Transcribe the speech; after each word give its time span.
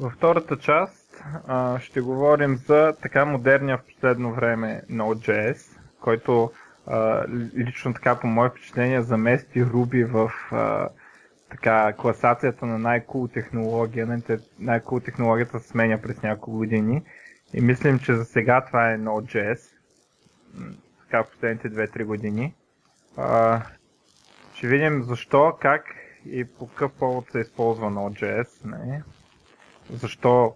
Във 0.00 0.12
втората 0.12 0.56
част 0.58 1.22
а, 1.46 1.78
ще 1.80 2.00
говорим 2.00 2.56
за 2.56 2.94
така 3.02 3.24
модерния 3.24 3.78
в 3.78 3.84
последно 3.84 4.34
време 4.34 4.82
Node.js, 4.90 5.78
който 6.00 6.52
а, 6.86 7.24
лично 7.56 7.94
така 7.94 8.18
по 8.20 8.26
мое 8.26 8.48
впечатление 8.48 9.02
замести 9.02 9.64
Ruby 9.64 10.04
в 10.04 10.32
а, 10.52 10.88
така 11.50 11.92
класацията 11.92 12.66
на 12.66 12.78
най-кул 12.78 13.28
технология. 13.28 14.20
Най-кул 14.58 15.00
технологията 15.00 15.60
се 15.60 15.68
сменя 15.68 16.02
през 16.02 16.22
няколко 16.22 16.58
години. 16.58 17.02
И 17.54 17.60
мислим, 17.60 17.98
че 17.98 18.14
за 18.14 18.24
сега 18.24 18.64
това 18.66 18.92
е 18.92 18.98
Node.js. 18.98 19.60
Така 21.00 21.22
в 21.24 21.30
последните 21.30 21.70
2-3 21.70 22.04
години. 22.04 22.54
А, 23.16 23.62
ще 24.54 24.66
видим 24.66 25.02
защо, 25.02 25.56
как 25.60 25.84
и 26.26 26.44
по 26.44 26.68
какъв 26.68 26.92
повод 26.92 27.30
се 27.32 27.38
използва 27.38 27.86
Node.js. 27.86 28.64
Не? 28.64 29.02
Защо, 29.92 30.54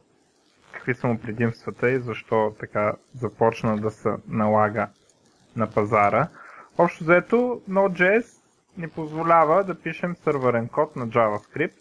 какви 0.73 0.95
са 0.95 1.07
му 1.07 1.19
предимствата 1.19 1.91
и 1.91 2.01
защо 2.01 2.55
така 2.61 2.95
започна 3.15 3.77
да 3.77 3.91
се 3.91 4.09
налага 4.29 4.89
на 5.57 5.71
пазара. 5.71 6.29
Общо 6.79 7.05
заето 7.05 7.63
Node.js 7.71 8.41
ни 8.77 8.89
позволява 8.89 9.65
да 9.65 9.81
пишем 9.81 10.17
сървърен 10.17 10.69
код 10.69 10.97
на 10.97 11.09
JavaScript 11.09 11.79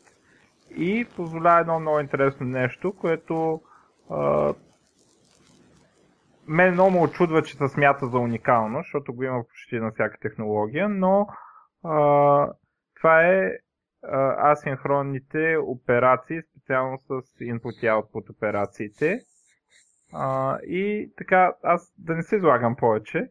и 0.75 1.07
позволява 1.15 1.59
едно 1.59 1.79
много 1.79 1.99
интересно 1.99 2.45
нещо, 2.45 2.93
което 2.97 3.61
а, 4.09 4.53
мен 6.47 6.73
много 6.73 6.91
му 6.91 7.03
очудва, 7.03 7.43
че 7.43 7.57
се 7.57 7.67
смята 7.67 8.07
за 8.07 8.17
уникално, 8.17 8.79
защото 8.79 9.13
го 9.13 9.23
има 9.23 9.43
почти 9.43 9.79
на 9.79 9.91
всяка 9.91 10.17
технология, 10.19 10.89
но 10.89 11.27
а, 11.83 12.49
това 12.95 13.21
е 13.21 13.51
асинхронните 14.51 15.57
операции, 15.57 16.41
специално 16.63 16.99
с 17.07 17.11
input 17.39 17.83
и 17.83 17.89
output 17.89 18.29
операциите. 18.29 19.19
А, 20.13 20.57
и 20.59 21.11
така, 21.17 21.53
аз 21.63 21.93
да 21.97 22.15
не 22.15 22.23
се 22.23 22.35
излагам 22.35 22.75
повече, 22.75 23.29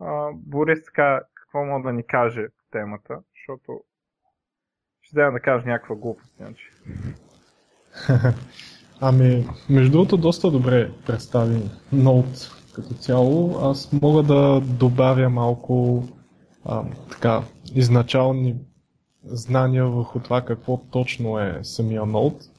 а, 0.00 0.30
Борис 0.34 0.84
така, 0.84 1.20
какво 1.34 1.64
мога 1.64 1.88
да 1.88 1.92
ни 1.92 2.06
каже 2.06 2.48
по 2.48 2.64
темата, 2.70 3.18
защото 3.34 3.80
ще 5.02 5.14
трябва 5.14 5.32
да 5.32 5.40
кажа 5.40 5.66
някаква 5.66 5.96
глупост. 5.96 6.40
Иначе. 6.40 6.70
Ами, 9.00 9.48
между 9.70 9.92
другото, 9.92 10.16
доста 10.16 10.50
добре 10.50 10.90
представи 11.06 11.60
Note 11.94 12.72
като 12.74 12.94
цяло. 12.94 13.58
Аз 13.60 13.92
мога 13.92 14.22
да 14.22 14.60
добавя 14.60 15.28
малко 15.28 16.04
а, 16.64 16.84
така, 17.10 17.42
изначални 17.74 18.56
знания 19.24 19.86
върху 19.86 20.20
това 20.20 20.44
какво 20.44 20.76
точно 20.76 21.38
е 21.38 21.60
самия 21.62 22.02
Node. 22.02 22.51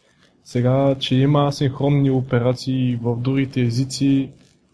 Сега, 0.43 0.95
че 0.99 1.15
има 1.15 1.51
синхронни 1.51 2.11
операции 2.11 2.95
в 3.01 3.17
другите 3.19 3.61
езици 3.61 4.31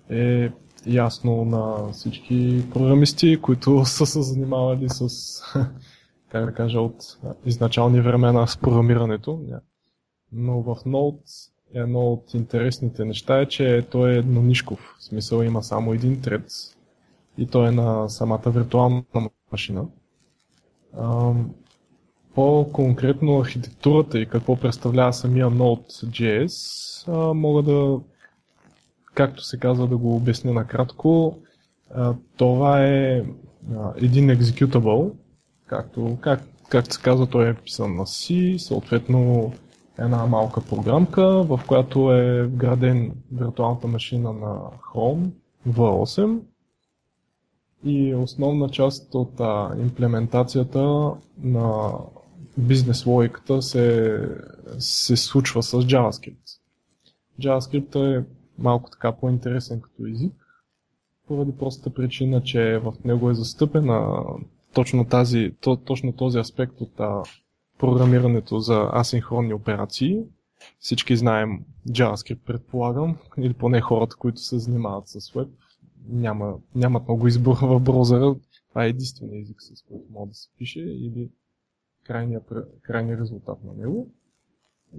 е 0.10 0.52
ясно 0.86 1.46
на 1.46 1.92
всички 1.94 2.64
програмисти, 2.74 3.42
които 3.42 3.82
са 3.86 4.06
се 4.06 4.22
занимавали 4.22 4.90
с, 4.90 5.08
как 6.30 6.46
да 6.46 6.54
кажа, 6.54 6.82
от 6.82 7.18
изначални 7.46 8.02
времена 8.02 8.48
с 8.48 8.58
програмирането. 8.58 9.42
Но 10.32 10.62
в 10.62 10.76
Node 10.76 11.50
едно 11.74 12.00
от 12.00 12.34
интересните 12.34 13.06
неща 13.06 13.40
е, 13.40 13.46
че 13.46 13.88
той 13.92 14.12
е 14.14 14.18
еднонишков. 14.18 14.96
В 15.00 15.04
смисъл 15.04 15.42
има 15.42 15.64
само 15.64 15.94
един 15.94 16.22
тред 16.22 16.52
и 17.38 17.48
той 17.48 17.68
е 17.68 17.72
на 17.72 18.10
самата 18.10 18.42
виртуална 18.48 19.04
машина. 19.52 19.86
По-конкретно 22.40 23.40
архитектурата 23.40 24.20
и 24.20 24.26
какво 24.26 24.56
представлява 24.56 25.14
самия 25.14 25.48
Node.js 25.48 27.34
мога 27.34 27.64
да, 27.64 28.00
както 29.14 29.44
се 29.44 29.60
казва, 29.60 29.88
да 29.88 29.98
го 29.98 30.16
обясня 30.16 30.54
накратко. 30.54 31.38
Това 32.38 32.86
е 32.86 33.24
един 33.96 34.30
executable, 34.30 35.12
както, 35.66 36.18
как, 36.22 36.44
както 36.70 36.94
се 36.94 37.02
казва, 37.02 37.28
той 37.28 37.50
е 37.50 37.54
писан 37.54 37.96
на 37.96 38.06
C, 38.06 38.58
съответно 38.58 39.54
една 39.98 40.26
малка 40.26 40.62
програмка, 40.62 41.44
в 41.44 41.60
която 41.68 42.14
е 42.14 42.44
вграден 42.44 43.12
виртуалната 43.32 43.88
машина 43.88 44.34
на 44.34 44.60
Chrome 44.94 45.30
V8 45.70 46.40
и 47.86 48.16
основна 48.16 48.70
част 48.70 49.16
от 49.16 49.40
а, 49.40 49.76
имплементацията 49.82 51.12
на 51.44 51.92
бизнес 52.60 53.06
логиката 53.06 53.62
се, 53.62 54.20
се 54.80 55.18
случва 55.18 55.64
с 55.64 55.72
JavaScript. 55.72 56.60
JavaScript 57.42 58.20
е 58.20 58.26
малко 58.58 58.90
така 58.90 59.12
по-интересен 59.12 59.82
като 59.82 60.06
език, 60.06 60.34
поради 61.28 61.52
простата 61.58 61.94
причина, 61.94 62.44
че 62.44 62.78
в 62.78 62.94
него 63.06 63.30
е 63.30 63.34
застъпена 63.34 64.24
точно, 64.74 65.06
тази, 65.06 65.56
то, 65.62 65.76
точно 65.78 66.14
този 66.14 66.40
аспект 66.40 66.82
от 66.82 67.00
а, 67.00 67.24
програмирането 67.78 68.60
за 68.60 68.90
асинхронни 68.94 69.54
операции. 69.54 70.20
Всички 70.80 71.18
знаем 71.18 71.66
JavaScript, 71.90 72.40
предполагам, 72.46 73.18
или 73.38 73.54
поне 73.54 73.82
хората, 73.82 74.16
които 74.16 74.42
се 74.42 74.60
занимават 74.60 75.08
с 75.08 75.32
веб, 75.32 75.48
няма, 76.10 76.56
нямат 76.76 77.08
много 77.08 77.28
избор 77.28 77.58
в 77.62 77.80
браузъра. 77.80 78.36
Това 78.70 78.86
е 78.86 78.90
единствения 78.90 79.42
език, 79.42 79.58
с 79.60 79.82
който 79.82 80.06
може 80.12 80.30
да 80.30 80.36
се 80.36 80.50
пише 80.58 80.80
или 80.80 81.30
крайния, 82.08 82.42
крайния 82.82 83.18
резултат 83.18 83.58
на 83.64 83.84
него. 83.84 84.08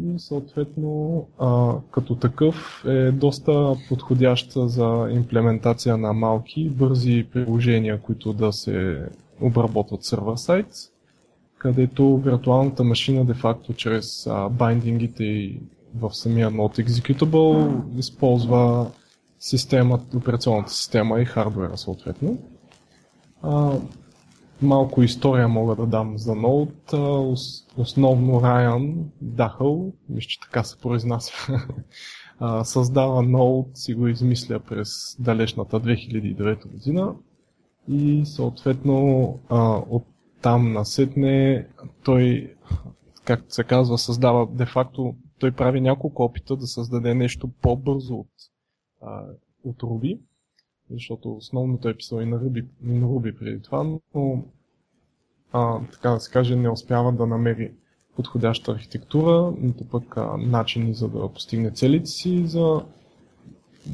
И 0.00 0.18
съответно, 0.18 1.26
а, 1.38 1.74
като 1.90 2.14
такъв 2.14 2.84
е 2.86 3.12
доста 3.12 3.76
подходящ 3.88 4.52
за 4.54 5.08
имплементация 5.10 5.96
на 5.96 6.12
малки, 6.12 6.70
бързи 6.70 7.26
приложения, 7.32 8.00
които 8.00 8.32
да 8.32 8.52
се 8.52 9.08
обработват 9.40 10.04
сервер 10.04 10.36
сайт 10.36 10.66
където 11.60 12.16
виртуалната 12.16 12.84
машина 12.84 13.24
де-факто 13.24 13.74
чрез 13.74 14.26
а, 14.26 14.48
байдингите 14.48 15.24
и 15.24 15.60
в 15.94 16.14
самия 16.14 16.50
Node 16.50 16.86
Executable 16.86 17.82
използва 17.98 18.90
системата, 19.38 20.16
операционната 20.16 20.72
система 20.72 21.20
и 21.20 21.24
хардвера 21.24 21.78
съответно. 21.78 22.38
А, 23.42 23.72
малко 24.62 25.02
история 25.02 25.48
мога 25.48 25.76
да 25.76 25.86
дам 25.86 26.18
за 26.18 26.32
Node. 26.32 26.94
Основно 27.76 28.42
Райан 28.42 29.10
Дахъл, 29.20 29.92
мисля, 30.08 30.28
че 30.28 30.40
така 30.40 30.64
се 30.64 30.78
произнася, 30.78 31.32
създава 32.64 33.22
Node, 33.22 33.74
си 33.74 33.94
го 33.94 34.08
измисля 34.08 34.60
през 34.60 35.16
далечната 35.18 35.80
2009 35.80 36.66
година 36.66 37.14
и 37.88 38.26
съответно 38.26 39.38
от 39.90 40.04
там 40.42 40.72
насетне 40.72 41.66
той, 42.04 42.54
както 43.24 43.54
се 43.54 43.64
казва, 43.64 43.98
създава 43.98 44.46
де-факто, 44.46 45.14
той 45.38 45.52
прави 45.52 45.80
няколко 45.80 46.24
опита 46.24 46.56
да 46.56 46.66
създаде 46.66 47.14
нещо 47.14 47.50
по-бързо 47.62 48.14
от, 48.14 48.30
от 49.64 49.82
Ruby, 49.82 50.18
защото 50.92 51.32
основно 51.36 51.78
той 51.78 51.90
е 51.90 51.96
писал 51.96 52.20
и 52.20 52.26
на 52.26 52.38
Ruby, 52.38 52.64
и 52.86 52.92
на 52.92 53.06
Ruby 53.06 53.38
преди 53.38 53.62
това, 53.62 53.84
но 54.14 54.44
а, 55.52 55.78
така 55.92 56.10
да 56.10 56.20
се 56.20 56.30
каже, 56.30 56.56
не 56.56 56.68
успява 56.68 57.12
да 57.12 57.26
намери 57.26 57.72
подходяща 58.16 58.72
архитектура, 58.72 59.52
нито 59.60 59.84
пък 59.84 60.16
а, 60.16 60.36
начини 60.36 60.94
за 60.94 61.08
да 61.08 61.28
постигне 61.28 61.70
целите 61.70 62.06
си 62.06 62.46
за 62.46 62.82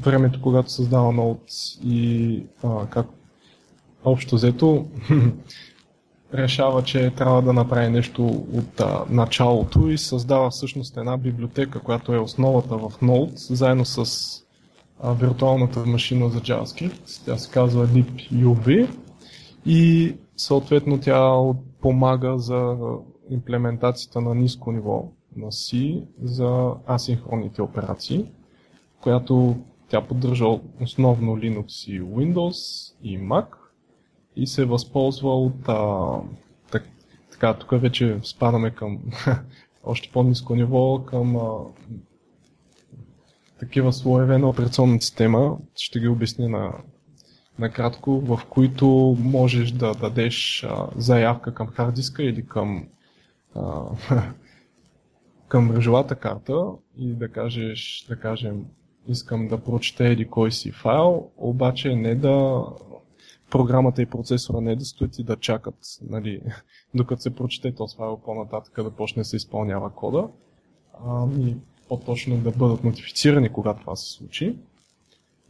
времето, 0.02 0.42
когато 0.42 0.72
създава 0.72 1.12
Node 1.12 1.80
и 1.84 2.42
а, 2.64 2.86
как 2.86 3.06
общо 4.04 4.34
взето 4.34 4.86
решава, 6.34 6.82
че 6.82 7.10
трябва 7.10 7.42
да 7.42 7.52
направи 7.52 7.88
нещо 7.88 8.26
от 8.52 8.80
а, 8.80 9.04
началото 9.10 9.88
и 9.88 9.98
създава 9.98 10.50
всъщност 10.50 10.96
една 10.96 11.16
библиотека, 11.16 11.80
която 11.80 12.14
е 12.14 12.18
основата 12.18 12.76
в 12.76 12.92
Node, 13.02 13.54
заедно 13.54 13.84
с 13.84 14.45
а, 15.00 15.12
виртуалната 15.12 15.87
машина 15.87 16.31
за 16.31 16.40
JavaScript. 16.40 17.25
Тя 17.25 17.38
се 17.38 17.50
казва 17.50 17.87
LibUV 17.87 18.88
и 19.66 20.14
съответно 20.37 21.00
тя 21.00 21.37
помага 21.81 22.38
за 22.38 22.76
имплементацията 23.31 24.20
на 24.20 24.34
ниско 24.34 24.72
ниво 24.72 25.08
на 25.37 25.46
C 25.46 26.02
за 26.22 26.72
асинхронните 26.90 27.62
операции, 27.62 28.25
която 29.00 29.56
тя 29.88 30.00
поддържа 30.00 30.46
основно 30.81 31.37
Linux 31.37 31.90
и 31.90 32.02
Windows 32.02 32.92
и 33.02 33.20
Mac– 33.20 33.46
и 34.37 34.46
се 34.46 34.64
възползва 34.64 35.37
от 35.37 35.69
а, 35.69 36.06
так, 36.70 36.88
така, 37.31 37.54
тук 37.54 37.81
вече 37.81 38.19
спадаме 38.22 38.70
към 38.70 38.99
още 39.84 40.10
по-низко 40.12 40.54
ниво, 40.54 41.04
към 41.04 41.37
а, 41.37 41.50
такива 43.61 43.93
слоеве 43.93 44.38
на 44.38 44.49
операционната 44.49 45.05
система. 45.05 45.58
Ще 45.76 46.00
ги 46.00 46.08
обясня 46.08 46.49
на, 46.49 46.73
накратко, 47.58 48.20
в 48.20 48.41
които 48.50 49.17
можеш 49.20 49.70
да 49.70 49.94
дадеш 49.94 50.64
а, 50.64 50.87
заявка 50.97 51.55
към 51.55 51.67
хардиска 51.67 52.23
или 52.23 52.47
към 52.47 52.88
а, 53.55 53.82
към 55.49 55.67
мрежовата 55.67 56.14
карта 56.14 56.67
и 56.99 57.14
да 57.14 57.29
кажеш, 57.29 58.06
да 58.08 58.17
кажем, 58.17 58.64
искам 59.08 59.49
да 59.49 59.59
прочете 59.59 60.09
еди 60.09 60.29
кой 60.29 60.52
си 60.52 60.73
файл, 60.73 61.31
обаче 61.37 61.94
не 61.94 62.14
да 62.14 62.64
програмата 63.50 64.02
и 64.02 64.06
процесора 64.06 64.61
не 64.61 64.76
да 64.76 64.85
стоят 64.85 65.19
и 65.19 65.25
да 65.25 65.37
чакат, 65.37 65.79
нали, 66.02 66.41
докато 66.94 67.23
се 67.23 67.35
прочете 67.35 67.75
този 67.75 67.97
файл 67.97 68.20
по-нататък 68.25 68.82
да 68.82 68.91
почне 68.91 69.20
да 69.20 69.25
се 69.25 69.37
изпълнява 69.37 69.91
кода, 69.91 70.29
ами 71.06 71.56
по-точно 71.88 72.37
да 72.37 72.50
бъдат 72.50 72.85
нотифицирани, 72.85 73.49
когато 73.49 73.81
това 73.81 73.97
се 73.97 74.12
случи. 74.12 74.56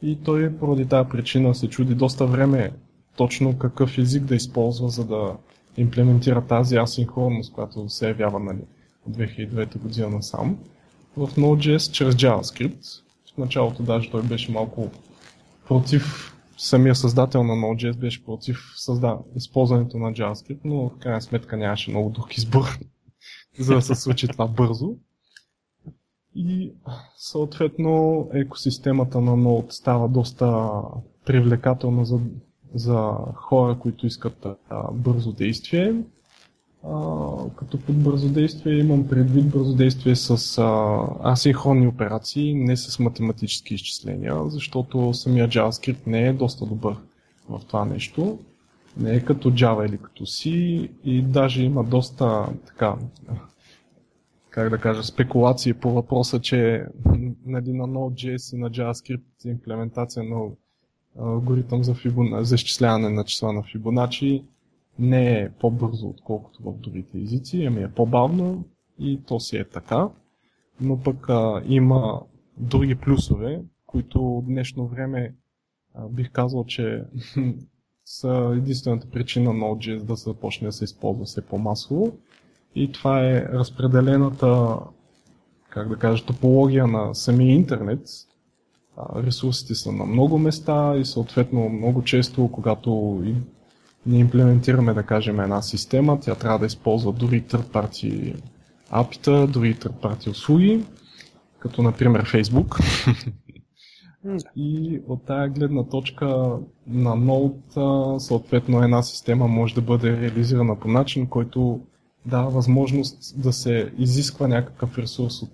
И 0.03 0.19
той 0.25 0.59
поради 0.59 0.87
тази 0.87 1.09
причина 1.09 1.55
се 1.55 1.69
чуди 1.69 1.95
доста 1.95 2.27
време 2.27 2.73
точно 3.17 3.59
какъв 3.59 3.99
език 3.99 4.25
да 4.25 4.35
използва, 4.35 4.89
за 4.89 5.05
да 5.05 5.37
имплементира 5.77 6.47
тази 6.47 6.77
асинхронност, 6.77 7.53
която 7.53 7.89
се 7.89 8.09
явява 8.09 8.41
нали, 8.41 8.61
от 9.07 9.17
2009 9.17 9.79
година 9.79 10.11
насам. 10.11 10.59
В 11.17 11.29
Node.js 11.29 11.93
чрез 11.93 12.15
JavaScript. 12.15 13.03
В 13.35 13.39
началото 13.39 13.83
даже 13.83 14.11
той 14.11 14.23
беше 14.23 14.53
малко 14.53 14.91
против 15.69 16.33
самия 16.59 16.95
създател 16.95 17.45
на 17.45 17.53
Node.js 17.53 17.97
беше 17.97 18.25
против 18.25 18.73
създа... 18.77 19.19
използването 19.37 19.99
на 19.99 20.13
JavaScript, 20.13 20.61
но 20.65 20.89
в 20.89 20.99
крайна 20.99 21.23
сметка 21.23 21.57
нямаше 21.57 21.91
много 21.91 22.11
друг 22.11 22.37
избор, 22.37 22.79
за 23.59 23.75
да 23.75 23.83
се 23.83 23.95
случи 23.95 24.29
това 24.29 24.47
бързо. 24.47 24.97
И 26.37 26.73
съответно 27.17 28.27
екосистемата 28.35 29.21
на 29.21 29.31
Node 29.31 29.71
става 29.71 30.09
доста 30.09 30.71
привлекателна 31.27 32.05
за, 32.05 32.19
за 32.75 33.13
хора, 33.35 33.79
които 33.79 34.07
искат 34.07 34.47
а, 34.47 34.93
бързо 34.93 35.33
действие. 35.33 35.95
А, 36.85 37.21
като 37.57 37.81
под 37.81 37.97
бързо 37.97 38.29
действие 38.29 38.79
имам 38.79 39.09
предвид 39.09 39.51
бързо 39.51 39.75
действие 39.75 40.17
с 40.17 40.59
а, 40.59 41.01
асинхронни 41.33 41.89
операции, 41.89 42.55
не 42.55 42.77
с 42.77 42.99
математически 42.99 43.75
изчисления, 43.75 44.35
защото 44.47 45.15
самия 45.15 45.49
JavaScript 45.49 46.07
не 46.07 46.29
е 46.29 46.33
доста 46.33 46.67
добър 46.67 46.97
в 47.49 47.61
това 47.67 47.85
нещо. 47.85 48.39
Не 48.97 49.15
е 49.15 49.25
като 49.25 49.51
Java 49.51 49.89
или 49.89 49.99
като 49.99 50.27
C 50.27 50.49
и 51.05 51.23
даже 51.23 51.63
има 51.63 51.85
доста 51.85 52.47
така 52.67 52.95
как 54.57 54.71
да 54.71 54.79
кажа, 54.79 55.03
спекулации 55.03 55.75
по 55.75 55.91
въпроса, 55.91 56.41
че 56.41 56.87
нали, 57.47 57.73
на 57.73 57.89
Node.js 57.89 58.57
и 58.57 58.59
на 58.59 58.71
JavaScript 58.71 59.45
имплементация 59.45 60.23
на 60.23 60.51
алгоритъм 61.19 61.85
за, 61.85 61.95
Fibonacci, 61.95 62.43
за 62.43 62.55
изчисляване 62.55 63.09
на 63.09 63.25
числа 63.25 63.53
на 63.53 63.63
Fibonacci 63.63 64.45
не 64.99 65.41
е 65.41 65.51
по-бързо, 65.51 66.09
отколкото 66.09 66.63
в 66.63 66.79
другите 66.79 67.19
езици, 67.19 67.65
ами 67.65 67.83
е 67.83 67.93
по-бавно 67.93 68.65
и 68.99 69.21
то 69.27 69.41
си 69.41 69.57
е 69.57 69.65
така. 69.65 70.09
Но 70.81 71.03
пък 71.03 71.29
а, 71.29 71.63
има 71.67 72.23
други 72.59 72.95
плюсове, 72.95 73.63
които 73.87 74.23
в 74.23 74.43
днешно 74.43 74.87
време 74.87 75.35
а, 75.95 76.09
бих 76.09 76.31
казал, 76.31 76.65
че 76.65 77.05
са 78.05 78.53
единствената 78.57 79.11
причина 79.11 79.51
Node.js 79.51 80.03
да 80.03 80.15
започне 80.15 80.69
да 80.69 80.73
се 80.73 80.85
използва 80.85 81.25
все 81.25 81.47
по-масово. 81.47 82.13
И 82.77 82.93
това 82.93 83.25
е 83.25 83.45
разпределената, 83.53 84.77
как 85.71 85.89
да 85.89 85.97
кажа, 85.97 86.25
топология 86.25 86.87
на 86.87 87.15
самия 87.15 87.55
интернет. 87.55 88.01
Ресурсите 89.17 89.75
са 89.75 89.93
на 89.93 90.05
много 90.05 90.39
места 90.39 90.97
и 90.97 91.05
съответно 91.05 91.69
много 91.69 92.05
често, 92.05 92.51
когато 92.53 93.23
ние 94.07 94.21
имплементираме, 94.21 94.95
да 94.95 95.03
кажем, 95.03 95.41
една 95.41 95.63
система, 95.63 96.21
тя 96.21 96.35
трябва 96.35 96.59
да 96.59 96.67
използва 96.67 97.13
дори 97.13 97.43
third 97.43 97.65
party 97.65 98.37
апита, 98.91 99.47
дори 99.47 99.75
third 99.75 100.01
party 100.03 100.31
услуги, 100.31 100.85
като 101.59 101.83
например 101.83 102.25
Facebook. 102.25 102.81
И 104.57 105.01
от 105.09 105.27
тая 105.27 105.49
гледна 105.49 105.85
точка 105.85 106.27
на 106.87 107.11
Node, 107.11 108.19
съответно 108.19 108.83
една 108.83 109.03
система 109.03 109.49
може 109.49 109.75
да 109.75 109.81
бъде 109.81 110.21
реализирана 110.21 110.81
по 110.81 110.89
начин, 110.89 111.27
който 111.27 111.81
дава 112.27 112.51
възможност 112.51 113.43
да 113.43 113.53
се 113.53 113.93
изисква 113.99 114.49
някакъв 114.49 114.99
ресурс 114.99 115.43
от 115.43 115.51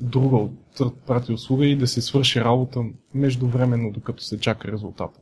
друга, 0.00 0.36
от 0.80 1.06
прати 1.06 1.32
услуга 1.32 1.66
и 1.66 1.76
да 1.76 1.86
се 1.86 2.02
свърши 2.02 2.40
работа 2.40 2.80
междувременно, 3.14 3.90
докато 3.90 4.22
се 4.22 4.40
чака 4.40 4.72
резултата. 4.72 5.20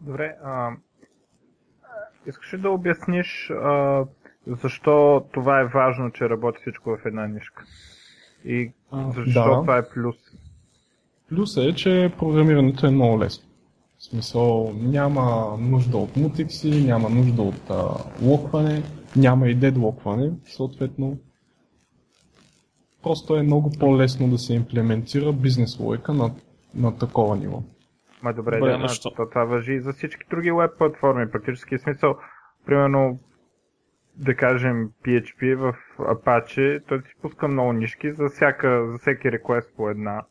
Добре, 0.00 0.36
а, 0.44 0.70
искаш 2.26 2.54
ли 2.54 2.58
да 2.58 2.70
обясниш 2.70 3.50
а, 3.50 4.04
защо 4.46 5.24
това 5.32 5.60
е 5.60 5.64
важно, 5.64 6.10
че 6.10 6.28
работи 6.28 6.58
всичко 6.60 6.90
в 6.90 7.06
една 7.06 7.26
нишка? 7.26 7.64
И 8.44 8.72
защо 9.14 9.44
да. 9.44 9.60
това 9.60 9.78
е 9.78 9.88
плюс? 9.88 10.16
Плюсът 11.28 11.64
е, 11.64 11.74
че 11.74 12.12
програмирането 12.18 12.86
е 12.86 12.90
много 12.90 13.20
лесно. 13.20 13.48
В 13.98 14.04
смисъл 14.04 14.72
няма 14.74 15.56
нужда 15.60 15.96
от 15.96 16.16
мутикси, 16.16 16.70
няма 16.70 17.10
нужда 17.10 17.42
от 17.42 17.70
а, 17.70 17.88
локване 18.22 18.82
няма 19.16 19.48
и 19.48 19.54
дедлокване, 19.54 20.32
съответно 20.44 21.18
просто 23.02 23.36
е 23.36 23.42
много 23.42 23.70
по-лесно 23.80 24.28
да 24.28 24.38
се 24.38 24.54
имплементира 24.54 25.32
бизнес 25.32 25.78
логика 25.78 26.14
на, 26.14 26.30
на 26.74 26.98
такова 26.98 27.36
ниво. 27.36 27.62
Ма 28.22 28.32
добре, 28.32 28.58
добре 28.58 28.78
да, 28.78 28.88
що? 28.88 29.10
това 29.10 29.44
въжи 29.44 29.72
и 29.72 29.80
за 29.80 29.92
всички 29.92 30.22
други 30.30 30.52
веб 30.52 30.70
платформи. 30.78 31.30
Практически 31.30 31.78
смисъл, 31.78 32.16
примерно, 32.66 33.18
да 34.16 34.34
кажем 34.34 34.90
PHP 35.04 35.54
в 35.54 35.74
Apache, 35.98 36.82
той 36.88 37.02
ти 37.02 37.10
пуска 37.22 37.48
много 37.48 37.72
нишки 37.72 38.12
за, 38.12 38.28
всяка, 38.28 38.86
за 38.92 38.98
всеки 38.98 39.32
реквест 39.32 39.76
по 39.76 39.90
една. 39.90 40.22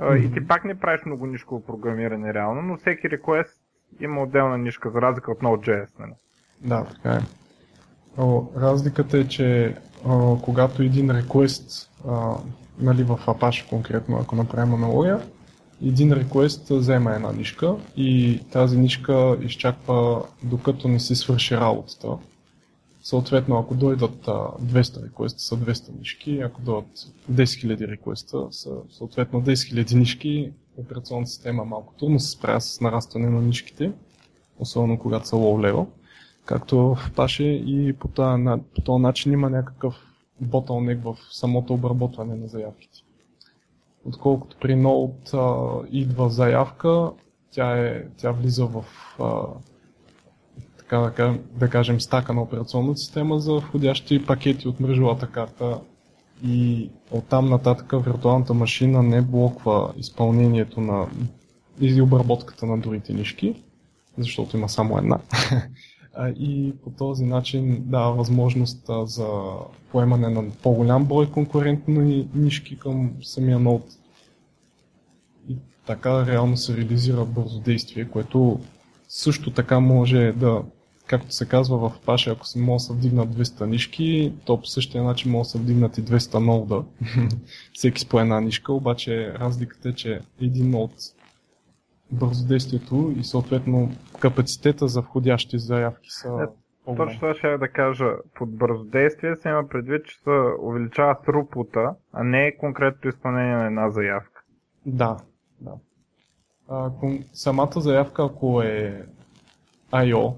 Mm-hmm. 0.00 0.28
И 0.28 0.32
ти 0.32 0.46
пак 0.46 0.64
не 0.64 0.78
правиш 0.78 1.00
много 1.06 1.26
нишково 1.26 1.66
програмиране 1.66 2.34
реално, 2.34 2.62
но 2.62 2.76
всеки 2.76 3.10
реквест 3.10 3.60
има 4.00 4.22
отделна 4.22 4.58
нишка, 4.58 4.90
за 4.90 5.02
разлика 5.02 5.32
от 5.32 5.38
Node.js. 5.38 5.98
Нали? 5.98 6.12
Да, 6.60 6.84
така 6.84 7.10
е. 7.10 7.20
О, 8.18 8.42
разликата 8.56 9.18
е, 9.18 9.28
че 9.28 9.76
а, 10.08 10.36
когато 10.42 10.82
един 10.82 11.10
а, 11.10 12.36
нали, 12.78 13.02
в 13.02 13.20
Apache 13.26 13.68
конкретно, 13.68 14.16
ако 14.16 14.36
направим 14.36 14.74
аналогия, 14.74 15.20
един 15.86 16.10
request 16.10 16.76
взема 16.76 17.14
една 17.14 17.32
нишка 17.32 17.76
и 17.96 18.40
тази 18.52 18.78
нишка 18.78 19.36
изчаква 19.42 20.22
докато 20.42 20.88
не 20.88 21.00
си 21.00 21.14
свърши 21.14 21.56
работата. 21.56 22.08
Съответно, 23.02 23.58
ако 23.58 23.74
дойдат 23.74 24.26
200 24.26 25.04
реквеста, 25.04 25.40
са 25.40 25.56
200 25.56 25.98
нишки, 25.98 26.40
ако 26.40 26.60
дойдат 26.60 26.90
10 27.32 27.42
000 27.42 27.88
реквеста, 27.88 28.46
са 28.50 28.70
съответно 28.90 29.42
10 29.42 29.52
000 29.52 29.94
нишки. 29.94 30.52
Операционната 30.76 31.30
система 31.30 31.64
малко 31.64 31.94
трудно 31.98 32.20
се 32.20 32.30
справя 32.30 32.60
с 32.60 32.80
нарастване 32.80 33.30
на 33.30 33.42
нишките, 33.42 33.92
особено 34.58 34.98
когато 34.98 35.28
са 35.28 35.36
low 35.36 35.72
level 35.72 35.86
както 36.50 36.78
в 36.78 37.12
Паше 37.16 37.44
и 37.44 37.92
по 37.92 38.08
този, 38.08 38.42
по 38.74 38.80
този 38.80 39.02
начин 39.02 39.32
има 39.32 39.50
някакъв 39.50 39.94
ботълник 40.40 41.02
в 41.04 41.16
самото 41.30 41.74
обработване 41.74 42.34
на 42.34 42.48
заявките. 42.48 42.98
Отколкото 44.04 44.56
при 44.60 44.74
Node 44.74 45.86
идва 45.90 46.30
заявка, 46.30 47.10
тя, 47.50 47.78
е, 47.78 48.04
тя 48.16 48.32
влиза 48.32 48.66
в 48.66 48.84
а, 49.18 49.42
така 50.78 51.38
да, 51.54 51.70
кажем 51.70 52.00
стака 52.00 52.32
на 52.32 52.42
операционната 52.42 52.98
система 52.98 53.40
за 53.40 53.52
входящи 53.58 54.26
пакети 54.26 54.68
от 54.68 54.80
мрежовата 54.80 55.26
карта 55.26 55.80
и 56.44 56.90
оттам 57.10 57.48
нататък 57.48 57.92
виртуалната 58.04 58.54
машина 58.54 59.02
не 59.02 59.22
блоква 59.22 59.92
изпълнението 59.96 60.80
на 60.80 61.06
и 61.80 62.02
обработката 62.02 62.66
на 62.66 62.78
другите 62.78 63.12
нишки, 63.12 63.62
защото 64.18 64.56
има 64.56 64.68
само 64.68 64.98
една. 64.98 65.18
и 66.18 66.72
по 66.84 66.90
този 66.90 67.24
начин 67.24 67.82
дава 67.86 68.12
възможност 68.12 68.90
за 69.04 69.28
поемане 69.92 70.28
на 70.28 70.50
по-голям 70.62 71.04
брой 71.04 71.30
конкурентни 71.30 72.28
нишки 72.34 72.78
към 72.78 73.12
самия 73.22 73.58
нод. 73.58 73.82
И 75.48 75.56
така 75.86 76.26
реално 76.26 76.56
се 76.56 76.76
реализира 76.76 77.24
бързо 77.24 77.60
действие, 77.60 78.08
което 78.08 78.60
също 79.08 79.50
така 79.50 79.80
може 79.80 80.32
да, 80.36 80.62
както 81.06 81.34
се 81.34 81.46
казва 81.46 81.78
в 81.78 81.98
Apache, 81.98 82.32
ако 82.32 82.46
се 82.46 82.58
може 82.58 82.88
да 82.88 82.94
вдигнат 82.94 83.28
200 83.28 83.64
нишки, 83.64 84.32
то 84.44 84.60
по 84.60 84.66
същия 84.66 85.02
начин 85.02 85.30
може 85.30 85.46
да 85.46 85.50
се 85.50 85.58
вдигнат 85.58 85.98
и 85.98 86.04
200 86.04 86.38
нода. 86.38 86.84
Всеки 87.72 88.00
с 88.00 88.04
по 88.04 88.20
една 88.20 88.40
нишка, 88.40 88.72
обаче 88.72 89.34
разликата 89.34 89.88
е, 89.88 89.92
че 89.92 90.20
един 90.40 90.70
нод 90.70 90.92
бързодействието 92.12 93.14
и 93.18 93.24
съответно 93.24 93.90
капацитета 94.20 94.88
за 94.88 95.00
входящи 95.00 95.58
заявки 95.58 96.10
са 96.10 96.28
е, 96.28 96.46
Точно 96.96 97.20
това 97.20 97.34
ще 97.34 97.58
да 97.58 97.68
кажа. 97.68 98.04
Под 98.34 98.56
бързодействие 98.56 99.36
се 99.36 99.48
има 99.48 99.68
предвид, 99.68 100.06
че 100.06 100.18
се 100.18 100.30
увеличава 100.62 101.16
трупута, 101.26 101.94
а 102.12 102.24
не 102.24 102.56
конкретното 102.56 103.08
изпълнение 103.08 103.56
на 103.56 103.66
една 103.66 103.90
заявка. 103.90 104.42
Да, 104.86 105.16
да. 105.60 105.72
А, 106.68 106.90
самата 107.32 107.80
заявка, 107.80 108.24
ако 108.24 108.62
е 108.62 109.06
I.O., 109.92 110.34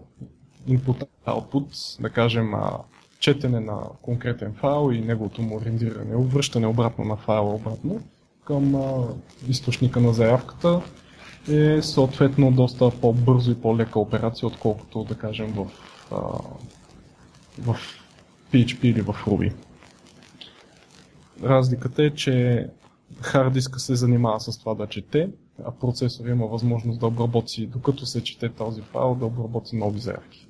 input-output, 0.69 2.01
да 2.03 2.11
кажем 2.11 2.55
а, 2.55 2.79
четене 3.19 3.61
на 3.61 3.83
конкретен 4.03 4.55
файл 4.55 4.93
и 4.93 5.01
неговото 5.01 5.43
му 5.43 5.61
рендиране, 5.61 6.17
обръщане 6.17 6.67
обратно 6.67 7.05
на 7.05 7.17
файла 7.17 7.55
обратно 7.55 8.01
към 8.45 8.75
а, 8.75 9.09
източника 9.49 10.01
на 10.01 10.13
заявката 10.13 10.81
е 11.51 11.83
съответно 11.83 12.53
доста 12.53 12.91
по-бързо 13.01 13.51
и 13.51 13.61
по-лека 13.61 14.01
операция, 14.01 14.47
отколкото 14.47 15.05
да 15.05 15.15
кажем 15.15 15.53
в, 15.53 15.67
а, 16.11 16.17
в 17.59 17.77
PHP 18.53 18.85
или 18.85 19.03
в 19.03 19.17
Ruby. 19.27 19.53
Разликата 21.43 22.05
е, 22.05 22.11
че 22.11 22.67
хард 23.21 23.53
диска 23.53 23.79
се 23.79 23.95
занимава 23.95 24.41
с 24.41 24.59
това 24.59 24.75
да 24.75 24.87
чете, 24.87 25.29
а 25.65 25.71
процесор 25.73 26.27
има 26.27 26.47
възможност 26.47 27.01
да 27.01 27.07
обработи, 27.07 27.67
докато 27.67 28.07
се 28.07 28.25
чете 28.25 28.49
този 28.49 28.83
файл, 28.83 29.15
да 29.15 29.27
обработи 29.27 29.77
нови 29.77 29.99
заявки. 30.01 30.47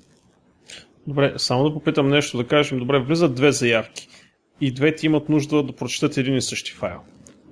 Добре, 1.07 1.33
само 1.37 1.63
да 1.63 1.73
попитам 1.73 2.09
нещо, 2.09 2.37
да 2.37 2.47
кажем, 2.47 2.79
добре, 2.79 2.99
влизат 2.99 3.35
две 3.35 3.51
заявки 3.51 4.07
и 4.61 4.71
двете 4.71 5.05
имат 5.05 5.29
нужда 5.29 5.63
да 5.63 5.75
прочитат 5.75 6.17
един 6.17 6.35
и 6.35 6.41
същи 6.41 6.71
файл. 6.71 6.99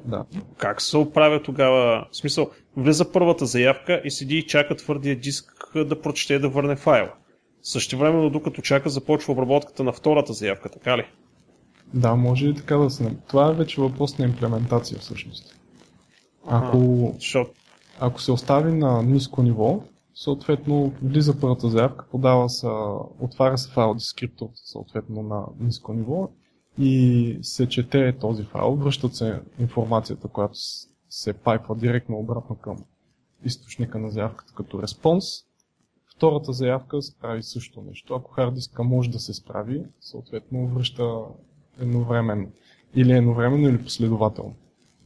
Да. 0.05 0.25
Как 0.57 0.81
се 0.81 0.97
оправя 0.97 1.43
тогава? 1.43 2.07
В 2.11 2.17
смисъл, 2.17 2.49
влиза 2.77 3.11
първата 3.11 3.45
заявка 3.45 4.01
и 4.05 4.11
седи 4.11 4.37
и 4.37 4.47
чака 4.47 4.75
твърдия 4.75 5.15
диск 5.19 5.71
да 5.75 6.01
прочете 6.01 6.33
и 6.33 6.39
да 6.39 6.49
върне 6.49 6.75
файла. 6.75 7.13
Също 7.61 7.97
време, 7.97 8.29
докато 8.29 8.61
чака, 8.61 8.89
започва 8.89 9.33
обработката 9.33 9.83
на 9.83 9.91
втората 9.91 10.33
заявка, 10.33 10.69
така 10.69 10.97
ли? 10.97 11.05
Да, 11.93 12.15
може 12.15 12.47
и 12.47 12.55
така 12.55 12.77
да 12.77 12.89
се... 12.89 13.15
Това 13.27 13.49
е 13.49 13.53
вече 13.53 13.81
въпрос 13.81 14.17
на 14.17 14.25
имплементация 14.25 14.99
всъщност. 14.99 15.59
Ако, 16.47 17.11
Защото 17.15 17.51
ако 17.99 18.21
се 18.21 18.31
остави 18.31 18.71
на 18.71 19.03
ниско 19.03 19.43
ниво, 19.43 19.83
съответно 20.15 20.93
влиза 21.03 21.39
първата 21.39 21.69
заявка, 21.69 22.05
подава 22.11 22.49
се, 22.49 22.67
отваря 23.19 23.57
се 23.57 23.71
файл 23.71 23.93
дескриптор 23.93 24.47
съответно 24.53 25.23
на 25.23 25.43
ниско 25.59 25.93
ниво 25.93 26.29
и 26.81 27.37
се 27.41 27.69
чете 27.69 28.17
този 28.19 28.43
файл, 28.43 28.75
връщат 28.75 29.15
се 29.15 29.41
информацията, 29.59 30.27
която 30.27 30.57
се 31.09 31.33
пайпва 31.33 31.75
директно 31.75 32.17
обратно 32.17 32.55
към 32.55 32.77
източника 33.45 33.99
на 33.99 34.09
заявката 34.09 34.53
като 34.53 34.81
респонс. 34.81 35.25
Втората 36.15 36.53
заявка 36.53 36.99
прави 37.21 37.43
също 37.43 37.81
нещо. 37.81 38.13
Ако 38.15 38.31
хард 38.31 38.53
диска 38.53 38.83
може 38.83 39.09
да 39.09 39.19
се 39.19 39.33
справи, 39.33 39.83
съответно 39.99 40.67
връща 40.67 41.19
едновременно. 41.79 42.51
Или 42.95 43.11
едновременно, 43.11 43.69
или 43.69 43.83
последователно. 43.83 44.55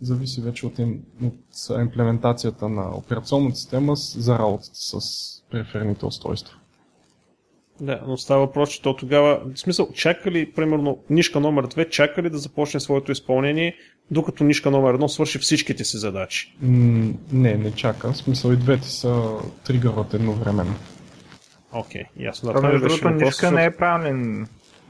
Зависи 0.01 0.41
вече 0.41 0.65
от, 0.65 0.79
им, 0.79 1.03
от 1.23 1.79
имплементацията 1.81 2.69
на 2.69 2.97
операционната 2.97 3.55
система 3.55 3.95
за 3.95 4.39
работата 4.39 4.75
с 4.75 4.99
периферните 5.51 6.05
устройства. 6.05 6.57
Да, 7.81 8.01
но 8.07 8.17
става 8.17 8.39
въпрос, 8.39 8.69
че 8.69 8.81
то 8.81 8.95
тогава, 8.95 9.41
в 9.55 9.59
смисъл, 9.59 9.89
чака 9.93 10.31
ли, 10.31 10.51
примерно, 10.51 10.99
нишка 11.09 11.39
номер 11.39 11.67
2, 11.67 11.89
чака 11.89 12.23
ли 12.23 12.29
да 12.29 12.37
започне 12.37 12.79
своето 12.79 13.11
изпълнение, 13.11 13.75
докато 14.11 14.43
нишка 14.43 14.71
номер 14.71 14.97
1 14.97 15.07
свърши 15.07 15.39
всичките 15.39 15.83
си 15.83 15.97
задачи? 15.97 16.55
М, 16.61 17.13
не, 17.31 17.53
не 17.53 17.71
чака. 17.71 18.11
В 18.11 18.17
смисъл 18.17 18.51
и 18.51 18.57
двете 18.57 18.87
са 18.87 19.23
тригърват 19.65 20.13
едновременно. 20.13 20.75
Окей, 21.71 22.03
ясно. 22.19 22.47
Да, 22.47 22.53
Това, 22.53 22.59
това 22.61 22.71
между 22.71 22.87
беше 22.87 23.01
другото, 23.01 23.25
нишка 23.25 23.51
не 23.51 23.65
е 23.65 23.71
правилен 23.71 24.47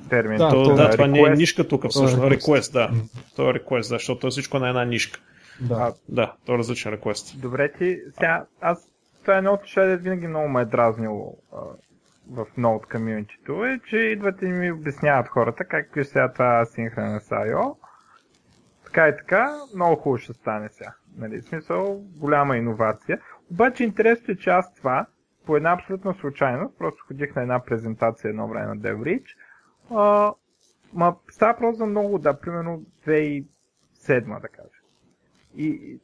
термин. 0.09 0.37
Да, 0.37 0.49
То, 0.49 0.63
то 0.63 0.75
да, 0.75 0.83
е 0.83 0.89
това 0.89 1.07
не 1.07 1.19
е 1.19 1.29
нишка 1.29 1.67
тук, 1.67 1.89
всъщност. 1.89 2.15
request. 2.17 2.39
Request, 2.39 2.73
да. 2.73 2.89
М. 2.91 3.01
То 3.35 3.49
е 3.49 3.53
request, 3.53 3.77
да, 3.77 3.83
защото 3.83 4.19
то 4.19 4.27
е 4.27 4.31
всичко 4.31 4.59
на 4.59 4.67
една 4.67 4.85
нишка. 4.85 5.19
Да. 5.61 5.93
Да, 6.09 6.33
то 6.45 6.53
е 6.53 6.57
различен 6.57 6.93
request. 6.93 7.37
Добре 7.37 7.71
ти, 7.71 7.99
сега, 8.13 8.45
аз, 8.61 8.89
това 9.21 9.35
е 9.35 9.37
едно 9.37 9.53
от 9.53 9.61
нещата, 9.61 9.97
винаги 9.97 10.27
много 10.27 10.49
ме 10.49 10.61
е 10.61 10.65
дразнило 10.65 11.37
в 12.29 12.45
Node 12.57 12.91
комьюнитито, 12.91 13.65
е, 13.65 13.79
че 13.89 13.97
идват 13.97 14.41
и 14.41 14.45
ми 14.45 14.71
обясняват 14.71 15.27
хората 15.27 15.65
как 15.65 15.95
е 15.95 16.03
сега 16.03 16.33
това 16.33 16.59
асинхронен 16.61 17.19
с 17.19 17.29
IO. 17.29 17.75
Така 18.85 19.07
и 19.07 19.17
така, 19.17 19.55
много 19.75 19.95
хубаво 19.95 20.17
ще 20.17 20.33
стане 20.33 20.69
сега. 20.69 20.93
Нали, 21.17 21.41
смисъл, 21.41 22.03
голяма 22.19 22.57
иновация. 22.57 23.21
Обаче 23.51 23.83
интересното 23.83 24.31
е, 24.31 24.35
че 24.35 24.49
аз 24.49 24.73
това, 24.75 25.05
по 25.45 25.57
една 25.57 25.73
абсолютна 25.73 26.13
случайност, 26.13 26.77
просто 26.77 27.03
ходих 27.07 27.35
на 27.35 27.41
една 27.41 27.63
презентация 27.63 28.29
едно 28.29 28.47
време 28.47 28.65
на 28.65 28.77
DevReach, 28.77 29.25
а, 29.91 30.33
ма 30.93 31.15
става 31.31 31.57
просто 31.57 31.77
за 31.77 31.85
много, 31.85 32.19
да, 32.19 32.39
примерно 32.39 32.83
2007 33.07 33.45
да 34.41 34.47
кажа. 34.47 34.69
И, 35.55 35.67
и 35.67 35.99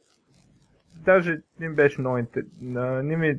даже 0.96 1.40
не 1.60 1.68
беше 1.70 2.00
много 2.00 2.18
интер... 2.18 2.44
а, 2.76 3.02
не, 3.02 3.16
ми... 3.16 3.38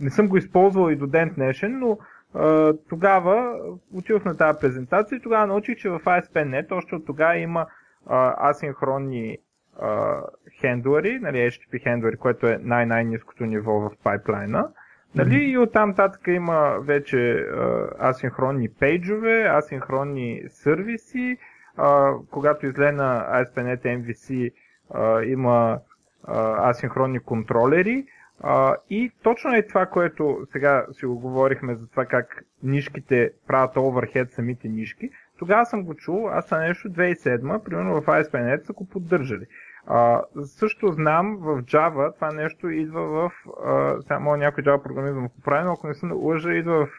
не 0.00 0.10
съм 0.10 0.28
го 0.28 0.36
използвал 0.36 0.90
и 0.90 0.96
до 0.96 1.06
ден 1.06 1.32
днешен, 1.36 1.78
но 1.78 1.98
а, 2.34 2.74
тогава 2.88 3.58
отидох 3.94 4.24
на 4.24 4.36
тази 4.36 4.58
презентация 4.60 5.16
и 5.16 5.22
тогава 5.22 5.46
научих, 5.46 5.76
че 5.76 5.88
в 5.90 6.00
ASP.NET 6.00 6.72
още 6.72 6.94
от 6.94 7.06
тогава 7.06 7.36
има 7.36 7.66
а, 8.06 8.50
асинхронни 8.50 9.38
а, 9.80 10.20
хендлери, 10.60 11.18
нали, 11.18 11.36
HTTP 11.36 11.82
хендлери, 11.82 12.16
което 12.16 12.46
е 12.46 12.58
най-най-низкото 12.62 13.44
ниво 13.44 13.72
в 13.72 13.90
пайплайна. 14.04 14.68
Нали, 15.14 15.44
и 15.44 15.58
оттам 15.58 15.94
татък 15.94 16.26
има 16.26 16.78
вече 16.80 17.32
а, 17.32 17.88
асинхронни 17.98 18.68
пейджове, 18.68 19.42
асинхронни 19.42 20.42
сервиси, 20.48 21.38
а, 21.76 22.12
когато 22.30 22.66
излезе 22.66 22.92
на 22.92 23.26
ASP.NET 23.30 23.82
MVC 23.82 24.52
а, 24.94 25.22
има 25.22 25.78
а, 26.24 26.70
асинхронни 26.70 27.18
контролери. 27.18 28.06
А, 28.40 28.76
и 28.90 29.12
точно 29.22 29.54
е 29.54 29.66
това, 29.66 29.86
което 29.86 30.46
сега 30.52 30.86
си 30.92 31.06
го 31.06 31.18
говорихме 31.18 31.74
за 31.74 31.86
това 31.86 32.06
как 32.06 32.44
нишките 32.62 33.32
правят 33.46 33.76
оверхед 33.76 34.32
самите 34.32 34.68
нишки. 34.68 35.10
Тогава 35.38 35.66
съм 35.66 35.84
го 35.84 35.94
чул, 35.94 36.28
аз 36.30 36.46
съм 36.46 36.60
нещо 36.60 36.88
2007, 36.88 37.64
примерно 37.64 38.00
в 38.00 38.06
ASP.NET 38.06 38.66
са 38.66 38.72
го 38.72 38.88
поддържали. 38.88 39.46
А, 39.86 40.22
също 40.44 40.92
знам 40.92 41.36
в 41.36 41.62
Java 41.62 42.14
това 42.14 42.32
нещо 42.32 42.68
идва 42.68 43.02
в, 43.02 43.32
а, 43.64 44.02
сега 44.02 44.18
мога 44.18 44.36
някой 44.36 44.64
Java 44.64 44.82
програмизъм 44.82 45.22
да 45.22 45.28
поправи, 45.28 45.64
но 45.64 45.72
ако 45.72 45.86
не 45.86 45.94
се 45.94 46.06
лъжа, 46.06 46.52
идва 46.52 46.86
в 46.86 46.90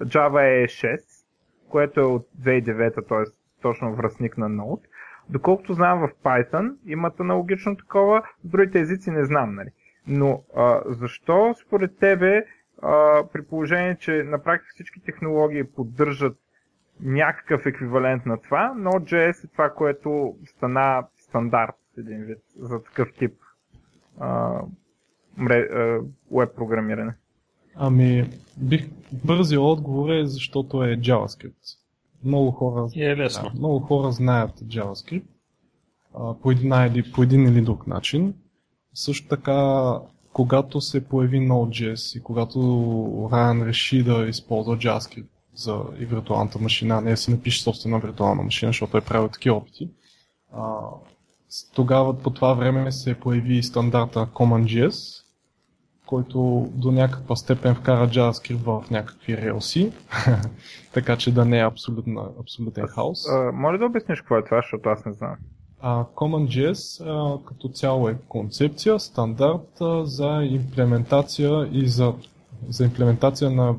Java 0.00 0.66
E6, 0.66 0.98
което 1.68 2.00
е 2.00 2.04
от 2.04 2.28
2009, 2.40 3.08
т.е. 3.08 3.32
точно 3.62 3.94
връзник 3.94 4.38
на 4.38 4.50
Node. 4.50 4.84
Доколкото 5.28 5.74
знам 5.74 5.98
в 5.98 6.10
Python, 6.24 6.74
имат 6.86 7.20
аналогично 7.20 7.76
такова, 7.76 8.22
в 8.44 8.48
другите 8.48 8.80
езици 8.80 9.10
не 9.10 9.24
знам, 9.24 9.54
нали. 9.54 9.68
Но 10.06 10.42
а, 10.56 10.80
защо 10.86 11.54
според 11.66 11.98
тебе, 11.98 12.44
а, 12.82 13.24
при 13.32 13.44
положение, 13.44 13.96
че 14.00 14.12
на 14.12 14.42
практика 14.42 14.70
всички 14.74 15.00
технологии 15.00 15.64
поддържат 15.64 16.36
някакъв 17.00 17.66
еквивалент 17.66 18.26
на 18.26 18.42
това, 18.42 18.74
Node.js 18.76 19.44
е 19.44 19.48
това, 19.48 19.70
което 19.70 20.36
стана 20.44 21.06
стандарт 21.16 21.74
един 21.98 22.24
вид 22.24 22.38
за 22.58 22.82
такъв 22.82 23.08
тип 23.18 23.32
а, 24.20 24.60
мре, 25.36 25.58
а, 25.58 26.00
веб 26.32 26.56
програмиране. 26.56 27.14
Ами, 27.74 28.30
бих 28.56 28.88
бързия 29.24 29.60
отговор 29.60 30.10
е 30.10 30.26
защото 30.26 30.84
е 30.84 30.96
JavaScript. 30.96 31.78
Много 32.24 32.50
хора, 32.50 32.88
е 32.96 33.16
лесно. 33.16 33.50
да, 33.50 33.58
много 33.58 33.80
хора 33.80 34.12
знаят 34.12 34.60
JavaScript 34.60 35.26
а, 36.14 36.34
по, 36.34 36.50
един, 36.50 36.72
или, 36.72 37.12
по 37.12 37.22
един 37.22 37.46
или 37.46 37.60
друг 37.60 37.86
начин. 37.86 38.34
Също 38.98 39.28
така, 39.28 39.92
когато 40.32 40.80
се 40.80 41.08
появи 41.08 41.38
Node.js 41.38 42.18
и 42.18 42.22
когато 42.22 42.58
Ryan 43.32 43.66
реши 43.66 44.02
да 44.02 44.26
използва 44.28 44.76
JavaScript 44.76 45.26
за 45.54 45.82
и 45.98 46.04
виртуалната 46.04 46.58
машина, 46.58 47.00
не 47.00 47.10
да 47.10 47.16
си 47.16 47.30
напише 47.30 47.62
собствена 47.62 47.98
виртуална 47.98 48.42
машина, 48.42 48.68
защото 48.68 48.96
е 48.96 49.00
правил 49.00 49.28
такива 49.28 49.56
опити, 49.56 49.90
а, 50.52 50.78
тогава 51.74 52.18
по 52.18 52.30
това 52.30 52.54
време 52.54 52.92
се 52.92 53.14
появи 53.14 53.62
стандарта 53.62 54.26
CommonJS, 54.26 55.24
който 56.06 56.68
до 56.74 56.92
някаква 56.92 57.36
степен 57.36 57.74
вкара 57.74 58.08
JavaScript 58.08 58.62
в 58.62 58.90
някакви 58.90 59.36
релси, 59.36 59.92
така 60.94 61.16
че 61.16 61.34
да 61.34 61.44
не 61.44 61.58
е 61.58 61.66
абсолютен 62.40 62.86
хаос. 62.88 63.28
А, 63.28 63.52
може 63.52 63.78
да 63.78 63.86
обясниш 63.86 64.20
какво 64.20 64.36
е 64.36 64.44
това, 64.44 64.56
защото 64.56 64.88
аз 64.88 65.04
не 65.04 65.12
знам. 65.12 65.36
А 65.80 66.04
CommonJS 66.04 67.00
а, 67.00 67.44
като 67.44 67.68
цяло 67.68 68.08
е 68.08 68.18
концепция, 68.28 69.00
стандарт 69.00 69.80
а, 69.80 70.04
за 70.04 70.48
имплементация 70.50 71.68
и 71.72 71.88
за, 71.88 72.14
за 72.68 72.84
имплементация 72.84 73.50
на 73.50 73.74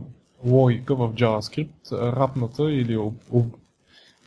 логика 0.46 0.96
в 0.96 1.14
JavaScript, 1.14 1.92
рапната 1.92 2.72
или 2.72 2.98
об, 2.98 3.14
об, 3.32 3.46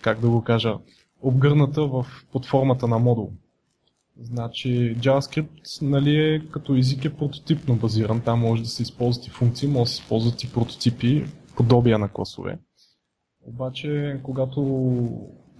как 0.02 0.20
да 0.20 0.30
го 0.30 0.44
кажа, 0.44 0.74
обгърната 1.22 1.86
в, 1.86 2.06
под 2.32 2.46
формата 2.46 2.88
на 2.88 2.98
модул. 2.98 3.32
Значи 4.20 4.96
JavaScript 4.98 5.82
нали, 5.82 6.16
е 6.16 6.40
като 6.50 6.76
език 6.76 7.04
е 7.04 7.16
прототипно 7.16 7.76
базиран, 7.76 8.20
там 8.20 8.40
може 8.40 8.62
да 8.62 8.68
се 8.68 8.82
използват 8.82 9.26
и 9.26 9.30
функции, 9.30 9.68
може 9.68 9.82
да 9.82 9.88
се 9.88 10.02
използват 10.02 10.44
и 10.44 10.52
прототипи, 10.52 11.24
подобия 11.56 11.98
на 11.98 12.08
класове. 12.08 12.58
Обаче, 13.46 14.20
когато 14.22 14.60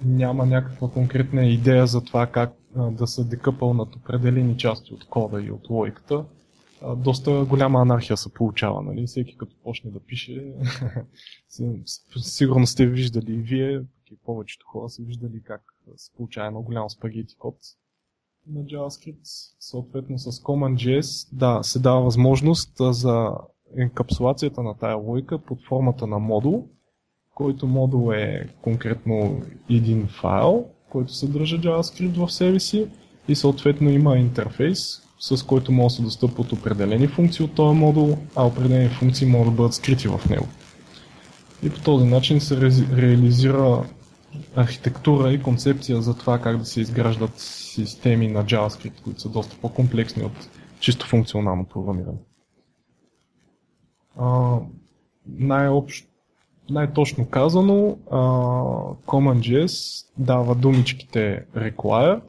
няма 0.05 0.47
някаква 0.47 0.91
конкретна 0.91 1.47
идея 1.47 1.87
за 1.87 2.05
това 2.05 2.27
как 2.27 2.53
да 2.77 3.07
се 3.07 3.25
декъпълнат 3.25 3.97
определени 3.97 4.59
части 4.59 4.95
от 4.95 5.05
кода 5.05 5.43
и 5.43 5.51
от 5.51 5.71
логиката, 5.71 6.25
доста 6.97 7.45
голяма 7.45 7.81
анархия 7.81 8.17
се 8.17 8.35
получава. 8.35 8.83
Нали? 8.83 9.07
Всеки 9.07 9.37
като 9.37 9.57
почне 9.65 9.91
да 9.91 10.01
пише, 10.01 10.55
сигурно 12.21 12.67
сте 12.67 12.87
виждали 12.87 13.33
и 13.33 13.43
вие, 13.43 13.83
и 14.11 14.17
повечето 14.25 14.67
хора 14.67 14.89
са 14.89 15.03
виждали 15.03 15.43
как 15.43 15.63
се 15.97 16.13
получава 16.17 16.47
едно 16.47 16.63
голямо 16.63 16.91
спагети 16.91 17.37
код 17.37 17.57
на 18.47 18.61
JavaScript. 18.61 19.55
Съответно 19.61 20.19
с 20.19 20.33
CommonJS 20.33 21.29
да, 21.33 21.63
се 21.63 21.79
дава 21.79 22.01
възможност 22.01 22.73
за 22.79 23.31
енкапсулацията 23.77 24.63
на 24.63 24.79
тая 24.79 24.97
логика 24.97 25.39
под 25.39 25.59
формата 25.69 26.07
на 26.07 26.19
модул, 26.19 26.69
който 27.41 27.67
модул 27.67 28.13
е 28.13 28.49
конкретно 28.63 29.43
един 29.71 30.07
файл, 30.09 30.67
който 30.91 31.15
съдържа 31.15 31.59
JavaScript 31.59 32.27
в 32.27 32.33
себе 32.33 32.61
си 32.61 32.87
и 33.29 33.35
съответно 33.35 33.91
има 33.91 34.19
интерфейс, 34.19 35.03
с 35.19 35.47
който 35.47 35.73
може 35.73 35.87
да 35.87 35.97
се 35.97 36.03
достъпват 36.03 36.53
определени 36.53 37.07
функции 37.07 37.45
от 37.45 37.55
този 37.55 37.79
модул, 37.79 38.19
а 38.37 38.47
определени 38.47 38.89
функции 38.89 39.27
могат 39.27 39.49
да 39.49 39.57
бъдат 39.57 39.75
скрити 39.75 40.09
в 40.09 40.21
него. 40.31 40.49
И 41.63 41.71
по 41.71 41.81
този 41.81 42.05
начин 42.05 42.41
се 42.41 42.55
ре- 42.55 42.97
реализира 42.97 43.85
архитектура 44.57 45.33
и 45.33 45.43
концепция 45.43 46.03
за 46.03 46.19
това 46.19 46.39
как 46.39 46.59
да 46.59 46.65
се 46.65 46.81
изграждат 46.81 47.33
системи 47.37 48.29
на 48.29 48.45
JavaScript, 48.45 49.01
които 49.05 49.21
са 49.21 49.29
доста 49.29 49.57
по-комплексни 49.61 50.23
от 50.23 50.49
чисто 50.81 51.07
функционално 51.07 51.65
програмиране. 51.65 52.19
Най-общо 55.27 56.10
най-точно 56.71 57.29
казано, 57.29 57.99
CommonJS 59.07 60.07
дава 60.19 60.55
думичките 60.55 61.47
require, 61.57 62.21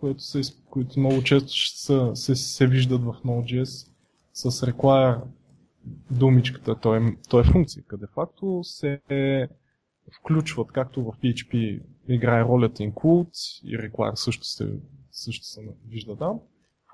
които, 0.00 0.22
са, 0.22 0.40
които 0.70 1.00
много 1.00 1.22
често 1.22 1.52
са, 1.54 2.10
се, 2.14 2.36
се 2.36 2.66
виждат 2.66 3.02
в 3.02 3.14
Node.js 3.24 3.88
с 4.34 4.50
require 4.50 5.20
думичката, 6.10 6.74
то 6.74 6.96
е, 6.96 7.16
то 7.28 7.40
е 7.40 7.44
функция, 7.44 7.82
къде 7.88 8.06
факто 8.14 8.60
се 8.62 9.00
включват, 10.20 10.72
както 10.72 11.04
в 11.04 11.12
PHP 11.22 11.80
играе 12.08 12.44
ролята 12.44 12.82
include 12.82 13.64
и 13.64 13.78
require 13.78 14.14
също 14.14 14.44
се, 14.44 14.68
също 15.10 15.46
се 15.46 15.60
вижда 15.88 16.16
там, 16.16 16.40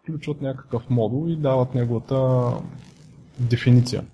включват 0.03 0.41
някакъв 0.41 0.91
модул 0.91 1.29
и 1.29 1.37
дават 1.37 1.75
неговата 1.75 2.51
дефиниция. 3.39 4.05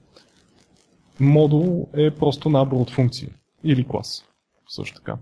Модул 1.21 1.89
е 1.97 2.11
просто 2.11 2.49
набор 2.49 2.81
от 2.81 2.91
функции 2.91 3.29
или 3.65 3.89
клас. 3.89 4.25
Също 4.69 4.97
така. 4.97 5.17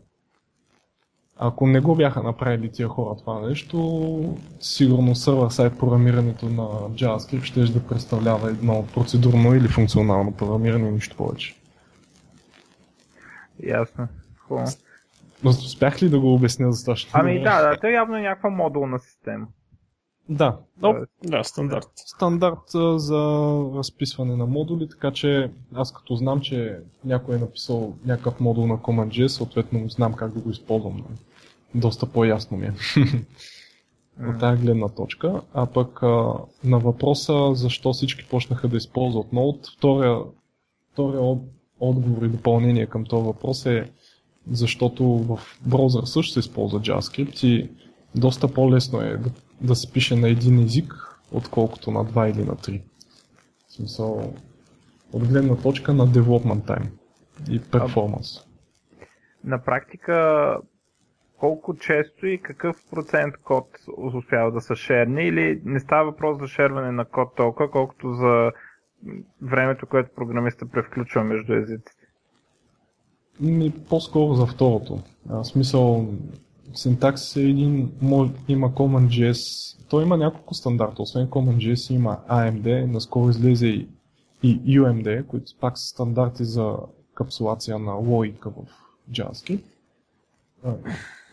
Ако 1.38 1.66
не 1.66 1.80
го 1.80 1.94
бяха 1.94 2.22
направили 2.22 2.72
тия 2.72 2.88
хора 2.88 3.16
това 3.16 3.40
нещо, 3.40 4.36
сигурно 4.60 5.14
сервер 5.14 5.48
сайт 5.48 5.78
програмирането 5.78 6.46
на 6.46 6.68
JavaScript 6.68 7.42
ще 7.42 7.60
да 7.60 7.86
представлява 7.86 8.50
едно 8.50 8.86
процедурно 8.94 9.54
или 9.54 9.68
функционално 9.68 10.32
програмиране 10.32 10.90
нищо 10.90 11.16
повече. 11.16 11.56
Ясно. 13.62 14.08
Хубаво. 14.38 14.66
Успях 15.44 16.02
ли 16.02 16.08
да 16.08 16.20
го 16.20 16.34
обясня 16.34 16.66
достатъчно? 16.66 17.10
Ами 17.12 17.42
да, 17.42 17.62
да, 17.62 17.80
то 17.80 17.86
явно 17.86 18.16
е 18.16 18.20
някаква 18.20 18.50
модулна 18.50 18.98
система. 18.98 19.46
Да. 20.28 20.56
Но, 20.82 20.94
да, 21.24 21.44
стандарт. 21.44 21.88
Стандарт 21.94 22.62
за 22.96 23.18
разписване 23.74 24.36
на 24.36 24.46
модули, 24.46 24.88
така 24.88 25.10
че 25.10 25.50
аз 25.74 25.92
като 25.92 26.14
знам, 26.14 26.40
че 26.40 26.78
някой 27.04 27.34
е 27.34 27.38
написал 27.38 27.94
някакъв 28.04 28.40
модул 28.40 28.66
на 28.66 28.78
CommonJS, 28.78 29.26
съответно 29.26 29.88
знам 29.88 30.12
как 30.12 30.32
да 30.32 30.40
го 30.40 30.50
използвам. 30.50 31.04
Доста 31.74 32.06
по-ясно 32.06 32.56
ми 32.56 32.66
е. 32.66 32.72
От 34.28 34.40
тази 34.40 34.62
гледна 34.62 34.88
точка. 34.88 35.40
А 35.54 35.66
пък 35.66 36.02
а, 36.02 36.34
на 36.64 36.78
въпроса 36.78 37.54
защо 37.54 37.92
всички 37.92 38.28
почнаха 38.28 38.68
да 38.68 38.76
използват 38.76 39.26
Node, 39.26 39.76
втория, 39.76 40.18
втория 40.92 41.38
отговор 41.80 42.22
и 42.22 42.28
допълнение 42.28 42.86
към 42.86 43.04
този 43.04 43.26
въпрос 43.26 43.66
е 43.66 43.90
защото 44.50 45.04
в 45.04 45.40
браузър 45.66 46.04
също 46.04 46.32
се 46.32 46.38
използва 46.38 46.80
JavaScript 46.80 47.46
и 47.46 47.70
доста 48.14 48.48
по-лесно 48.48 49.00
е 49.00 49.16
да 49.16 49.30
да 49.60 49.74
се 49.74 49.92
пише 49.92 50.16
на 50.16 50.28
един 50.28 50.58
език, 50.58 51.18
отколкото 51.32 51.90
на 51.90 52.04
два 52.04 52.28
или 52.28 52.44
на 52.44 52.56
три. 52.56 52.82
В 53.68 53.72
смисъл, 53.72 54.34
от 55.12 55.28
гледна 55.28 55.56
точка 55.56 55.94
на 55.94 56.06
development 56.06 56.62
time 56.62 56.88
и 57.50 57.60
performance. 57.60 58.46
На 59.44 59.64
практика, 59.64 60.56
колко 61.38 61.76
често 61.76 62.26
и 62.26 62.42
какъв 62.42 62.76
процент 62.90 63.34
код 63.36 63.68
успява 64.14 64.52
да 64.52 64.60
се 64.60 64.74
шерне 64.74 65.22
или 65.22 65.62
не 65.64 65.80
става 65.80 66.10
въпрос 66.10 66.38
за 66.38 66.46
шерване 66.46 66.92
на 66.92 67.04
код 67.04 67.28
толкова, 67.36 67.70
колкото 67.70 68.12
за 68.12 68.52
времето, 69.42 69.86
което 69.86 70.14
програмиста 70.14 70.66
превключва 70.66 71.24
между 71.24 71.52
езиците? 71.52 72.06
Ми, 73.40 73.74
по-скоро 73.88 74.34
за 74.34 74.46
второто. 74.46 75.02
В 75.26 75.44
смисъл, 75.44 76.08
синтаксис 76.74 77.36
е 77.36 77.42
един, 77.42 77.92
има 78.48 78.70
CommonJS, 78.70 79.40
той 79.88 80.02
има 80.02 80.16
няколко 80.16 80.54
стандарта, 80.54 81.02
освен 81.02 81.28
CommonJS 81.28 81.94
има 81.94 82.18
AMD, 82.30 82.84
наскоро 82.84 83.30
излезе 83.30 83.66
и, 83.66 83.88
и 84.42 84.80
UMD, 84.80 85.26
които 85.26 85.52
пак 85.60 85.78
са 85.78 85.86
стандарти 85.86 86.44
за 86.44 86.76
капсулация 87.14 87.78
на 87.78 87.92
логика 87.92 88.50
в 88.50 88.64
JavaScript. 89.10 89.64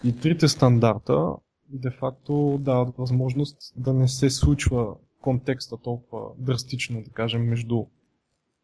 И 0.03 0.19
трите 0.19 0.47
стандарта 0.47 1.35
де-факто 1.69 2.57
дават 2.61 2.95
възможност 2.97 3.57
да 3.77 3.93
не 3.93 4.07
се 4.07 4.29
случва 4.29 4.95
контекста 5.21 5.77
толкова 5.77 6.21
драстично, 6.37 7.01
да 7.01 7.09
кажем, 7.09 7.45
между 7.45 7.85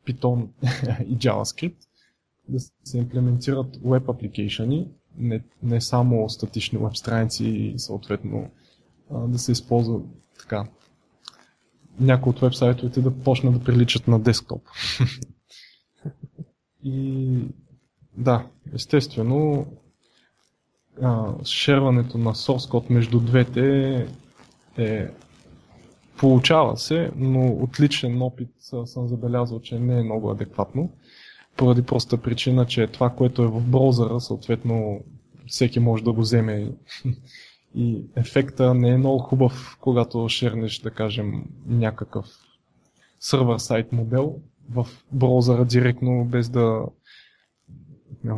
Python 0.08 0.47
и 1.05 1.17
JavaScript, 1.17 1.77
да 2.49 2.60
се 2.60 2.97
имплементират 2.97 3.77
web 3.77 4.03
application 4.03 4.88
не, 5.17 5.41
не 5.63 5.82
само 5.82 6.30
статични 6.30 6.80
веб 6.80 6.98
страници 6.98 7.45
и 7.45 7.80
съответно 7.80 8.50
да 9.12 9.39
се 9.39 9.52
използва 9.52 10.00
така 10.39 10.67
някои 12.00 12.30
от 12.30 12.39
веб-сайтовете 12.39 13.02
да 13.02 13.24
почнат 13.24 13.54
да 13.54 13.63
приличат 13.63 14.08
на 14.08 14.19
десктоп. 14.19 14.62
и 16.84 17.28
да, 18.17 18.48
естествено 18.74 19.65
а, 21.02 21.34
шерването 21.45 22.17
на 22.17 22.34
source 22.34 22.69
код 22.69 22.89
между 22.89 23.19
двете 23.19 24.08
е 24.78 25.08
получава 26.17 26.78
се, 26.78 27.12
но 27.15 27.48
от 27.48 27.80
личен 27.80 28.22
опит 28.22 28.50
съм 28.86 29.08
забелязал, 29.08 29.60
че 29.60 29.80
не 29.80 30.00
е 30.00 30.04
много 30.04 30.32
адекватно 30.32 30.91
поради 31.60 31.82
проста 31.86 32.22
причина, 32.22 32.65
че 32.65 32.88
това, 32.88 33.10
което 33.10 33.43
е 33.43 33.48
в 33.48 33.62
браузъра, 33.72 34.19
съответно 34.19 35.04
всеки 35.48 35.80
може 35.80 36.04
да 36.04 36.13
го 36.13 36.22
вземе 36.22 36.72
и 37.76 38.06
ефекта 38.15 38.74
не 38.74 38.89
е 38.89 38.98
много 38.98 39.19
хубав, 39.19 39.78
когато 39.82 40.30
шернеш, 40.30 40.80
да 40.80 40.91
кажем, 40.91 41.43
някакъв 41.65 42.26
сервер 43.19 43.58
сайт 43.58 43.91
модел 43.91 44.36
в 44.72 44.88
браузъра 45.12 45.65
директно, 45.65 46.26
без 46.26 46.50
да 46.50 46.86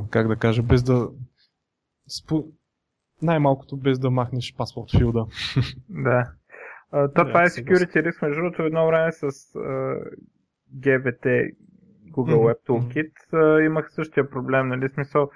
как 0.09 0.27
да 0.27 0.35
кажа, 0.35 0.63
без 0.63 0.83
да 0.83 1.09
най-малкото 3.21 3.77
без 3.77 3.99
да 3.99 4.11
махнеш 4.11 4.55
паспорт 4.57 4.91
филда. 4.97 5.25
Да. 5.89 6.31
то 6.91 7.25
това 7.25 7.43
е 7.43 7.47
security 7.47 8.03
риск, 8.03 8.21
между 8.21 8.41
другото, 8.41 8.61
едно 8.61 8.87
време 8.87 9.11
с 9.11 9.31
GBT 10.77 11.51
Google 12.11 12.53
Web 12.53 12.67
Toolkit, 12.67 13.11
mm-hmm. 13.33 13.65
имах 13.65 13.91
същия 13.91 14.29
проблем, 14.29 14.67
нали, 14.67 14.89
смисъл, 14.89 15.29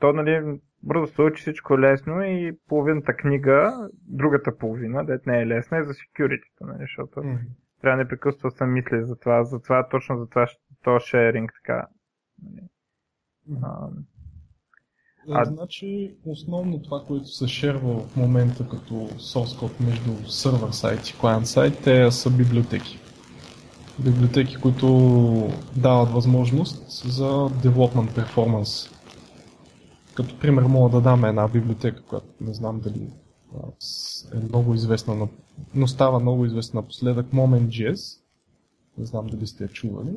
то, 0.00 0.12
нали, 0.12 0.60
бързо 0.82 1.06
се 1.06 1.22
учи 1.22 1.40
всичко 1.40 1.74
е 1.74 1.78
лесно 1.78 2.22
и 2.22 2.58
половината 2.68 3.16
книга, 3.16 3.88
другата 3.92 4.58
половина, 4.58 5.06
дет 5.06 5.26
не 5.26 5.42
е 5.42 5.46
лесна, 5.46 5.78
е 5.78 5.84
за 5.84 5.92
security, 5.92 6.50
нали, 6.60 6.78
защото 6.80 7.20
mm-hmm. 7.20 7.48
трябва 7.80 7.96
непрекъснато 7.96 8.48
да 8.48 8.50
се 8.50 8.66
мисли 8.66 9.04
за 9.04 9.16
това, 9.16 9.44
за 9.44 9.60
това, 9.60 9.88
точно 9.88 10.18
за 10.18 10.26
това, 10.26 10.46
то 10.84 10.98
шеринг, 10.98 11.52
така. 11.62 11.86
Mm-hmm. 12.44 12.68
А, 13.62 13.88
а... 15.30 15.44
Значи, 15.44 16.16
основно 16.26 16.82
това, 16.82 17.04
което 17.06 17.26
се 17.26 17.48
шерва 17.48 18.00
в 18.00 18.16
момента 18.16 18.68
като 18.68 18.94
source 19.08 19.60
code 19.60 19.86
между 19.86 20.28
сервер 20.28 20.70
сайт 20.70 21.08
и 21.08 21.18
клиент 21.20 21.46
сайт, 21.46 21.74
те 21.84 22.10
са 22.10 22.30
библиотеки 22.30 22.98
библиотеки, 23.98 24.56
които 24.56 24.88
дават 25.76 26.10
възможност 26.10 27.02
за 27.04 27.30
development 27.48 28.10
performance. 28.10 28.92
Като 30.14 30.38
пример 30.38 30.62
мога 30.62 30.90
да 30.90 31.00
дам 31.00 31.24
една 31.24 31.48
библиотека, 31.48 32.02
която 32.02 32.26
не 32.40 32.54
знам 32.54 32.80
дали 32.80 33.10
е 34.34 34.38
много 34.38 34.74
известна, 34.74 35.28
но 35.74 35.86
става 35.86 36.20
много 36.20 36.44
известна 36.44 36.80
напоследък, 36.80 37.26
Moment.js. 37.26 38.20
Не 38.98 39.04
знам 39.04 39.26
дали 39.26 39.46
сте 39.46 39.64
я 39.64 39.68
чували. 39.68 40.12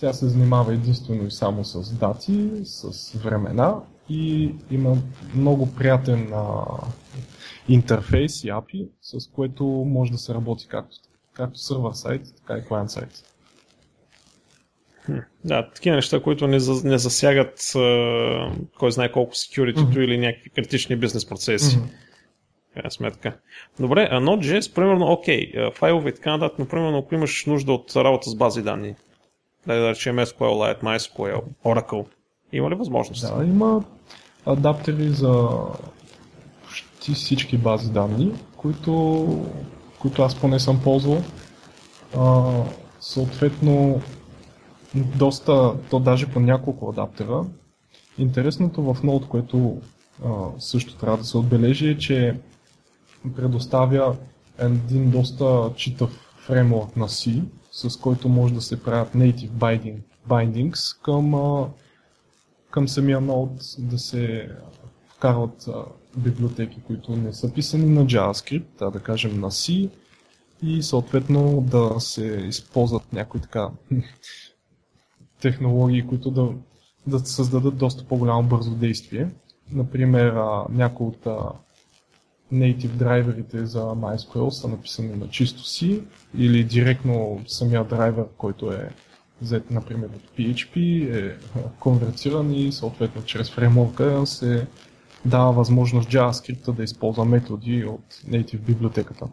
Тя 0.00 0.12
се 0.12 0.28
занимава 0.28 0.74
единствено 0.74 1.26
и 1.26 1.30
само 1.30 1.64
с 1.64 1.92
дати, 1.92 2.50
с 2.64 3.12
времена 3.12 3.80
и 4.08 4.54
има 4.70 4.96
много 5.34 5.74
приятен 5.74 6.32
интерфейс 7.68 8.44
и 8.44 8.48
API, 8.48 8.88
с 9.00 9.26
което 9.26 9.64
може 9.66 10.12
да 10.12 10.18
се 10.18 10.34
работи 10.34 10.68
както 10.68 10.96
както 11.32 11.58
сервер 11.58 11.92
сайт, 11.92 12.22
така 12.36 12.58
и 12.58 12.64
клиент 12.68 12.90
сайт. 12.90 13.24
Да, 15.44 15.70
такива 15.70 15.96
неща, 15.96 16.22
които 16.22 16.46
не, 16.46 16.60
за, 16.60 16.88
не 16.88 16.98
засягат 16.98 17.58
uh, 17.58 18.52
кой 18.78 18.92
знае 18.92 19.12
колко 19.12 19.34
security 19.34 19.76
mm-hmm. 19.76 20.04
или 20.04 20.18
някакви 20.18 20.50
критични 20.50 20.96
бизнес 20.96 21.28
процеси. 21.28 21.76
Mm-hmm. 21.76 21.88
Крайна 22.74 22.90
сметка. 22.90 23.38
Добре, 23.80 24.08
а 24.10 24.20
Node.js, 24.20 24.74
примерно, 24.74 25.12
окей, 25.12 25.52
okay, 25.52 25.74
файлове 25.74 26.10
и 26.10 26.14
така 26.14 26.30
нататък, 26.30 26.58
но 26.58 26.68
примерно 26.68 26.98
ако 26.98 27.14
имаш 27.14 27.46
нужда 27.46 27.72
от 27.72 27.96
работа 27.96 28.30
с 28.30 28.34
бази 28.34 28.62
данни, 28.62 28.94
да, 29.66 29.74
да 29.74 29.90
речем 29.90 30.16
SQLite, 30.16 30.82
MySQL, 30.82 31.42
Oracle, 31.64 32.06
има 32.52 32.70
ли 32.70 32.74
възможност? 32.74 33.36
Да, 33.36 33.44
има 33.44 33.84
адаптери 34.46 35.08
за 35.08 35.48
почти 36.64 37.14
всички 37.14 37.58
бази 37.58 37.90
данни, 37.90 38.32
които, 38.56 39.26
които 40.02 40.22
аз 40.22 40.40
поне 40.40 40.60
съм 40.60 40.82
ползвал. 40.82 41.22
А, 42.18 42.52
съответно, 43.00 44.00
доста, 44.94 45.74
то 45.90 46.00
даже 46.00 46.26
по 46.26 46.40
няколко 46.40 46.88
адаптера. 46.88 47.44
Интересното 48.18 48.82
в 48.82 49.02
Node, 49.02 49.28
което 49.28 49.80
а, 50.24 50.28
също 50.58 50.96
трябва 50.96 51.18
да 51.18 51.24
се 51.24 51.38
отбележи 51.38 51.88
е, 51.88 51.98
че 51.98 52.40
предоставя 53.36 54.16
един 54.58 55.10
доста 55.10 55.70
читав 55.76 56.10
фреймворк 56.46 56.96
на 56.96 57.08
C, 57.08 57.42
с 57.70 57.96
който 57.96 58.28
може 58.28 58.54
да 58.54 58.60
се 58.60 58.82
правят 58.82 59.14
native 59.14 59.50
binding, 59.50 59.98
bindings 60.28 61.02
към, 61.02 61.34
а, 61.34 61.68
към 62.70 62.88
самия 62.88 63.20
Node, 63.20 63.80
да 63.80 63.98
се 63.98 64.50
вкарват 65.16 65.68
а, 65.68 65.84
библиотеки, 66.16 66.80
които 66.86 67.16
не 67.16 67.32
са 67.32 67.52
писани 67.52 67.86
на 67.86 68.06
JavaScript, 68.06 68.80
а 68.80 68.90
да 68.90 69.00
кажем 69.00 69.40
на 69.40 69.50
C 69.50 69.90
и 70.62 70.82
съответно 70.82 71.60
да 71.60 72.00
се 72.00 72.24
използват 72.24 73.12
някои 73.12 73.40
така 73.40 73.68
технологии, 75.40 76.06
които 76.06 76.30
да, 76.30 76.48
да 77.06 77.18
създадат 77.18 77.76
доста 77.76 78.04
по-голямо 78.04 78.42
бързо 78.42 78.70
действие. 78.70 79.28
Например, 79.72 80.34
някои 80.70 81.06
от 81.06 81.26
native 82.52 82.88
драйверите 82.88 83.66
за 83.66 83.80
MySQL 83.80 84.50
са 84.50 84.68
написани 84.68 85.16
на 85.16 85.28
чисто 85.28 85.62
C 85.62 86.02
или 86.38 86.64
директно 86.64 87.40
самия 87.46 87.84
драйвер, 87.84 88.24
който 88.36 88.72
е 88.72 88.90
взет, 89.42 89.70
например, 89.70 90.08
от 90.08 90.38
PHP, 90.38 90.76
е 91.16 91.36
конвертиран 91.80 92.54
и 92.54 92.72
съответно 92.72 93.24
чрез 93.24 93.50
фреймворка 93.50 94.26
се 94.26 94.66
дава 95.26 95.52
възможност 95.52 96.10
JavaScript 96.10 96.72
да 96.72 96.82
използва 96.82 97.24
методи 97.24 97.84
от 97.84 98.14
native 98.14 98.60
библиотеката. 98.60 99.28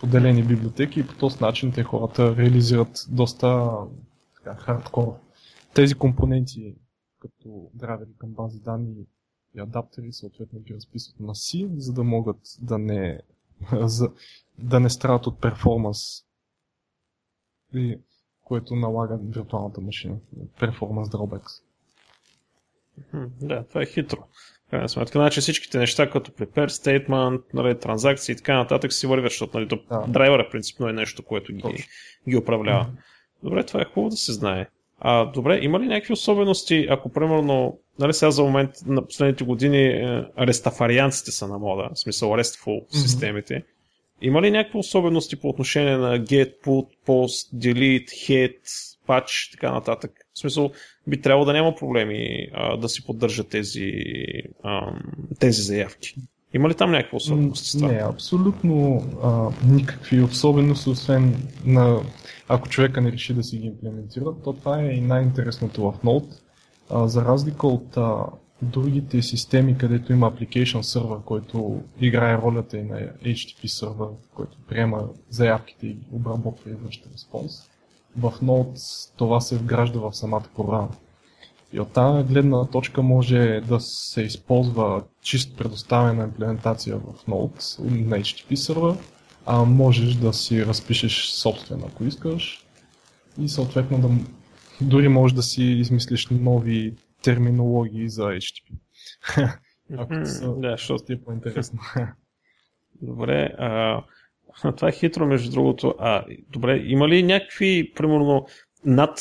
Поделени 0.00 0.42
библиотеки 0.42 1.00
и 1.00 1.06
по 1.06 1.14
този 1.14 1.40
начин 1.40 1.72
те 1.72 1.84
хората 1.84 2.36
реализират 2.36 3.06
доста 3.08 3.70
така, 4.36 4.54
хардкор. 4.54 5.14
Тези 5.74 5.94
компоненти, 5.94 6.74
като 7.20 7.70
драйвери 7.74 8.10
към 8.18 8.30
бази 8.30 8.60
данни 8.60 9.06
и 9.54 9.60
адаптери, 9.60 10.12
съответно 10.12 10.60
ги 10.60 10.74
разписват 10.74 11.20
на 11.20 11.34
C, 11.34 11.78
за 11.78 11.92
да 11.92 12.04
могат 12.04 12.40
да 12.60 12.78
не, 12.78 13.20
да 14.58 14.80
не 14.80 14.90
страдат 14.90 15.26
от 15.26 15.40
перформанс, 15.40 15.98
което 18.44 18.76
налага 18.76 19.18
виртуалната 19.22 19.80
машина. 19.80 20.16
Перформанс 20.60 21.08
drawbacks. 21.08 21.62
Да, 23.40 23.64
това 23.64 23.82
е 23.82 23.86
хитро. 23.86 24.28
Крайна 24.70 24.88
сметка, 24.88 25.18
значи 25.18 25.40
всичките 25.40 25.78
неща, 25.78 26.10
като 26.10 26.30
prepare 26.30 26.68
statement, 26.68 27.42
нали, 27.54 27.78
транзакции 27.78 28.32
и 28.32 28.36
така 28.36 28.56
нататък 28.56 28.92
си 28.92 29.06
вървят, 29.06 29.30
защото 29.30 29.58
нали, 29.58 29.68
да. 29.68 30.04
драйвера 30.08 30.48
принципно 30.50 30.88
е 30.88 30.92
нещо, 30.92 31.22
което 31.22 31.52
ги, 31.52 31.84
ги 32.28 32.36
управлява. 32.36 32.84
Mm-hmm. 32.84 33.42
Добре, 33.42 33.64
това 33.64 33.80
е 33.80 33.84
хубаво 33.84 34.10
да 34.10 34.16
се 34.16 34.32
знае. 34.32 34.66
А, 34.98 35.24
добре, 35.24 35.58
има 35.62 35.80
ли 35.80 35.86
някакви 35.86 36.12
особености, 36.12 36.86
ако 36.90 37.08
примерно, 37.08 37.78
нали 37.98 38.12
сега 38.12 38.30
за 38.30 38.42
момент 38.42 38.70
на 38.86 39.06
последните 39.06 39.44
години 39.44 39.86
е, 39.86 40.24
арестафарианците 40.36 41.30
са 41.30 41.48
на 41.48 41.58
мода, 41.58 41.88
в 41.94 41.98
смисъл 41.98 42.30
RESTful 42.30 42.66
mm-hmm. 42.66 42.96
системите, 42.96 43.64
има 44.22 44.42
ли 44.42 44.50
някакви 44.50 44.78
особености 44.78 45.36
по 45.36 45.48
отношение 45.48 45.96
на 45.96 46.18
get, 46.20 46.60
put, 46.64 46.86
post, 47.06 47.54
delete, 47.54 48.08
head, 48.08 48.56
patch 49.08 49.48
и 49.48 49.52
така 49.52 49.72
нататък? 49.72 50.25
В 50.36 50.38
смисъл, 50.38 50.70
би 51.06 51.20
трябвало 51.20 51.44
да 51.44 51.52
няма 51.52 51.74
проблеми 51.74 52.48
а, 52.54 52.76
да 52.76 52.88
си 52.88 53.04
поддържат 53.04 53.48
тези, 53.48 53.92
тези 55.38 55.62
заявки. 55.62 56.14
Има 56.54 56.68
ли 56.68 56.74
там 56.74 56.90
някаква 56.90 57.16
особеност? 57.16 57.80
Не, 57.80 58.02
абсолютно 58.02 59.02
а, 59.22 59.50
никакви 59.72 60.22
особености, 60.22 60.90
освен 60.90 61.48
на 61.64 62.00
ако 62.48 62.68
човека 62.68 63.00
не 63.00 63.12
реши 63.12 63.34
да 63.34 63.42
си 63.42 63.58
ги 63.58 63.66
имплементира, 63.66 64.24
то 64.44 64.52
това 64.52 64.82
е 64.82 64.86
и 64.86 65.00
най-интересното 65.00 65.82
в 65.82 65.94
Node. 66.04 66.40
А, 66.90 67.08
за 67.08 67.24
разлика 67.24 67.66
от 67.66 67.96
а, 67.96 68.24
другите 68.62 69.22
системи, 69.22 69.78
където 69.78 70.12
има 70.12 70.32
application 70.32 70.80
сервер, 70.80 71.16
който 71.24 71.80
играе 72.00 72.38
ролята 72.38 72.78
и 72.78 72.82
на 72.82 73.00
HTTP 73.24 73.66
сервер, 73.66 74.08
който 74.34 74.58
приема 74.68 75.08
заявките 75.30 75.86
и 75.86 75.96
обработва 76.12 76.70
и 76.70 76.74
връща 76.74 77.08
респонс, 77.14 77.70
в 78.18 78.32
Node 78.42 79.10
това 79.16 79.40
се 79.40 79.56
вгражда 79.56 80.00
в 80.00 80.12
самата 80.12 80.44
програма. 80.56 80.88
И 81.72 81.80
от 81.80 81.92
тази 81.92 82.28
гледна 82.28 82.64
точка 82.66 83.02
може 83.02 83.60
да 83.68 83.80
се 83.80 84.22
използва 84.22 85.02
чист 85.22 85.56
предоставена 85.56 86.24
имплементация 86.24 86.96
в 86.96 87.26
Node 87.28 87.78
на 88.06 88.18
HTTP 88.18 88.54
сервер, 88.54 88.96
а 89.46 89.64
можеш 89.64 90.14
да 90.14 90.32
си 90.32 90.66
разпишеш 90.66 91.26
собствено, 91.26 91.86
ако 91.86 92.04
искаш. 92.04 92.66
И 93.40 93.48
съответно 93.48 93.98
да, 93.98 94.08
дори 94.80 95.08
можеш 95.08 95.34
да 95.34 95.42
си 95.42 95.64
измислиш 95.64 96.28
нови 96.30 96.94
терминологии 97.22 98.08
за 98.08 98.22
HTTP. 98.22 98.78
ако 99.98 100.26
са, 100.26 100.54
да, 100.56 100.70
защото 100.70 101.04
ти 101.04 101.12
е 101.12 101.20
по-интересно. 101.20 101.78
Добре, 103.02 103.54
а, 103.58 104.02
това 104.76 104.88
е 104.88 104.92
хитро, 104.92 105.26
между 105.26 105.50
другото. 105.50 105.94
А, 105.98 106.24
добре, 106.50 106.82
има 106.86 107.08
ли 107.08 107.22
някакви, 107.22 107.92
примерно, 107.96 108.46
над 108.84 109.20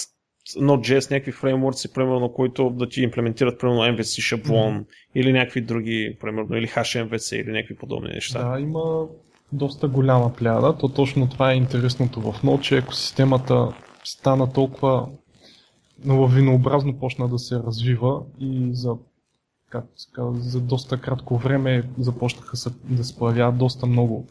Node.js, 0.54 1.12
някакви 1.12 1.32
фреймворци, 1.32 1.94
примерно, 1.94 2.34
които 2.34 2.70
да 2.70 2.90
ти 2.90 3.02
имплементират, 3.02 3.60
примерно, 3.60 3.82
MVC 3.82 4.22
шаблон 4.22 4.80
mm-hmm. 4.80 4.86
или 5.16 5.34
някакви 5.34 5.62
други, 5.62 6.18
примерно, 6.22 6.58
или 6.58 6.68
HMVC 6.68 7.36
или 7.36 7.52
някакви 7.52 7.76
подобни 7.76 8.10
неща? 8.10 8.50
Да, 8.50 8.60
има 8.60 9.06
доста 9.52 9.88
голяма 9.88 10.34
пляда. 10.34 10.78
То 10.78 10.90
точно 10.90 11.30
това 11.30 11.52
е 11.52 11.56
интересното 11.56 12.22
в 12.22 12.42
Node, 12.44 12.62
че 12.62 12.78
екосистемата 12.78 13.74
стана 14.04 14.54
толкова 14.54 15.08
лавинообразно 16.08 17.00
почна 17.00 17.28
да 17.28 17.40
се 17.40 17.56
развива 17.56 18.22
и 18.40 18.70
за, 18.72 18.96
как 19.70 19.86
за 20.34 20.62
доста 20.62 20.98
кратко 20.98 21.38
време 21.38 21.84
започнаха 22.00 22.58
да 22.84 23.04
се 23.04 23.18
появяват 23.18 23.58
доста 23.58 23.86
много, 23.86 24.28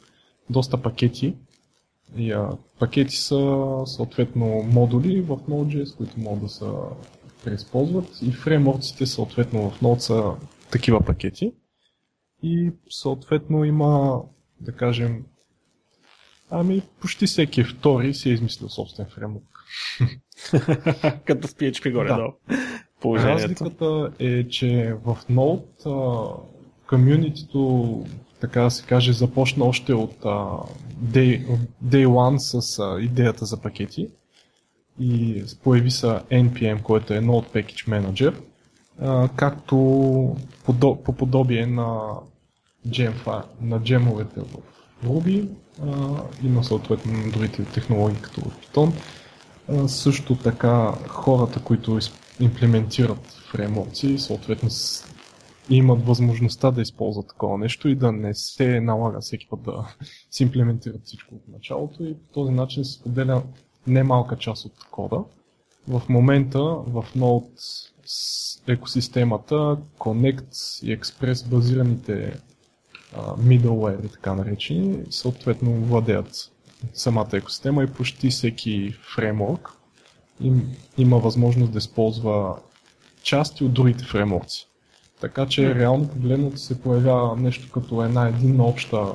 доста 0.50 0.82
пакети. 0.82 1.36
И, 2.16 2.32
а, 2.32 2.50
пакети 2.78 3.16
са 3.16 3.82
съответно 3.86 4.46
модули 4.46 5.20
в 5.20 5.36
Node.js, 5.36 5.96
които 5.96 6.20
могат 6.20 6.42
да 6.42 6.48
се 6.48 6.64
преизползват 7.44 8.22
и 8.22 8.32
фреймворците 8.32 9.06
съответно 9.06 9.70
в 9.70 9.80
Node 9.80 9.98
са 9.98 10.32
такива 10.70 11.00
пакети. 11.00 11.52
И 12.42 12.72
съответно 12.90 13.64
има 13.64 14.22
да 14.60 14.72
кажем, 14.72 15.24
ами 16.50 16.82
почти 17.00 17.26
всеки 17.26 17.64
втори 17.64 18.14
си 18.14 18.30
е 18.30 18.32
измислил 18.32 18.68
собствен 18.68 19.06
фреймворк. 19.06 19.44
Като 21.24 21.48
в 21.48 21.54
PHP 21.54 21.92
горе-долу. 21.92 22.32
Да. 22.48 22.58
Разликата 23.04 24.12
е, 24.18 24.48
че 24.48 24.94
в 25.04 25.18
Node 25.30 26.36
комюнитито, 26.88 28.04
така 28.40 28.62
да 28.62 28.70
се 28.70 28.86
каже, 28.86 29.12
започна 29.12 29.64
още 29.64 29.94
от 29.94 30.16
uh, 30.20 30.68
day, 31.04 31.46
day 31.84 32.06
one 32.06 32.36
с 32.36 32.60
uh, 32.60 33.00
идеята 33.00 33.44
за 33.44 33.60
пакети 33.60 34.08
и 35.00 35.44
появи 35.64 35.90
се 35.90 36.06
NPM, 36.30 36.82
който 36.82 37.14
е 37.14 37.20
Node 37.20 37.52
Package 37.54 37.88
Manager, 37.88 38.34
uh, 39.02 39.28
както 39.36 39.76
по 41.04 41.12
подобие 41.16 41.66
на 41.66 42.00
джем, 42.90 43.14
на 43.60 43.80
джемовете 43.80 44.40
в 44.40 44.46
Ruby, 45.06 45.48
а, 45.82 46.22
има 46.44 46.64
съответно 46.64 47.12
на 47.12 47.30
другите 47.30 47.64
технологии 47.64 48.22
като 48.22 48.40
в 48.40 48.58
Python. 48.60 48.92
А, 49.68 49.88
също 49.88 50.36
така 50.36 50.92
хората, 51.08 51.60
които 51.60 51.98
имплементират 52.40 53.26
фреймворци, 53.50 54.18
съответно 54.18 54.70
имат 55.70 56.06
възможността 56.06 56.70
да 56.70 56.82
използват 56.82 57.28
такова 57.28 57.58
нещо 57.58 57.88
и 57.88 57.94
да 57.94 58.12
не 58.12 58.34
се 58.34 58.80
налага 58.80 59.20
всеки 59.20 59.46
път 59.50 59.62
да 59.62 59.94
си 60.30 60.42
имплементират 60.42 61.00
всичко 61.04 61.34
от 61.34 61.48
началото 61.48 62.04
и 62.04 62.14
по 62.14 62.32
този 62.32 62.52
начин 62.52 62.84
се 62.84 62.92
споделя 62.92 63.42
немалка 63.86 64.36
част 64.36 64.64
от 64.64 64.84
кода. 64.90 65.24
В 65.88 66.02
момента 66.08 66.60
в 66.62 67.04
Node 67.16 67.90
екосистемата 68.68 69.76
Connect 69.98 70.82
и 70.84 70.98
Express 70.98 71.48
базираните 71.48 72.40
middleware 73.16 74.12
така 74.12 74.34
наречени, 74.34 75.04
съответно 75.10 75.72
владеят 75.72 76.50
самата 76.92 77.28
екосистема 77.32 77.84
и 77.84 77.86
почти 77.86 78.30
всеки 78.30 78.94
фреймворк 79.14 79.72
им, 80.40 80.76
има 80.98 81.18
възможност 81.18 81.72
да 81.72 81.78
използва 81.78 82.56
части 83.22 83.64
от 83.64 83.72
другите 83.72 84.04
фреймворци. 84.04 84.68
Така 85.24 85.46
че 85.46 85.74
реално 85.74 86.08
погледнато 86.08 86.56
се 86.56 86.80
появява 86.80 87.36
нещо 87.36 87.72
като 87.72 88.02
една 88.02 88.28
единна 88.28 88.64
обща 88.64 89.12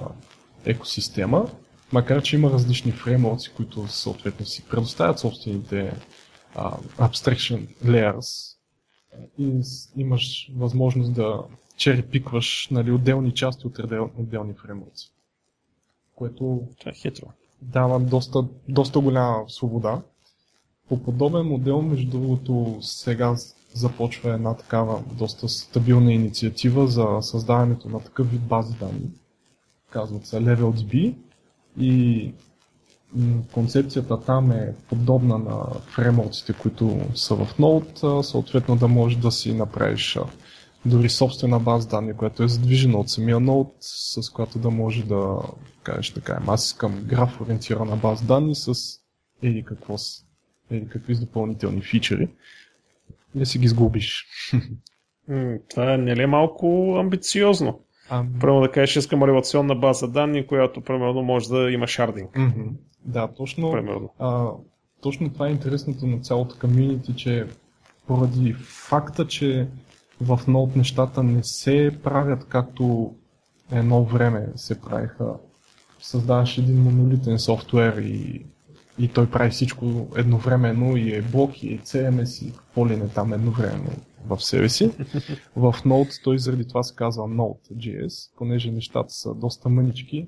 екосистема, 0.65 1.49
макар 1.91 2.21
че 2.21 2.35
има 2.35 2.51
различни 2.51 2.91
фреймворци, 2.91 3.51
които 3.53 3.87
съответно 3.87 4.45
си 4.45 4.65
предоставят 4.69 5.19
собствените 5.19 5.93
uh, 6.55 6.77
abstraction 6.97 7.67
layers 7.85 8.57
и 9.39 9.61
имаш 9.97 10.51
възможност 10.55 11.13
да 11.13 11.43
черепикваш 11.77 12.67
нали, 12.71 12.91
отделни 12.91 13.33
части 13.33 13.67
от 13.67 13.79
отделни 14.17 14.53
фреймворци. 14.53 15.11
Което 16.15 16.61
Това 16.79 16.91
е 16.91 16.95
хитро. 16.95 17.27
дава 17.61 17.99
доста, 17.99 18.45
доста 18.69 18.99
голяма 18.99 19.43
свобода. 19.47 20.01
По 20.87 21.03
подобен 21.03 21.45
модел, 21.45 21.81
между 21.81 22.09
другото, 22.09 22.77
сега 22.81 23.35
започва 23.73 24.33
една 24.33 24.53
такава 24.53 25.03
доста 25.11 25.49
стабилна 25.49 26.13
инициатива 26.13 26.87
за 26.87 27.07
създаването 27.21 27.89
на 27.89 27.99
такъв 27.99 28.31
вид 28.31 28.41
бази 28.41 28.73
данни. 28.73 29.11
Казват 29.89 30.25
се 30.25 30.35
LevelDB 30.35 31.15
и 31.79 32.33
концепцията 33.53 34.21
там 34.21 34.51
е 34.51 34.75
подобна 34.89 35.37
на 35.37 35.65
фреймворците, 35.87 36.53
които 36.53 36.99
са 37.15 37.35
в 37.35 37.57
Node, 37.59 38.21
съответно 38.21 38.75
да 38.75 38.87
можеш 38.87 39.17
да 39.17 39.31
си 39.31 39.53
направиш 39.53 40.19
дори 40.85 41.09
собствена 41.09 41.59
база 41.59 41.87
данни, 41.87 42.13
която 42.13 42.43
е 42.43 42.47
задвижена 42.47 42.97
от 42.97 43.09
самия 43.09 43.37
Node, 43.37 43.71
с 43.79 44.29
която 44.29 44.59
да 44.59 44.69
може 44.69 45.05
да 45.05 45.37
кажеш 45.83 46.13
така, 46.13 46.41
аз 46.47 46.65
искам 46.65 47.03
граф 47.05 47.41
ориентирана 47.41 47.95
база 47.95 48.25
данни 48.25 48.55
с 48.55 48.73
или 49.41 49.63
какво 49.65 49.95
или 50.71 50.89
какви 50.89 51.15
допълнителни 51.15 51.81
фичери 51.81 52.29
не 53.35 53.45
си 53.45 53.59
ги 53.59 53.67
сгубиш. 53.67 54.25
Това 55.69 55.97
не 55.97 56.15
ли 56.15 56.23
е 56.23 56.27
малко 56.27 56.95
амбициозно? 56.99 57.79
А... 58.09 58.25
Първо 58.41 58.61
да 58.61 58.71
кажеш, 58.71 58.95
искам 58.95 59.23
релационна 59.23 59.75
база 59.75 60.07
данни, 60.07 60.47
която 60.47 60.81
примерно 60.81 61.23
може 61.23 61.49
да 61.49 61.71
има 61.71 61.87
шардинг. 61.87 62.31
Mm-hmm. 62.31 62.71
Да, 63.05 63.27
точно. 63.27 63.73
А, 64.19 64.49
точно 65.01 65.33
това 65.33 65.47
е 65.47 65.51
интересното 65.51 66.07
на 66.07 66.19
цялото 66.19 66.55
комьюнити, 66.61 67.15
че 67.15 67.47
поради 68.07 68.53
факта, 68.53 69.27
че 69.27 69.67
в 70.21 70.39
Node 70.47 70.75
нещата 70.75 71.23
не 71.23 71.43
се 71.43 71.91
правят 72.03 72.45
както 72.47 73.15
едно 73.71 74.03
време 74.03 74.47
се 74.55 74.81
правиха. 74.81 75.33
Създаваш 75.99 76.57
един 76.57 76.81
монолитен 76.81 77.39
софтуер 77.39 77.97
и 77.97 78.45
и 78.99 79.07
той 79.07 79.29
прави 79.29 79.49
всичко 79.49 80.07
едновременно 80.15 80.97
и 80.97 81.15
е 81.15 81.21
блок, 81.21 81.63
и 81.63 81.73
е 81.73 81.79
CMS 81.79 82.45
и 82.45 82.51
какво 82.51 82.87
ли 82.87 82.97
не 82.97 83.09
там 83.09 83.33
едновременно 83.33 83.91
в 84.25 84.39
себе 84.39 84.69
си. 84.69 84.87
В 85.55 85.73
Node 85.85 86.23
той 86.23 86.39
заради 86.39 86.67
това 86.67 86.83
се 86.83 86.95
казва 86.95 87.23
Node.js, 87.23 88.31
понеже 88.37 88.71
нещата 88.71 89.13
са 89.13 89.33
доста 89.33 89.69
мънички 89.69 90.27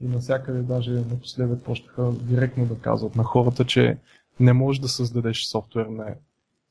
и 0.00 0.08
навсякъде 0.08 0.62
даже 0.62 0.90
напоследък 0.90 1.62
почнаха 1.62 2.12
директно 2.12 2.66
да 2.66 2.78
казват 2.78 3.16
на 3.16 3.24
хората, 3.24 3.64
че 3.64 3.98
не 4.40 4.52
можеш 4.52 4.80
да 4.80 4.88
създадеш 4.88 5.44
софтуер 5.44 5.86
не 5.86 6.14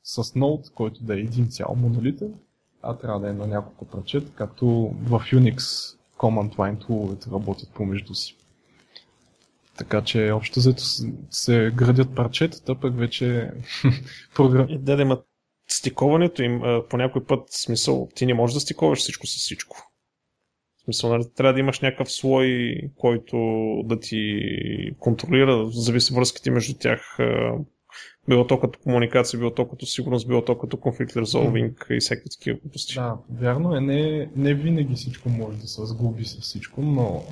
с 0.02 0.24
Node, 0.24 0.72
който 0.74 1.04
да 1.04 1.14
е 1.14 1.20
един 1.20 1.48
цял 1.48 1.76
монолитен, 1.76 2.34
а 2.82 2.96
трябва 2.96 3.20
да 3.20 3.30
е 3.30 3.32
на 3.32 3.46
няколко 3.46 3.84
прачета, 3.84 4.32
както 4.34 4.66
в 5.02 5.20
Unix 5.32 5.58
command 6.18 6.56
line 6.56 6.86
tool 6.86 7.32
работят 7.32 7.70
помежду 7.74 8.14
си. 8.14 8.36
Така 9.78 10.02
че 10.02 10.30
общо 10.30 10.60
взето 10.60 10.82
се 11.30 11.72
градят 11.74 12.14
парчетата, 12.14 12.80
пък 12.80 12.98
вече 12.98 13.50
програм... 14.34 14.66
Да, 14.70 14.96
да 14.96 15.02
имат 15.02 15.26
стиковането 15.68 16.42
им 16.42 16.62
по 16.90 16.96
някой 16.96 17.24
път 17.24 17.40
смисъл, 17.50 18.08
ти 18.14 18.26
не 18.26 18.34
можеш 18.34 18.54
да 18.54 18.60
стиковаш 18.60 18.98
всичко 18.98 19.26
с 19.26 19.30
всичко. 19.30 19.76
В 20.76 20.82
смисъл, 20.84 21.10
нали, 21.10 21.24
трябва 21.36 21.52
да 21.52 21.60
имаш 21.60 21.80
някакъв 21.80 22.12
слой, 22.12 22.74
който 22.96 23.36
да 23.84 24.00
ти 24.00 24.40
контролира, 24.98 25.70
зависи 25.70 26.14
връзките 26.14 26.50
между 26.50 26.74
тях, 26.78 27.18
било 28.28 28.46
то 28.46 28.60
като 28.60 28.78
комуникация, 28.78 29.38
било 29.38 29.54
то 29.54 29.68
като 29.68 29.86
сигурност, 29.86 30.28
било 30.28 30.44
то 30.44 30.58
като 30.58 30.76
конфликт 30.76 31.16
резолвинг 31.16 31.86
и 31.90 32.00
всеки 32.00 32.30
такива 32.30 32.58
глупости. 32.58 32.94
Да, 32.94 33.16
вярно 33.30 33.76
е, 33.76 33.80
не, 33.80 34.30
не 34.36 34.54
винаги 34.54 34.94
всичко 34.94 35.28
може 35.28 35.58
да 35.58 35.66
се 35.66 35.86
сглоби 35.86 36.24
с 36.24 36.40
всичко, 36.40 36.82
но 36.82 37.22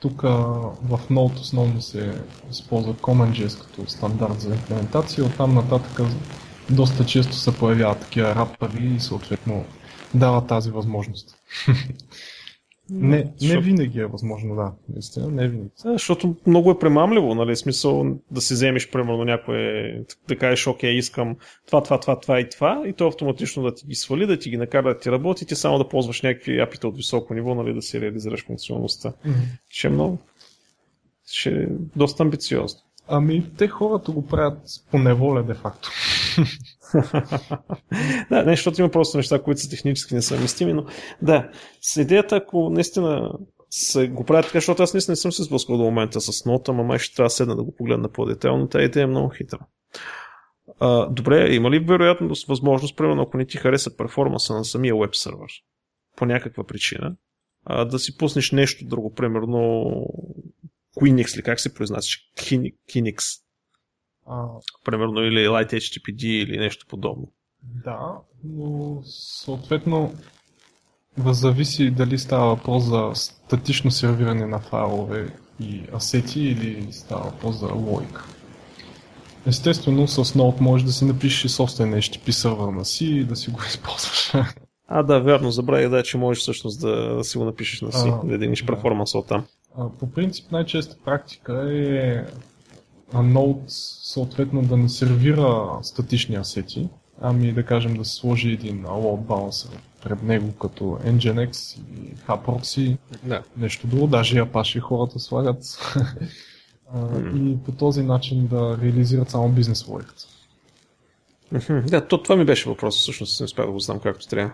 тук 0.00 0.22
в 0.22 1.00
Node 1.10 1.40
основно 1.40 1.82
се 1.82 2.22
използва 2.50 2.94
CommonJS 2.94 3.60
като 3.60 3.90
стандарт 3.90 4.40
за 4.40 4.54
имплементация. 4.54 5.24
Оттам 5.24 5.54
нататък 5.54 6.00
доста 6.70 7.06
често 7.06 7.34
се 7.34 7.58
появяват 7.58 8.00
такива 8.00 8.34
рапъри 8.34 8.94
и 8.96 9.00
съответно 9.00 9.64
дава 10.14 10.46
тази 10.46 10.70
възможност. 10.70 11.36
Не, 12.90 13.32
не 13.42 13.60
винаги 13.60 14.00
е 14.00 14.06
възможно, 14.06 14.56
да. 14.56 14.72
Наистина, 14.88 15.28
не 15.28 15.48
винаги. 15.48 15.70
Да, 15.84 15.92
защото 15.92 16.36
много 16.46 16.70
е 16.70 16.78
премамливо, 16.78 17.34
нали? 17.34 17.56
Смисъл 17.56 18.16
да 18.30 18.40
си 18.40 18.54
вземеш, 18.54 18.90
примерно, 18.90 19.24
някое, 19.24 19.92
да 20.28 20.36
кажеш, 20.36 20.66
окей, 20.66 20.90
искам 20.90 21.36
това, 21.66 21.82
това, 21.82 22.00
това, 22.00 22.20
това 22.20 22.40
и 22.40 22.48
това, 22.48 22.82
и 22.86 22.92
то 22.92 23.06
автоматично 23.06 23.62
да 23.62 23.74
ти 23.74 23.86
ги 23.86 23.94
свали, 23.94 24.26
да 24.26 24.38
ти 24.38 24.50
ги 24.50 24.56
накара 24.56 24.94
да 24.94 24.98
ти 24.98 25.10
работи, 25.10 25.46
ти 25.46 25.54
само 25.54 25.78
да 25.78 25.88
ползваш 25.88 26.22
някакви 26.22 26.60
апита 26.60 26.88
от 26.88 26.96
високо 26.96 27.34
ниво, 27.34 27.54
нали, 27.54 27.74
да 27.74 27.82
си 27.82 28.00
реализираш 28.00 28.46
функционалността. 28.46 29.08
Mm-hmm. 29.08 29.58
Ще 29.68 29.86
е 29.86 29.90
много. 29.90 30.18
Ще 31.30 31.50
е 31.50 31.66
доста 31.96 32.22
амбициозно. 32.22 32.80
Ами, 33.08 33.50
те 33.58 33.68
хората 33.68 34.12
го 34.12 34.26
правят 34.26 34.58
по 34.90 34.98
неволя, 34.98 35.42
де 35.42 35.54
факто. 35.54 35.90
да, 38.30 38.42
не, 38.44 38.52
защото 38.52 38.80
има 38.80 38.90
просто 38.90 39.16
неща, 39.16 39.42
които 39.42 39.60
са 39.60 39.70
технически 39.70 40.14
несъвместими, 40.14 40.72
но 40.72 40.84
да, 41.22 41.50
с 41.80 41.96
идеята, 41.96 42.36
ако 42.36 42.70
наистина 42.70 43.32
се 43.70 44.08
го 44.08 44.24
правят 44.24 44.46
така, 44.46 44.56
защото 44.56 44.82
аз 44.82 44.94
наистина 44.94 45.12
не 45.12 45.16
съм 45.16 45.32
се 45.32 45.42
сблъскал 45.42 45.76
до 45.76 45.84
момента 45.84 46.20
с 46.20 46.44
нота, 46.44 46.70
ама 46.70 46.82
май 46.82 46.98
ще 46.98 47.16
трябва 47.16 47.26
да 47.26 47.30
седна 47.30 47.56
да 47.56 47.62
го 47.62 47.74
погледна 47.74 48.08
по-детайлно, 48.08 48.68
тази 48.68 48.84
идея 48.84 49.04
е 49.04 49.06
много 49.06 49.28
хитра. 49.28 49.58
А, 50.80 51.06
добре, 51.06 51.54
има 51.54 51.70
ли 51.70 51.78
вероятност, 51.78 52.48
възможност, 52.48 52.96
примерно, 52.96 53.22
ако 53.22 53.36
не 53.36 53.46
ти 53.46 53.56
хареса 53.56 53.96
перформанса 53.96 54.54
на 54.54 54.64
самия 54.64 54.96
веб 54.96 55.14
сервер, 55.14 55.50
по 56.16 56.26
някаква 56.26 56.64
причина, 56.64 57.16
а, 57.64 57.84
да 57.84 57.98
си 57.98 58.16
пуснеш 58.16 58.52
нещо 58.52 58.86
друго, 58.86 59.14
примерно 59.14 59.92
Quinix 61.00 61.36
ли, 61.36 61.42
как 61.42 61.60
се 61.60 61.74
произнасяш? 61.74 62.32
Kinix. 62.92 63.40
А... 64.28 64.46
Примерно 64.84 65.20
или 65.22 65.48
Light 65.48 65.72
HTTPD 65.72 66.24
или 66.24 66.58
нещо 66.58 66.86
подобно. 66.88 67.32
Да, 67.62 68.12
но 68.44 69.02
съответно 69.04 70.14
зависи 71.26 71.90
дали 71.90 72.18
става 72.18 72.46
въпрос 72.46 72.84
за 72.84 73.10
статично 73.14 73.90
сервиране 73.90 74.46
на 74.46 74.58
файлове 74.58 75.28
и 75.60 75.82
асети 75.94 76.40
или 76.40 76.92
става 76.92 77.24
въпрос 77.24 77.56
за 77.56 77.66
логика. 77.66 78.24
Естествено, 79.46 80.08
с 80.08 80.24
Node 80.24 80.60
можеш 80.60 80.86
да 80.86 80.92
си 80.92 81.04
напишеш 81.04 81.50
собствен 81.50 81.92
HTTP 81.92 82.30
сервер 82.30 82.68
на 82.68 82.84
си 82.84 83.06
и 83.06 83.24
да 83.24 83.36
си 83.36 83.50
го 83.50 83.60
използваш. 83.68 84.32
А, 84.88 85.02
да, 85.02 85.20
вярно, 85.20 85.50
забравих 85.50 85.88
да, 85.88 86.02
че 86.02 86.18
можеш 86.18 86.42
всъщност 86.42 86.80
да 86.80 87.24
си 87.24 87.38
го 87.38 87.44
напишеш 87.44 87.80
на 87.80 87.92
си, 87.92 88.08
а, 88.08 88.26
да 88.26 88.34
единиш 88.34 88.62
да. 88.62 88.66
перформанса 88.66 89.18
от 89.18 89.26
там. 89.26 89.46
По 89.98 90.10
принцип 90.10 90.52
най-честа 90.52 90.96
практика 91.04 91.68
е 91.72 92.24
Node 93.14 93.62
съответно 94.12 94.62
да 94.62 94.76
не 94.76 94.88
сервира 94.88 95.78
статични 95.82 96.36
асети, 96.36 96.88
ами 97.20 97.52
да 97.52 97.62
кажем 97.62 97.96
да 97.96 98.04
се 98.04 98.16
сложи 98.16 98.52
един 98.52 98.82
load 98.82 99.26
balancer 99.26 99.78
пред 100.02 100.22
него 100.22 100.52
като 100.52 100.84
Nginx 100.84 101.78
и 101.78 102.14
HAProxy, 102.16 102.96
да. 103.22 103.42
нещо 103.56 103.86
друго, 103.86 104.06
даже 104.06 104.42
Apache 104.42 104.80
хората 104.80 105.18
слагат 105.18 105.62
mm. 106.96 107.36
и 107.36 107.64
по 107.64 107.72
този 107.72 108.02
начин 108.02 108.46
да 108.46 108.78
реализират 108.82 109.30
само 109.30 109.48
бизнес 109.48 109.88
логиката. 109.88 110.24
Да, 111.86 112.06
то, 112.06 112.22
това 112.22 112.36
ми 112.36 112.44
беше 112.44 112.68
въпрос, 112.68 112.98
всъщност 112.98 113.40
не 113.40 113.44
успях 113.44 113.66
да 113.66 113.72
го 113.72 113.80
знам 113.80 114.00
както 114.00 114.28
трябва. 114.28 114.52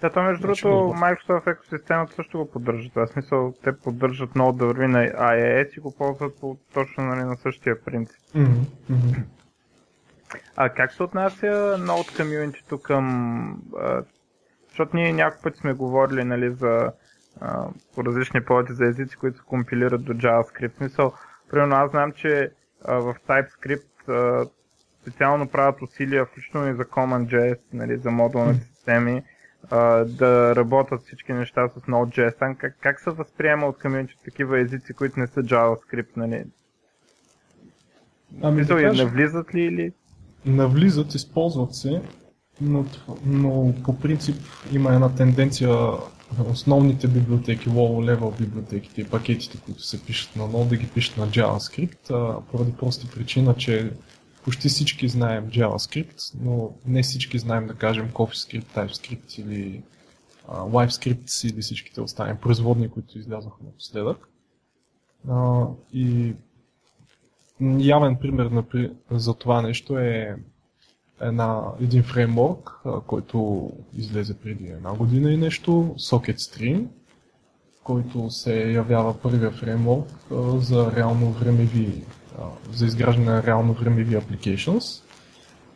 Да, 0.00 0.10
то 0.10 0.22
между 0.22 0.42
другото 0.42 0.68
Microsoft 0.96 1.52
екосистемата 1.52 2.14
също 2.14 2.38
го 2.38 2.50
поддържа. 2.50 2.90
Това 2.90 3.02
е 3.02 3.06
смисъл, 3.06 3.54
те 3.64 3.78
поддържат 3.78 4.34
много 4.34 4.52
да 4.52 4.66
върви 4.66 4.86
на 4.86 4.98
IAS 4.98 5.76
и 5.76 5.80
го 5.80 5.96
ползват 5.96 6.40
по 6.40 6.56
точно 6.74 7.04
нали, 7.04 7.20
на 7.20 7.36
същия 7.36 7.84
принцип. 7.84 8.20
Mm-hmm. 8.34 9.22
А 10.56 10.68
как 10.68 10.92
се 10.92 11.02
отнася 11.02 11.76
Node 11.78 12.16
комьюнитито 12.16 12.78
към... 12.82 13.62
А, 13.78 14.02
защото 14.68 14.96
ние 14.96 15.12
няколко 15.12 15.42
пъти 15.42 15.58
сме 15.58 15.72
говорили 15.72 16.24
нали, 16.24 16.50
за 16.50 16.92
а, 17.40 17.68
по 17.94 18.04
различни 18.04 18.44
поводи 18.44 18.72
за 18.72 18.86
езици, 18.86 19.16
които 19.16 19.38
се 19.38 19.44
компилират 19.44 20.04
до 20.04 20.12
JavaScript. 20.12 20.76
Смисъл, 20.76 21.12
примерно 21.50 21.76
аз 21.76 21.90
знам, 21.90 22.12
че 22.12 22.50
а, 22.84 22.94
в 22.94 23.14
TypeScript 23.28 24.08
а, 24.08 24.46
специално 25.02 25.48
правят 25.48 25.82
усилия, 25.82 26.26
включително 26.26 26.68
и 26.70 26.74
за 26.74 26.84
CommonJS, 26.84 27.58
нали, 27.72 27.96
за 27.96 28.10
модулните 28.10 28.64
системи, 28.64 29.22
да 30.06 30.52
работят 30.56 31.02
всички 31.02 31.32
неща 31.32 31.68
с 31.68 31.80
Node.js. 31.80 32.56
Как, 32.56 32.76
как 32.80 33.00
се 33.00 33.10
възприема 33.10 33.66
от 33.66 33.78
комьюнити 33.78 34.14
такива 34.24 34.60
езици, 34.60 34.92
които 34.92 35.20
не 35.20 35.26
са 35.26 35.42
JavaScript? 35.42 36.16
Нали? 36.16 36.44
Ами 38.42 38.64
да 38.64 38.76
кажа, 38.76 39.04
навлизат 39.04 39.54
ли 39.54 39.60
или? 39.60 39.92
Навлизат, 40.46 41.14
използват 41.14 41.74
се, 41.74 42.02
но, 42.60 42.84
но 43.24 43.74
по 43.84 43.98
принцип 43.98 44.36
има 44.72 44.94
една 44.94 45.14
тенденция 45.14 45.70
основните 46.50 47.08
библиотеки, 47.08 47.68
low 47.68 48.16
level 48.16 48.38
библиотеките 48.38 49.00
и 49.00 49.04
пакетите, 49.04 49.58
които 49.64 49.82
се 49.82 50.04
пишат 50.04 50.36
на 50.36 50.42
Node, 50.42 50.68
да 50.68 50.76
ги 50.76 50.86
пишат 50.86 51.16
на 51.16 51.28
JavaScript, 51.28 52.40
поради 52.50 52.72
проста 52.72 53.06
причина, 53.14 53.54
че 53.54 53.90
почти 54.48 54.68
всички 54.68 55.08
знаем 55.08 55.50
JavaScript, 55.50 56.34
но 56.40 56.70
не 56.86 57.02
всички 57.02 57.38
знаем 57.38 57.66
да 57.66 57.74
кажем 57.74 58.10
CoffeeScript, 58.10 58.64
TypeScript 58.64 59.40
или 59.40 59.82
uh, 60.48 60.70
LiveScript 60.70 61.52
или 61.52 61.62
всичките 61.62 62.00
останали 62.00 62.36
производни, 62.36 62.88
които 62.88 63.18
излязоха 63.18 63.56
напоследък. 63.64 64.28
Uh, 65.28 65.74
и 65.92 66.34
явен 67.78 68.16
пример 68.16 68.50
за 69.10 69.34
това 69.34 69.62
нещо 69.62 69.98
е 69.98 70.36
една, 71.20 71.62
един 71.80 72.02
фреймворк, 72.02 72.70
който 73.06 73.70
излезе 73.94 74.38
преди 74.38 74.66
една 74.66 74.94
година 74.94 75.32
и 75.32 75.36
нещо, 75.36 75.94
SocketStream, 75.98 76.86
който 77.84 78.30
се 78.30 78.72
явява 78.72 79.20
първия 79.20 79.50
фреймворк 79.50 80.08
за 80.56 80.92
реално 80.96 81.30
времеви, 81.30 82.04
за 82.72 82.86
изграждане 82.86 83.30
на 83.30 83.42
реално 83.42 83.72
времеви 83.72 84.16
applications. 84.16 85.04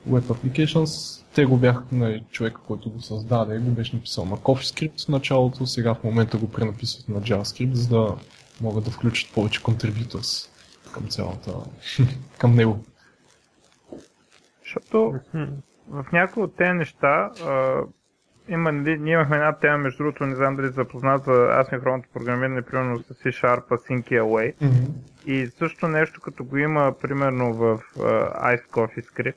Web 0.09 0.21
applications, 0.21 1.23
те 1.35 1.45
го 1.45 1.57
бяха 1.57 1.83
на 1.93 2.21
човека, 2.31 2.61
който 2.67 2.91
го 2.91 3.01
създаде, 3.01 3.59
го 3.59 3.71
беше 3.71 3.97
написал 3.97 4.25
на 4.25 4.37
CoffeeScript 4.37 5.05
в 5.05 5.09
началото, 5.09 5.67
сега 5.67 5.95
в 5.95 6.05
момента 6.05 6.39
го 6.39 6.51
пренаписват 6.51 7.09
на 7.09 7.21
JavaScript, 7.21 7.73
за 7.73 7.89
да 7.89 8.17
могат 8.61 8.85
да 8.85 8.91
включат 8.91 9.35
повече 9.35 9.63
contributors 9.63 10.49
към 10.93 11.09
цялата, 11.09 11.55
към 12.39 12.55
него. 12.55 12.85
Защото 14.65 15.15
в 15.89 16.05
някои 16.13 16.43
от 16.43 16.57
тези 16.57 16.73
неща 16.73 17.31
а, 17.45 17.81
има, 18.49 18.73
нали, 18.73 18.99
ние 18.99 19.13
имахме 19.13 19.37
една 19.37 19.53
тема, 19.53 19.79
между 19.79 19.99
другото, 19.99 20.27
не 20.27 20.35
знам 20.35 20.57
дали 20.57 20.69
запознат 20.69 21.25
за 21.25 21.57
асинхронното 21.61 22.09
програмиране, 22.13 22.63
примерно 22.63 22.99
с 22.99 23.15
C-Sharp, 23.15 23.69
Sync 23.69 24.05
Away. 24.05 24.55
Mm-hmm. 24.55 24.89
И 25.27 25.47
също 25.47 25.89
нещо, 25.89 26.21
като 26.21 26.45
го 26.45 26.57
има, 26.57 26.95
примерно 27.03 27.55
в 27.55 27.81
uh, 27.97 28.43
Ice 28.57 28.69
Coffee 28.69 29.05
Script. 29.05 29.37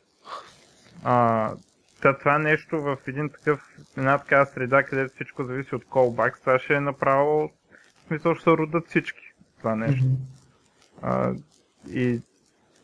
А, 1.03 1.51
това 2.19 2.39
нещо 2.39 2.81
в 2.81 2.97
един 3.07 3.29
такъв, 3.29 3.61
една 3.97 4.17
такава 4.17 4.45
среда, 4.45 4.83
където 4.83 5.15
всичко 5.15 5.43
зависи 5.43 5.75
от 5.75 5.85
callback, 5.85 6.39
това 6.39 6.59
ще 6.59 6.73
е 6.73 6.79
направо, 6.79 7.51
в 8.03 8.07
смисъл 8.07 8.35
ще 8.35 8.43
се 8.43 8.49
родат 8.49 8.87
всички 8.87 9.33
това 9.57 9.75
нещо. 9.75 10.05
Mm-hmm. 10.05 10.17
А, 11.01 11.33
и 11.89 12.21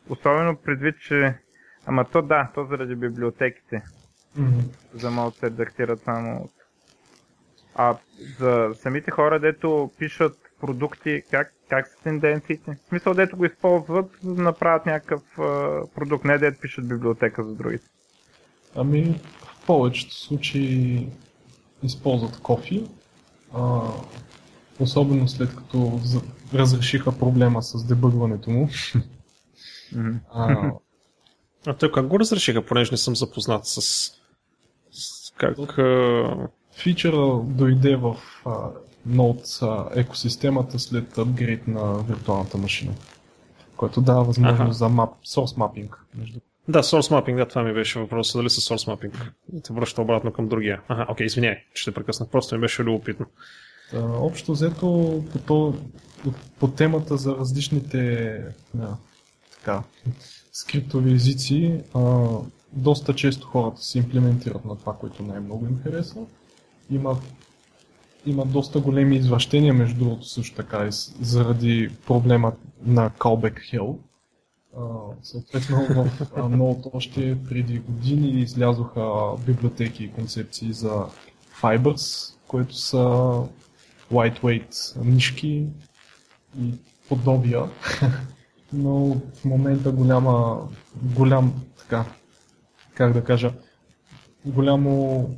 особено 0.09 0.55
предвид, 0.55 0.95
че 0.99 1.35
Ама 1.85 2.05
то 2.05 2.21
да, 2.21 2.51
то 2.55 2.65
заради 2.65 2.95
библиотеките. 2.95 3.83
Mm-hmm. 4.39 4.63
За 4.93 5.11
могат 5.11 5.35
се 5.35 5.45
редактират 5.45 6.01
само 6.03 6.41
от... 6.43 6.51
А 7.75 7.97
за 8.39 8.69
самите 8.81 9.11
хора, 9.11 9.39
дето 9.39 9.91
пишат 9.99 10.37
продукти, 10.61 11.23
как, 11.31 11.53
как 11.69 11.87
са 11.87 11.95
тенденциите? 12.03 12.77
В 12.85 12.89
смисъл, 12.89 13.13
дето 13.13 13.37
го 13.37 13.45
използват, 13.45 14.11
за 14.23 14.35
да 14.35 14.41
направят 14.41 14.85
някакъв 14.85 15.39
а, 15.39 15.81
продукт, 15.95 16.25
не 16.25 16.37
дето 16.37 16.59
пишат 16.61 16.87
библиотека 16.87 17.43
за 17.43 17.55
другите. 17.55 17.85
Ами, 18.75 19.19
в 19.39 19.65
повечето 19.65 20.15
случаи 20.15 21.07
използват 21.83 22.39
кофи, 22.39 22.89
а, 23.53 23.81
особено 24.79 25.27
след 25.27 25.55
като 25.55 25.99
разрешиха 26.53 27.17
проблема 27.19 27.63
с 27.63 27.85
дебъгването 27.85 28.49
му. 28.49 28.69
А, 30.33 30.71
а 31.67 31.73
той 31.73 31.91
как 31.91 32.07
го 32.07 32.19
разрешиха, 32.19 32.65
понеже 32.65 32.91
не 32.91 32.97
съм 32.97 33.15
запознат 33.15 33.65
с 33.65 34.11
как... 35.41 35.79
Фичъра 36.73 37.39
дойде 37.43 37.95
в 37.95 38.15
Node 39.09 39.99
екосистемата 39.99 40.79
след 40.79 41.17
апгрейд 41.17 41.67
на 41.67 42.03
виртуалната 42.03 42.57
машина, 42.57 42.91
който 43.77 44.01
дава 44.01 44.23
възможност 44.23 44.61
ага. 44.61 44.73
за 44.73 44.85
map, 44.85 45.09
source 45.27 45.57
mapping. 45.57 45.89
Между... 46.15 46.39
Да, 46.67 46.83
source 46.83 47.11
mapping, 47.11 47.35
да, 47.35 47.45
това 47.45 47.63
ми 47.63 47.73
беше 47.73 47.99
въпросът, 47.99 48.39
дали 48.39 48.49
с 48.49 48.61
source 48.61 48.95
mapping. 48.95 49.13
Те 49.63 49.73
връща 49.73 50.01
обратно 50.01 50.33
към 50.33 50.47
другия. 50.47 50.81
Ага, 50.87 51.05
окей, 51.09 51.25
извиняй, 51.25 51.63
ще 51.73 51.91
прекъсна, 51.91 52.27
просто 52.29 52.55
ми 52.55 52.61
беше 52.61 52.83
любопитно. 52.83 53.25
Общо 54.19 54.51
взето 54.51 55.23
по, 55.33 55.39
по, 55.45 55.73
по 56.59 56.67
темата 56.67 57.17
за 57.17 57.35
различните 57.35 58.33
да, 58.73 58.97
така, 59.51 59.83
скриптови 60.51 61.13
езици, 61.13 61.81
а, 61.95 62.27
доста 62.73 63.15
често 63.15 63.47
хората 63.47 63.81
се 63.81 63.97
имплементират 63.97 64.65
на 64.65 64.77
това, 64.77 64.93
което 64.93 65.23
най-много 65.23 65.65
им 65.65 65.79
харесва. 65.83 66.21
Има, 66.89 67.19
има 68.25 68.45
доста 68.45 68.79
големи 68.79 69.15
извращения, 69.15 69.73
между 69.73 69.99
другото 69.99 70.25
също 70.25 70.55
така, 70.55 70.87
и 70.87 70.91
заради 71.21 71.89
проблема 72.07 72.53
на 72.85 73.09
callback 73.09 73.55
hell. 73.73 73.97
А, 74.77 74.83
съответно 75.21 75.77
в 75.77 76.19
Node 76.37 76.89
още 76.93 77.37
преди 77.49 77.79
години 77.79 78.27
излязоха 78.27 79.11
библиотеки 79.45 80.03
и 80.03 80.11
концепции 80.11 80.73
за 80.73 81.05
Fibers, 81.61 82.35
които 82.47 82.75
са 82.75 82.97
lightweight 84.11 85.03
нишки 85.03 85.67
и 86.61 86.73
подобия, 87.09 87.63
но 88.73 89.15
в 89.35 89.45
момента 89.45 89.91
голяма, 89.91 90.67
голям, 91.15 91.53
така, 91.77 92.05
как 93.01 93.13
да 93.13 93.23
кажа, 93.23 93.53
голямо 94.45 95.29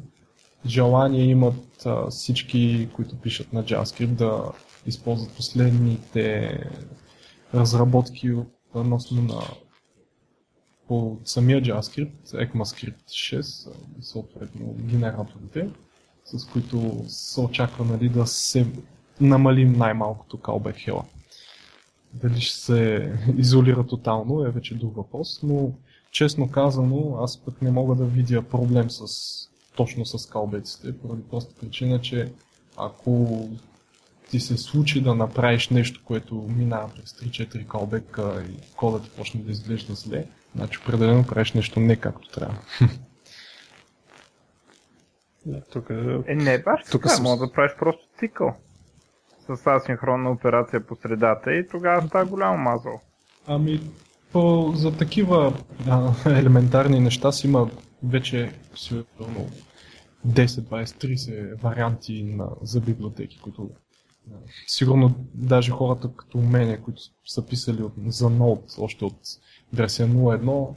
желание 0.66 1.26
имат 1.26 1.88
всички, 2.10 2.90
които 2.94 3.16
пишат 3.16 3.54
на 3.54 3.64
JavaScript 3.64 4.16
да 4.16 4.52
използват 4.86 5.36
последните 5.36 6.60
разработки 7.54 8.32
относно 8.74 9.22
на 9.22 9.42
по 10.88 11.18
самия 11.24 11.62
JavaScript, 11.62 12.26
ECMAScript 12.26 13.06
6 13.08 13.72
и 14.00 14.04
съответно 14.04 14.76
генераторите, 14.80 15.70
с 16.26 16.46
които 16.46 17.04
се 17.08 17.42
очаква 17.42 17.86
нали, 17.86 18.10
да 18.10 18.28
се 18.28 18.68
намалим 19.22 19.74
най-малкото 19.74 20.38
callback 20.38 20.90
hell. 20.90 21.04
Дали 22.14 22.42
ще 22.42 22.58
се 22.58 23.14
изолира 23.38 23.88
тотално 23.88 24.46
е 24.46 24.52
вече 24.52 24.76
друг 24.76 24.96
въпрос, 24.96 25.40
но 25.44 25.72
честно 26.14 26.52
казано 26.52 27.18
аз 27.22 27.38
пък 27.38 27.62
не 27.62 27.72
мога 27.72 27.96
да 27.96 28.06
видя 28.06 28.42
проблем 28.42 28.90
с, 28.90 29.06
точно 29.76 30.06
с 30.06 30.30
калбеците, 30.30 30.98
поради 30.98 31.24
проста 31.32 31.56
причина, 31.56 32.02
че 32.02 32.34
ако 32.78 33.28
ти 34.30 34.40
се 34.40 34.58
случи 34.58 35.02
да 35.02 35.16
направиш 35.16 35.70
нещо, 35.70 36.02
което 36.06 36.36
минава 36.36 36.90
през 36.96 37.14
3-4 37.14 37.68
калбека 37.68 38.44
и 38.50 38.76
кодът 38.76 39.04
ти 39.04 39.10
почне 39.10 39.42
да 39.42 39.52
изглежда 39.52 39.94
зле, 39.94 40.26
значи 40.56 40.80
определено 40.84 41.26
правиш 41.28 41.54
нещо 41.54 41.80
не 41.80 41.96
както 41.96 42.30
трябва. 42.30 42.58
Да, 45.46 45.62
тук... 45.62 45.90
Е, 46.28 46.36
не 46.36 46.54
е 46.54 46.64
баш 46.64 46.82
тук 46.92 47.02
така, 47.02 47.16
съм... 47.16 47.24
може 47.24 47.40
да 47.40 47.52
правиш 47.52 47.72
просто 47.80 48.08
цикъл 48.20 48.56
с 49.40 49.68
асинхронна 49.68 50.32
операция 50.32 50.88
по 50.88 50.96
средата 50.96 51.54
и 51.54 51.68
тогава 51.68 52.08
става 52.08 52.26
голямо 52.26 52.58
мазъл. 52.58 53.02
Ами, 53.48 53.80
по, 54.34 54.72
за 54.76 54.98
такива 54.98 55.54
а, 55.88 56.14
елементарни 56.40 57.00
неща 57.00 57.32
си 57.32 57.48
има 57.48 57.70
вече 58.04 58.52
сигурно 58.76 59.50
10, 60.28 60.46
20, 60.46 60.86
30 60.86 61.62
варианти 61.62 62.24
на, 62.24 62.48
за 62.62 62.82
библиотеки, 62.82 63.40
които 63.40 63.70
а, 64.32 64.36
сигурно 64.68 65.16
даже 65.34 65.72
хората 65.72 66.10
като 66.16 66.38
мене, 66.38 66.82
които 66.82 67.02
са 67.26 67.46
писали 67.46 67.84
от, 67.84 67.94
за 68.08 68.26
Node 68.26 68.82
още 68.84 69.06
от 69.06 69.20
версия 69.74 70.08
0.1, 70.08 70.76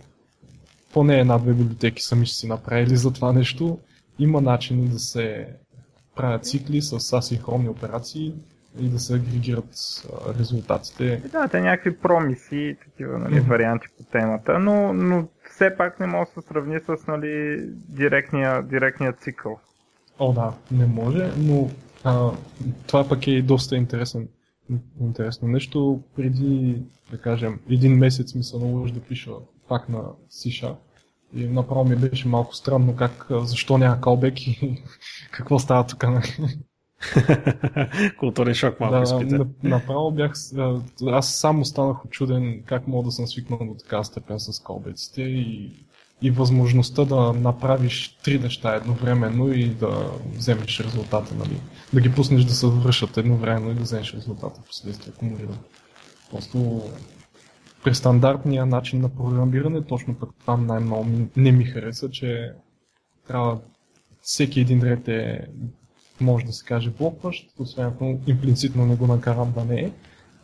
поне 0.92 1.20
една-две 1.20 1.52
библиотеки 1.54 2.02
сами 2.02 2.26
ще 2.26 2.36
си 2.36 2.46
направили 2.46 2.96
за 2.96 3.12
това 3.12 3.32
нещо. 3.32 3.78
Има 4.18 4.40
начини 4.40 4.88
да 4.88 4.98
се 4.98 5.48
правят 6.16 6.44
цикли 6.44 6.82
с 6.82 7.12
асинхронни 7.12 7.68
операции, 7.68 8.34
и 8.80 8.88
да 8.88 8.98
се 8.98 9.14
агрегират 9.14 9.68
резултатите. 10.38 11.22
Да, 11.32 11.48
те 11.48 11.60
някакви 11.60 11.96
промиси, 11.96 12.76
такива 12.84 13.18
нали, 13.18 13.34
mm-hmm. 13.34 13.48
варианти 13.48 13.86
по 13.98 14.04
темата, 14.04 14.58
но, 14.58 14.92
но 14.92 15.28
все 15.50 15.76
пак 15.76 16.00
не 16.00 16.06
може 16.06 16.30
да 16.36 16.42
се 16.42 16.48
сравни 16.48 16.78
с 16.80 17.06
нали, 17.06 17.64
директния, 17.88 18.62
директния 18.62 19.12
цикъл. 19.12 19.58
О, 20.18 20.32
да, 20.32 20.52
не 20.70 20.86
може, 20.86 21.30
но 21.38 21.70
а, 22.04 22.30
това 22.86 23.08
пък 23.08 23.26
е 23.26 23.42
доста 23.42 23.76
интересен, 23.76 24.28
интересно 25.00 25.48
нещо. 25.48 26.02
Преди, 26.16 26.82
да 27.10 27.20
кажем, 27.20 27.60
един 27.70 27.98
месец 27.98 28.34
ми 28.34 28.44
се 28.44 28.58
наложи 28.58 28.92
да 28.92 29.00
пиша 29.00 29.30
пак 29.68 29.88
на 29.88 30.02
C 30.30 30.74
и 31.34 31.46
направо 31.46 31.84
ми 31.84 31.96
беше 31.96 32.28
малко 32.28 32.54
странно 32.54 32.96
как, 32.96 33.26
защо 33.30 33.78
няма 33.78 34.00
калбек 34.00 34.46
и 34.46 34.82
какво 35.30 35.58
става 35.58 35.86
тук. 35.86 36.02
Нали? 36.02 36.58
Културен 38.18 38.54
шок 38.54 38.80
малко 38.80 38.96
да, 38.96 39.02
изпита. 39.02 39.46
Направо 39.62 40.10
бях... 40.10 40.32
Аз 41.06 41.34
само 41.34 41.64
станах 41.64 42.04
очуден 42.04 42.62
как 42.66 42.86
мога 42.86 43.04
да 43.04 43.12
съм 43.12 43.26
свикнал 43.26 43.58
до 43.58 43.74
така 43.74 44.04
степен 44.04 44.40
с 44.40 44.60
колбеците 44.62 45.22
и, 45.22 45.70
и 46.22 46.30
възможността 46.30 47.04
да 47.04 47.32
направиш 47.32 48.16
три 48.24 48.38
неща 48.38 48.74
едновременно 48.74 49.52
и 49.52 49.68
да 49.68 50.10
вземеш 50.34 50.80
резултата, 50.80 51.34
нали? 51.34 51.60
Да 51.92 52.00
ги 52.00 52.12
пуснеш 52.12 52.44
да 52.44 52.54
се 52.54 52.66
вършат 52.66 53.16
едновременно 53.16 53.70
и 53.70 53.74
да 53.74 53.82
вземеш 53.82 54.14
резултата 54.14 54.60
в 54.60 54.66
последствие 54.66 55.12
акумулиран. 55.16 55.58
Просто 56.30 56.82
при 57.84 57.94
стандартния 57.94 58.66
начин 58.66 59.00
на 59.00 59.08
програмиране, 59.08 59.84
точно 59.84 60.14
пък 60.14 60.30
това 60.40 60.56
най-много 60.56 61.06
не 61.36 61.52
ми 61.52 61.64
хареса, 61.64 62.10
че 62.10 62.52
трябва 63.28 63.58
всеки 64.22 64.60
един 64.60 64.82
ред 64.82 65.08
е 65.08 65.46
може 66.20 66.46
да 66.46 66.52
се 66.52 66.64
каже 66.64 66.90
блокващ, 66.90 67.50
освен 67.58 67.86
ако 67.86 68.20
имплицитно 68.26 68.86
не 68.86 68.96
го 68.96 69.06
накарам 69.06 69.52
да 69.52 69.64
не 69.64 69.80
е. 69.80 69.92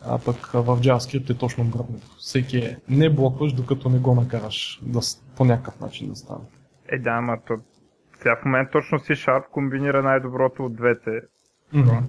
А 0.05 0.19
пък 0.25 0.35
в 0.45 0.65
JavaScript 0.65 1.29
е 1.29 1.37
точно 1.37 1.63
обратното. 1.63 2.07
Всеки 2.17 2.57
е 2.57 2.77
не 2.89 3.09
блокваш, 3.09 3.53
докато 3.53 3.89
не 3.89 3.99
го 3.99 4.15
накараш 4.15 4.81
да, 4.83 4.99
по 5.35 5.45
някакъв 5.45 5.79
начин 5.79 6.09
да 6.09 6.15
стане. 6.15 6.45
Е, 6.87 6.99
да, 6.99 7.09
ама 7.09 7.37
то... 7.47 7.57
Сега 8.17 8.35
в 8.35 8.45
момента 8.45 8.71
точно 8.71 8.99
C-Sharp 8.99 9.43
комбинира 9.51 10.03
най-доброто 10.03 10.65
от 10.65 10.75
двете. 10.75 11.21
Mm-hmm. 11.73 12.01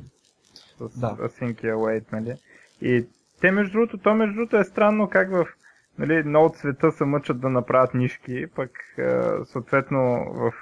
С 0.79 0.99
да. 0.99 1.07
Async 1.07 1.65
и 1.65 1.67
Await, 1.67 2.13
нали? 2.13 2.35
И 2.83 3.07
те, 3.41 3.51
между 3.51 3.73
другото, 3.73 3.99
то 3.99 4.15
между 4.15 4.35
другото 4.35 4.57
е 4.57 4.65
странно 4.65 5.09
как 5.09 5.31
в 5.31 5.47
нали, 5.99 6.23
много 6.23 6.55
света 6.57 6.93
се 6.93 7.05
мъчат 7.05 7.41
да 7.41 7.49
направят 7.49 7.95
нишки, 7.95 8.47
пък 8.57 8.71
съответно 9.45 10.01
в 10.35 10.53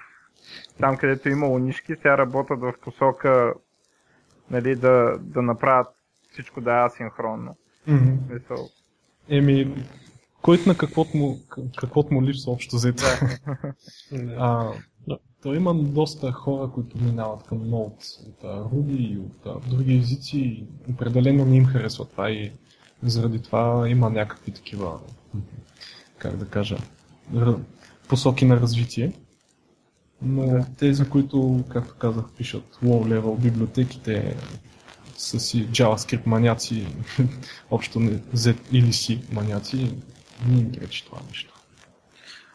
там 0.81 0.97
където 0.97 1.29
има 1.29 1.49
унишки, 1.49 1.97
сега 1.97 2.19
работят 2.19 2.61
в 2.61 2.75
посока 2.83 3.55
нали, 4.51 4.77
да, 4.77 5.19
да 5.21 5.43
направят 5.43 5.87
всичко 6.33 6.61
да 6.61 6.73
е 6.73 6.87
асинхронно. 6.87 7.57
Mm-hmm. 7.89 8.71
Еми, 9.29 9.87
който 10.43 10.69
на 10.69 10.77
каквото 10.77 11.17
му, 11.17 11.39
каквото 11.77 12.15
му 12.15 12.23
липсва 12.23 12.53
общо 12.53 12.77
взето. 12.77 13.05
а, 14.39 14.73
то 15.43 15.55
има 15.55 15.75
доста 15.75 16.33
хора, 16.33 16.71
които 16.75 16.99
минават 16.99 17.43
към 17.43 17.59
Node 17.59 18.29
от 18.29 18.43
Ruby 18.43 18.97
и 18.97 19.19
от 19.19 19.47
а, 19.47 19.71
други 19.71 19.97
езици 19.97 20.39
и 20.39 20.67
определено 20.91 21.45
не 21.45 21.57
им 21.57 21.67
харесва 21.67 22.05
това 22.05 22.31
и 22.31 22.53
заради 23.03 23.43
това 23.43 23.89
има 23.89 24.11
някакви 24.11 24.53
такива, 24.53 24.99
как 26.19 26.37
да 26.37 26.47
кажа, 26.47 26.79
посоки 28.09 28.45
на 28.45 28.61
развитие. 28.61 29.13
Но 30.25 30.47
да. 30.47 30.67
тези, 30.79 31.05
които, 31.05 31.65
както 31.69 31.95
казах, 31.95 32.25
пишат 32.39 32.79
low-level 32.85 33.39
библиотеките, 33.39 34.37
са 35.17 35.41
си 35.41 35.67
JavaScript 35.67 36.27
маняци, 36.27 36.87
общо 37.71 38.01
не 38.01 38.11
Z 38.13 38.57
или 38.73 38.93
C 38.93 39.33
маняци, 39.33 39.77
не 40.49 40.61
им 40.61 40.69
гречи 40.69 41.05
това 41.05 41.19
нещо. 41.29 41.55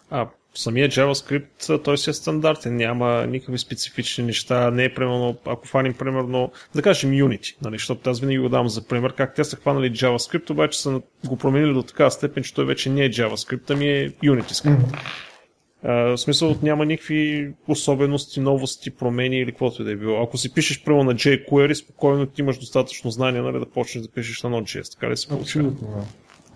А, 0.09 0.27
самия 0.55 0.89
JavaScript, 0.89 1.83
той 1.83 1.97
си 1.97 2.09
е 2.09 2.13
стандартен, 2.13 2.75
няма 2.75 3.27
никакви 3.27 3.57
специфични 3.57 4.23
неща, 4.23 4.71
не 4.71 4.83
е 4.83 4.93
примерно, 4.93 5.37
ако 5.45 5.67
фаним 5.67 5.93
примерно, 5.93 6.51
да 6.75 6.81
кажем 6.81 7.11
Unity, 7.11 7.55
нали, 7.61 7.75
защото 7.75 8.09
аз 8.09 8.19
винаги 8.19 8.39
го 8.39 8.49
дам 8.49 8.69
за 8.69 8.87
пример, 8.87 9.13
как 9.13 9.35
те 9.35 9.43
са 9.43 9.55
хванали 9.55 9.91
JavaScript, 9.91 10.49
обаче 10.49 10.81
са 10.81 11.01
го 11.25 11.37
променили 11.37 11.73
до 11.73 11.83
такава 11.83 12.11
степен, 12.11 12.43
че 12.43 12.53
той 12.53 12.65
вече 12.65 12.89
не 12.89 13.05
е 13.05 13.11
JavaScript, 13.11 13.71
ами 13.71 13.89
е 13.89 14.11
Unity 14.11 14.51
скрипт. 14.51 14.81
Mm-hmm. 14.81 15.36
В 15.83 16.17
смисъл 16.17 16.55
няма 16.63 16.85
никакви 16.85 17.53
особености, 17.67 18.39
новости, 18.39 18.91
промени 18.91 19.39
или 19.39 19.51
каквото 19.51 19.81
и 19.81 19.85
да 19.85 19.91
е 19.91 19.95
било. 19.95 20.23
Ако 20.23 20.37
си 20.37 20.53
пишеш 20.53 20.83
прямо 20.83 21.03
на 21.03 21.15
jQuery, 21.15 21.73
спокойно 21.73 22.25
ти 22.25 22.41
имаш 22.41 22.57
достатъчно 22.57 23.11
знания 23.11 23.43
нали, 23.43 23.59
да 23.59 23.65
почнеш 23.65 24.03
да 24.03 24.11
пишеш 24.11 24.43
на 24.43 24.49
Node.js. 24.49 24.93
Така 24.93 25.09
ли 25.09 25.17
се 25.17 25.27
получава? 25.27 25.67
Абсолютно, 25.67 26.05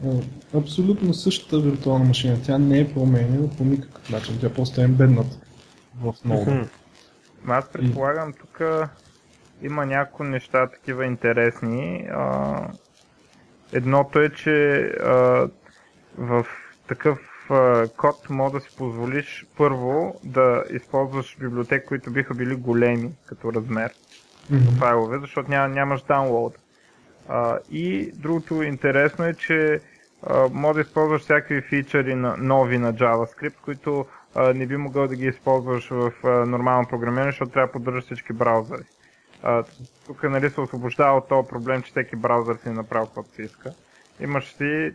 да. 0.01 0.57
Абсолютно 0.59 1.13
същата 1.13 1.59
виртуална 1.59 2.05
машина. 2.05 2.37
Тя 2.45 2.57
не 2.57 2.79
е 2.79 2.93
променена 2.93 3.49
по 3.57 3.63
никакъв 3.63 4.09
начин. 4.09 4.37
Тя 4.41 4.49
просто 4.49 4.81
е 4.81 4.83
ембедната 4.83 5.37
в 6.01 6.13
Node. 6.27 6.67
Аз 7.47 7.71
предполагам, 7.71 8.33
тук 8.33 8.61
има 9.63 9.85
някои 9.85 10.27
неща 10.27 10.67
такива 10.67 11.05
интересни. 11.05 12.07
едното 13.73 14.19
е, 14.19 14.29
че 14.29 14.87
в 16.17 16.45
такъв 16.87 17.30
код 17.97 18.29
може 18.29 18.53
да 18.53 18.59
си 18.59 18.75
позволиш 18.77 19.45
първо 19.57 20.19
да 20.23 20.63
използваш 20.69 21.37
библиотеки, 21.39 21.85
които 21.85 22.11
биха 22.11 22.33
били 22.33 22.55
големи 22.55 23.11
като 23.25 23.53
размер 23.53 23.93
mm-hmm. 24.51 24.79
файлове, 24.79 25.19
защото 25.19 25.51
няма, 25.51 25.67
нямаш 25.67 26.03
download. 26.03 26.53
А, 27.27 27.57
и 27.71 28.11
другото 28.15 28.63
интересно 28.63 29.25
е, 29.25 29.33
че 29.33 29.79
а, 30.23 30.47
може 30.51 30.73
да 30.73 30.81
използваш 30.81 31.21
всякакви 31.21 31.61
фичъри 31.61 32.15
на, 32.15 32.35
нови 32.37 32.77
на 32.77 32.93
JavaScript, 32.93 33.55
които 33.65 34.05
а, 34.35 34.53
не 34.53 34.65
би 34.65 34.77
могъл 34.77 35.07
да 35.07 35.15
ги 35.15 35.25
използваш 35.25 35.89
в 35.89 36.11
а, 36.23 36.27
нормално 36.27 36.87
програмиране, 36.87 37.31
защото 37.31 37.51
трябва 37.51 37.67
да 37.67 37.73
поддържаш 37.73 38.03
всички 38.03 38.33
браузъри. 38.33 38.83
А, 39.43 39.63
тук 40.05 40.23
нали, 40.23 40.49
се 40.49 40.61
освобождава 40.61 41.17
от 41.17 41.27
този 41.27 41.47
проблем, 41.47 41.81
че 41.81 41.91
всеки 41.91 42.15
браузър 42.15 42.55
си 42.55 42.69
е 42.69 42.71
направил 42.71 43.05
каквото 43.05 43.35
си 43.35 43.41
иска. 43.41 43.73
Имаш 44.19 44.53
си 44.53 44.93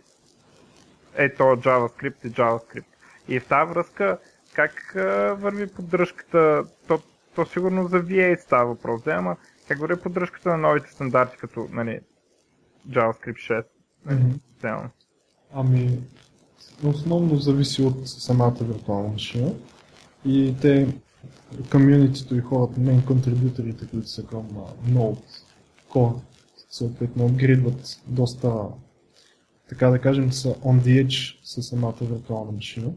е 1.17 1.35
то 1.35 1.43
JavaScript 1.43 2.27
и 2.27 2.33
JavaScript. 2.33 2.85
И 3.29 3.41
в 3.41 3.47
тази 3.47 3.71
връзка, 3.71 4.19
как 4.55 4.93
върви 5.39 5.67
поддръжката, 5.67 6.65
то, 6.89 7.01
то 7.35 7.47
сигурно 7.47 7.89
за 7.89 7.97
V8 8.03 8.41
става 8.41 8.67
въпрос, 8.67 9.03
да, 9.03 9.11
ама 9.11 9.37
как 9.69 9.79
върви 9.79 10.01
поддръжката 10.01 10.49
на 10.49 10.57
новите 10.57 10.91
стандарти, 10.91 11.37
като 11.37 11.69
нали, 11.73 12.01
JavaScript 12.91 13.65
6? 13.65 13.65
Mm-hmm. 14.09 14.89
Ами, 15.55 15.99
основно 16.85 17.37
зависи 17.37 17.83
от 17.83 18.09
самата 18.09 18.57
виртуална 18.61 19.09
машина 19.09 19.53
и 20.25 20.55
те, 20.61 20.89
комьюнитито 21.71 22.37
и 22.37 22.41
хората, 22.41 22.81
мейн 22.81 23.05
контрибюторите, 23.07 23.87
които 23.91 24.09
са 24.09 24.27
към 24.27 24.49
Node 24.89 25.19
Core, 25.91 26.21
съответно 26.71 27.27
апгрейдват 27.27 28.01
доста 28.07 28.53
така 29.69 29.91
да 29.91 29.99
кажем, 29.99 30.33
са 30.33 30.49
on 30.55 30.81
the 30.81 31.07
edge 31.07 31.39
с 31.43 31.63
самата 31.63 31.95
виртуална 32.01 32.53
машина. 32.53 32.93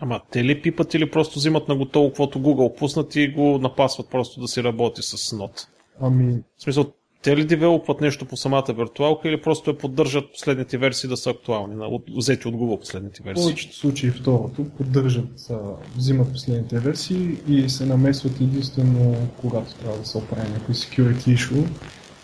Ама 0.00 0.20
те 0.30 0.44
ли 0.44 0.62
пипат 0.62 0.94
или 0.94 1.10
просто 1.10 1.38
взимат 1.38 1.68
на 1.68 1.76
готово, 1.76 2.08
каквото 2.08 2.38
Google 2.38 2.78
пуснат 2.78 3.16
и 3.16 3.28
го 3.28 3.58
напасват 3.58 4.10
просто 4.10 4.40
да 4.40 4.48
си 4.48 4.62
работи 4.62 5.02
с 5.02 5.16
Node? 5.16 5.66
Ами... 6.00 6.42
В 6.58 6.62
смисъл, 6.62 6.92
те 7.22 7.36
ли 7.36 7.44
девелопват 7.44 8.00
нещо 8.00 8.24
по 8.24 8.36
самата 8.36 8.64
виртуалка 8.68 9.28
или 9.28 9.42
просто 9.42 9.70
я 9.70 9.78
поддържат 9.78 10.32
последните 10.32 10.78
версии 10.78 11.08
да 11.08 11.16
са 11.16 11.30
актуални, 11.30 11.84
от, 11.86 12.02
взети 12.16 12.48
от 12.48 12.54
Google 12.54 12.80
последните 12.80 13.22
версии? 13.22 13.42
В 13.42 13.44
повечето 13.44 13.76
случаи 13.76 14.10
второто, 14.10 14.64
поддържат, 14.76 15.50
взимат 15.96 16.32
последните 16.32 16.78
версии 16.78 17.36
и 17.48 17.68
се 17.68 17.86
намесват 17.86 18.40
единствено 18.40 19.16
когато 19.40 19.74
трябва 19.74 19.98
да 19.98 20.06
се 20.06 20.18
оправи 20.18 20.48
някой 20.50 20.74
security 20.74 21.36
issue 21.36 21.66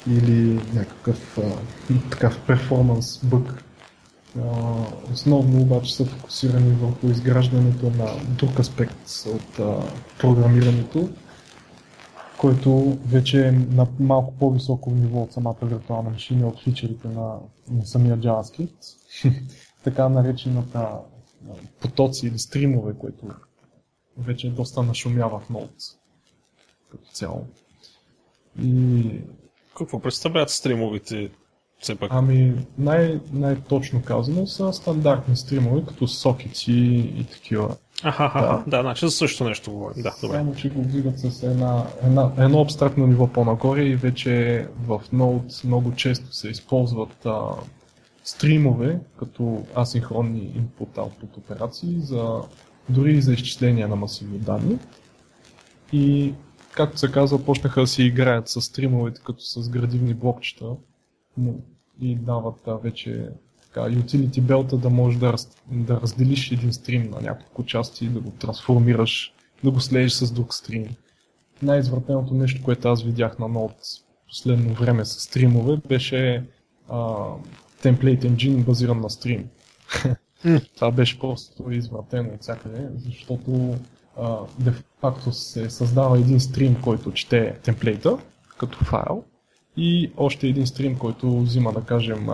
или 0.09 0.61
някакъв 0.75 1.39
а, 1.39 1.43
такъв 2.11 2.41
перформанс 2.47 3.25
бък. 3.25 3.65
основно 5.13 5.63
обаче 5.63 5.95
са 5.95 6.05
фокусирани 6.05 6.71
върху 6.71 7.07
изграждането 7.07 7.91
на 7.91 8.11
друг 8.29 8.59
аспект 8.59 9.27
от 9.27 9.59
а, 9.59 9.91
програмирането, 10.19 11.09
който 12.39 12.99
вече 13.07 13.47
е 13.49 13.53
на 13.53 13.87
малко 14.01 14.35
по-високо 14.35 14.91
ниво 14.91 15.23
от 15.23 15.33
самата 15.33 15.57
виртуална 15.63 16.11
машина, 16.11 16.49
от 16.49 16.63
фичерите 16.63 17.09
на, 17.09 17.39
на 17.71 17.87
самия 17.87 18.19
JavaScript. 18.19 18.97
така 19.85 20.09
наречената 20.09 20.89
потоци 21.81 22.27
или 22.27 22.39
стримове, 22.39 22.95
което 22.99 23.27
вече 24.19 24.51
доста 24.51 24.83
нашумява 24.83 25.41
в 25.41 25.49
Node 25.49 25.97
като 26.91 27.11
цяло. 27.13 27.47
И 28.63 29.21
какво 29.79 30.01
представляват 30.01 30.51
стримовите 30.51 31.31
все 31.81 31.95
пак? 31.95 32.11
Ами, 32.13 32.55
най- 32.79 33.21
най-точно 33.33 34.03
казано 34.03 34.47
са 34.47 34.73
стандартни 34.73 35.37
стримове, 35.37 35.83
като 35.89 36.09
сокети 36.09 36.73
и 37.17 37.25
такива. 37.33 37.77
Аха, 38.03 38.63
да, 38.67 38.77
да, 38.77 38.83
значи 38.83 39.07
за 39.07 39.11
също 39.11 39.45
нещо 39.45 39.73
говорим. 39.73 40.03
Да, 40.03 40.15
добре. 40.23 40.37
Само, 40.37 40.55
че 40.55 40.69
го 40.69 40.83
вдигат 40.83 41.19
с 41.19 41.43
една, 41.43 41.87
една, 42.03 42.33
едно 42.39 42.61
абстрактно 42.61 43.07
ниво 43.07 43.27
по-нагоре 43.27 43.83
и 43.83 43.97
вече 43.97 44.67
в 44.87 45.01
Node 45.15 45.67
много 45.67 45.95
често 45.95 46.33
се 46.33 46.49
използват 46.49 47.27
а, 47.27 47.41
стримове 48.25 49.01
като 49.19 49.63
асинхронни 49.77 50.55
input-output 50.61 51.37
операции 51.37 52.01
за 52.01 52.41
дори 52.89 53.21
за 53.21 53.33
изчисление 53.33 53.87
на 53.87 53.97
масиви 53.97 54.39
данни. 54.39 54.79
И 55.93 56.35
както 56.77 56.99
се 56.99 57.13
казва, 57.13 57.45
почнаха 57.45 57.81
да 57.81 57.87
си 57.87 58.03
играят 58.03 58.49
с 58.49 58.61
стримовете 58.61 59.21
като 59.25 59.41
с 59.41 59.69
градивни 59.69 60.15
блокчета 60.15 60.67
и 62.01 62.15
дават 62.15 62.55
да, 62.65 62.77
вече 62.77 63.29
така, 63.63 63.81
utility 63.81 64.41
белта 64.41 64.77
да 64.77 64.91
можеш 64.91 65.21
да, 65.21 65.33
раз, 65.33 65.49
да 65.71 66.01
разделиш 66.01 66.53
един 66.53 66.73
стрим 66.73 67.11
на 67.11 67.21
няколко 67.21 67.65
части, 67.65 68.09
да 68.09 68.21
го 68.21 68.31
трансформираш, 68.31 69.35
да 69.65 69.71
го 69.71 69.81
слежиш 69.81 70.13
с 70.13 70.33
друг 70.33 70.55
стрим. 70.55 70.87
най-извратеното 71.63 72.35
нещо, 72.35 72.63
което 72.65 72.89
аз 72.89 73.03
видях 73.03 73.39
на 73.39 73.47
Node 73.47 74.03
последно 74.29 74.75
време 74.75 75.05
с 75.05 75.21
стримове, 75.21 75.77
беше 75.89 76.45
темплейт 77.83 78.23
engine 78.23 78.65
базиран 78.65 79.01
на 79.01 79.11
стрим. 79.11 79.49
Това 80.75 80.91
беше 80.91 81.19
просто 81.19 81.71
извратено 81.71 82.31
от 82.35 82.43
всякъде, 82.43 82.89
защото 82.95 83.77
де 84.59 84.73
факто 85.01 85.33
се 85.33 85.71
създава 85.71 86.19
един 86.19 86.41
стрим, 86.41 86.83
който 86.83 87.13
чете 87.13 87.59
темплейта 87.63 88.19
като 88.59 88.79
файл 88.79 89.25
и 89.77 90.13
още 90.17 90.49
един 90.49 90.67
стрим, 90.67 90.99
който 90.99 91.41
взима, 91.41 91.73
да 91.73 91.81
кажем, 91.81 92.27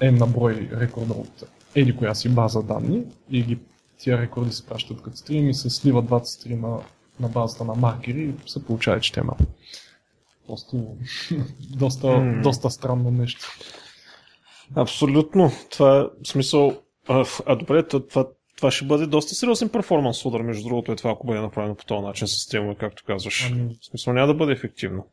N 0.00 0.18
на 0.18 0.26
брой 0.26 0.70
рекорда 0.72 1.12
от 1.12 1.44
еди 1.74 1.96
коя 1.96 2.14
си 2.14 2.28
база 2.28 2.62
данни 2.62 3.02
и 3.30 3.42
ги, 3.42 3.58
тия 3.98 4.18
рекорди 4.18 4.52
се 4.52 4.66
пращат 4.66 5.02
като 5.02 5.16
стрим 5.16 5.50
и 5.50 5.54
се 5.54 5.70
сливат 5.70 6.06
двата 6.06 6.26
стрима 6.26 6.82
на 7.20 7.28
базата 7.28 7.64
на 7.64 7.74
маркери 7.74 8.22
и 8.22 8.50
се 8.50 8.64
получава 8.64 9.00
HTML. 9.00 9.46
Просто 10.46 10.96
доста, 11.76 12.06
mm. 12.06 12.42
доста 12.42 12.70
странно 12.70 13.10
нещо. 13.10 13.46
Абсолютно. 14.74 15.50
Това 15.70 16.00
е 16.00 16.26
смисъл. 16.26 16.82
А, 17.08 17.24
а 17.46 17.56
добре, 17.56 17.82
това, 17.86 18.26
това 18.56 18.70
ще 18.70 18.84
бъде 18.84 19.06
доста 19.06 19.34
сериозен 19.34 19.68
перформанс 19.68 20.24
удар, 20.24 20.40
между 20.40 20.68
другото 20.68 20.92
е 20.92 20.96
това, 20.96 21.10
ако 21.10 21.26
бъде 21.26 21.40
направено 21.40 21.74
по 21.74 21.84
този 21.84 22.02
начин 22.02 22.28
с 22.28 22.36
стримове, 22.36 22.74
както 22.74 23.04
казваш. 23.06 23.50
Ами... 23.52 23.76
В 23.82 23.86
смисъл 23.86 24.12
няма 24.12 24.26
да 24.26 24.34
бъде 24.34 24.52
ефективно. 24.52 25.06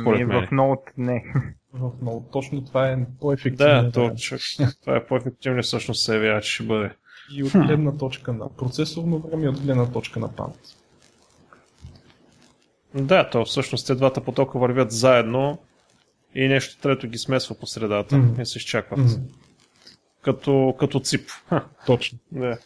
Според 0.00 0.28
мен. 0.28 0.46
В 0.46 0.50
Node 0.50 0.90
не. 0.96 1.24
В 1.72 1.90
Node 2.02 2.32
точно 2.32 2.64
това 2.64 2.88
е 2.88 3.06
по-ефективно. 3.20 3.82
Да, 3.82 3.90
то, 3.90 4.14
че, 4.16 4.36
това 4.80 4.96
е 4.96 5.06
по-ефективно 5.06 5.62
всъщност 5.62 6.04
се 6.04 6.14
явява, 6.14 6.40
че 6.40 6.52
ще 6.52 6.62
бъде. 6.62 6.90
И 7.32 7.42
от 7.42 7.52
гледна 7.52 7.96
точка 7.96 8.32
на 8.32 8.56
процесорно 8.56 9.18
време 9.18 9.44
и 9.44 9.48
от 9.48 9.60
гледна 9.60 9.92
точка 9.92 10.20
на 10.20 10.32
памет. 10.32 10.76
Да, 12.94 13.30
то 13.30 13.44
всъщност 13.44 13.86
те 13.86 13.94
двата 13.94 14.20
потока 14.20 14.58
вървят 14.58 14.92
заедно 14.92 15.58
и 16.34 16.48
нещо 16.48 16.80
трето 16.80 17.08
ги 17.08 17.18
смесва 17.18 17.54
по 17.54 17.66
средата 17.66 18.16
mm-hmm. 18.16 18.42
и 18.42 18.46
се 18.46 18.58
изчакват. 18.58 19.00
Mm-hmm. 19.00 19.20
Като, 20.22 20.74
като 20.78 21.00
цип. 21.00 21.30
Точно. 21.86 22.18
Да. 22.32 22.58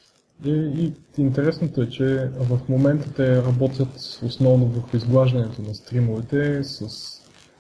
И, 0.45 0.51
и 0.51 0.93
интересното 1.23 1.83
е, 1.83 1.89
че 1.89 2.31
в 2.35 2.61
момента 2.69 3.15
те 3.15 3.43
работят 3.43 4.21
основно 4.23 4.67
върху 4.67 4.97
изглаждането 4.97 5.63
на 5.63 5.75
стримовете, 5.75 6.65
с... 6.65 6.89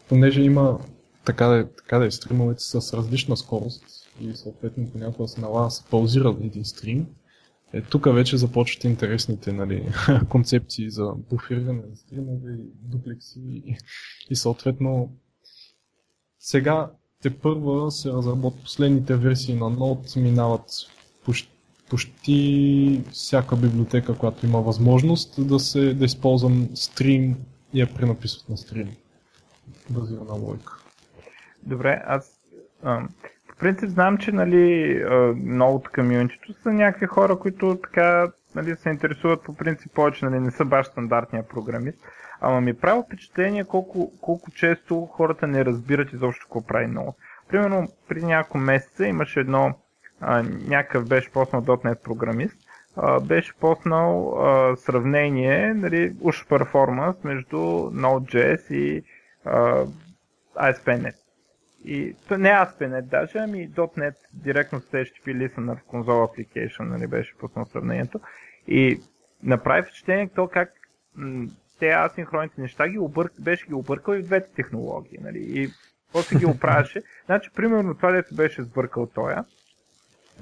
понеже 0.08 0.42
има 0.42 0.78
така 1.24 1.46
да, 1.46 1.68
така 1.76 1.98
да 1.98 2.06
е 2.06 2.10
стримовете 2.10 2.62
с 2.62 2.96
различна 2.96 3.36
скорост 3.36 3.84
и 4.20 4.36
съответно 4.36 4.90
понякога 4.92 5.28
се 5.28 5.40
налага 5.40 5.70
се 5.70 5.84
паузира 5.90 6.36
един 6.40 6.64
стрим. 6.64 7.06
Е, 7.72 7.82
тук 7.82 8.14
вече 8.14 8.36
започват 8.36 8.84
интересните 8.84 9.52
нали, 9.52 9.88
концепции 10.28 10.90
за 10.90 11.12
буфиране 11.30 11.82
на 11.90 11.96
стримове 11.96 12.56
дуплекси 12.82 13.40
и, 13.40 13.76
и 14.30 14.36
съответно 14.36 15.12
сега 16.38 16.90
те 17.22 17.38
първа 17.38 17.90
се 17.90 18.12
разработват 18.12 18.62
последните 18.62 19.16
версии 19.16 19.54
на 19.54 19.64
Node, 19.64 20.20
минават 20.20 20.70
почти, 21.24 21.57
почти 21.90 23.02
всяка 23.12 23.56
библиотека, 23.56 24.18
която 24.18 24.46
има 24.46 24.60
възможност 24.60 25.48
да 25.48 25.58
се 25.58 25.94
да 25.94 26.04
използвам 26.04 26.68
стрим 26.74 27.36
и 27.72 27.80
я 27.80 27.94
пренаписват 27.94 28.48
на 28.48 28.56
стрим. 28.56 28.88
Базирана 29.90 30.32
логика. 30.32 30.72
Добре, 31.62 32.02
аз 32.06 32.40
по 33.48 33.56
принцип 33.58 33.88
знам, 33.88 34.18
че 34.18 34.32
нали, 34.32 34.96
Node 35.34 35.94
комьюнитито 35.94 36.54
са 36.62 36.72
някакви 36.72 37.06
хора, 37.06 37.38
които 37.38 37.78
така 37.82 38.32
нали, 38.54 38.76
се 38.76 38.88
интересуват 38.88 39.42
по 39.42 39.54
принцип 39.54 39.92
повече, 39.94 40.24
нали, 40.24 40.40
не 40.40 40.50
са 40.50 40.64
баш 40.64 40.86
стандартния 40.86 41.48
програмист. 41.48 41.98
Ама 42.40 42.60
ми 42.60 42.74
прави 42.74 43.02
впечатление 43.06 43.64
колко, 43.64 44.12
колко 44.20 44.50
често 44.50 45.06
хората 45.06 45.46
не 45.46 45.64
разбират 45.64 46.12
изобщо 46.12 46.46
какво 46.46 46.66
прави 46.66 46.86
Node. 46.86 47.14
Примерно, 47.48 47.88
преди 48.08 48.26
няколко 48.26 48.58
месеца 48.58 49.06
имаше 49.06 49.40
едно, 49.40 49.74
а, 50.20 50.42
някакъв 50.42 51.08
беше 51.08 51.30
поснал 51.32 51.62
.NET 51.62 52.02
програмист, 52.02 52.56
а, 52.96 53.20
беше 53.20 53.54
поснал 53.54 54.38
а, 54.38 54.76
сравнение, 54.76 55.74
нали, 55.74 56.16
уж 56.20 56.46
перформанс 56.46 57.16
между 57.24 57.56
Node.js 57.56 58.74
и 58.74 59.04
а, 59.44 59.84
ASP.NET. 60.56 61.14
И 61.84 62.14
то 62.28 62.38
не 62.38 62.48
ASP.NET 62.48 63.02
даже, 63.02 63.38
ами 63.38 63.70
.NET 63.70 64.14
директно 64.32 64.80
с 64.80 64.84
HTTP 64.84 65.26
Listener 65.26 65.78
в 65.78 65.84
конзол 65.84 66.14
Application, 66.14 66.80
нали, 66.80 67.06
беше 67.06 67.38
пуснал 67.38 67.64
сравнението. 67.64 68.20
И 68.68 69.00
направи 69.42 69.82
впечатление 69.82 70.30
то 70.34 70.48
как 70.48 70.72
м- 71.16 71.46
те 71.78 71.90
асинхронните 71.90 72.60
неща 72.60 72.88
ги 72.88 72.98
обърк, 72.98 73.32
беше 73.40 73.66
ги 73.66 73.74
объркал 73.74 74.14
и 74.14 74.22
в 74.22 74.24
двете 74.24 74.52
технологии. 74.52 75.18
Нали? 75.20 75.38
И 75.38 75.68
после 76.12 76.38
ги 76.38 76.46
оправяше. 76.54 77.02
значи, 77.26 77.50
примерно 77.54 77.94
това, 77.94 78.12
дето 78.12 78.34
беше 78.34 78.62
сбъркал 78.62 79.06
тоя. 79.06 79.44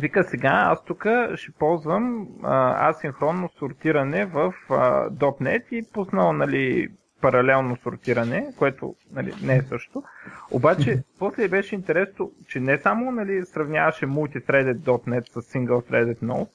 Вика 0.00 0.24
сега, 0.24 0.50
аз 0.52 0.84
тук 0.84 1.06
ще 1.34 1.52
ползвам 1.58 2.28
а, 2.42 2.88
асинхронно 2.90 3.48
сортиране 3.58 4.26
в 4.26 4.54
а, 4.70 5.10
.NET 5.10 5.72
и 5.72 5.92
пуснал 5.92 6.32
нали, 6.32 6.88
паралелно 7.20 7.76
сортиране, 7.76 8.46
което 8.58 8.94
нали, 9.12 9.32
не 9.42 9.56
е 9.56 9.62
също. 9.62 10.02
Обаче, 10.50 11.02
после 11.18 11.48
беше 11.48 11.74
интересно, 11.74 12.32
че 12.48 12.60
не 12.60 12.78
само 12.78 13.12
нали, 13.12 13.46
сравняваше 13.46 14.06
multithreaded 14.06 14.78
.NET 14.78 15.28
с 15.28 15.52
single-threaded 15.52 16.18
Node, 16.18 16.48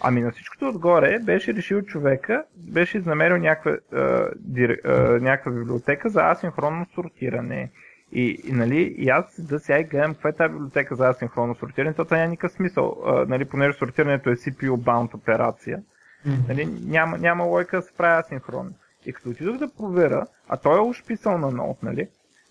Ами 0.00 0.22
на 0.22 0.30
всичкото 0.30 0.68
отгоре 0.68 1.18
беше 1.18 1.54
решил 1.54 1.82
човека, 1.82 2.44
беше 2.56 2.98
изнамерил 2.98 3.36
някаква, 3.36 3.76
а, 3.92 4.28
дир, 4.36 4.80
а, 4.84 4.90
някаква 5.20 5.52
библиотека 5.52 6.08
за 6.08 6.30
асинхронно 6.30 6.86
сортиране. 6.94 7.70
И, 8.12 8.40
и, 8.44 8.52
нали, 8.52 8.94
и 8.98 9.08
аз 9.08 9.40
да 9.40 9.58
сега 9.58 9.78
и 9.78 9.84
гледам 9.84 10.14
каква 10.14 10.30
е 10.30 10.32
тази 10.32 10.52
библиотека 10.52 10.96
за 10.96 11.08
асинхронно 11.08 11.54
сортиране, 11.54 11.94
то 11.94 12.06
няма 12.10 12.26
никакъв 12.26 12.52
смисъл, 12.52 13.02
а, 13.06 13.12
нали, 13.28 13.44
понеже 13.44 13.78
сортирането 13.78 14.30
е 14.30 14.36
CPU-bound 14.36 15.14
операция. 15.14 15.82
Mm-hmm. 16.26 16.48
Нали, 16.48 16.66
няма, 16.66 17.18
няма 17.18 17.44
лойка 17.44 17.76
да 17.76 17.82
се 17.82 17.92
прави 17.96 18.20
асинхронно. 18.20 18.72
И 19.06 19.12
като 19.12 19.30
отидох 19.30 19.56
да 19.56 19.74
проверя, 19.74 20.26
а 20.48 20.56
той 20.56 20.78
е 20.78 20.80
уж 20.80 21.04
писал 21.04 21.38
на 21.38 21.50
ноут, 21.50 21.82
нали? 21.82 22.08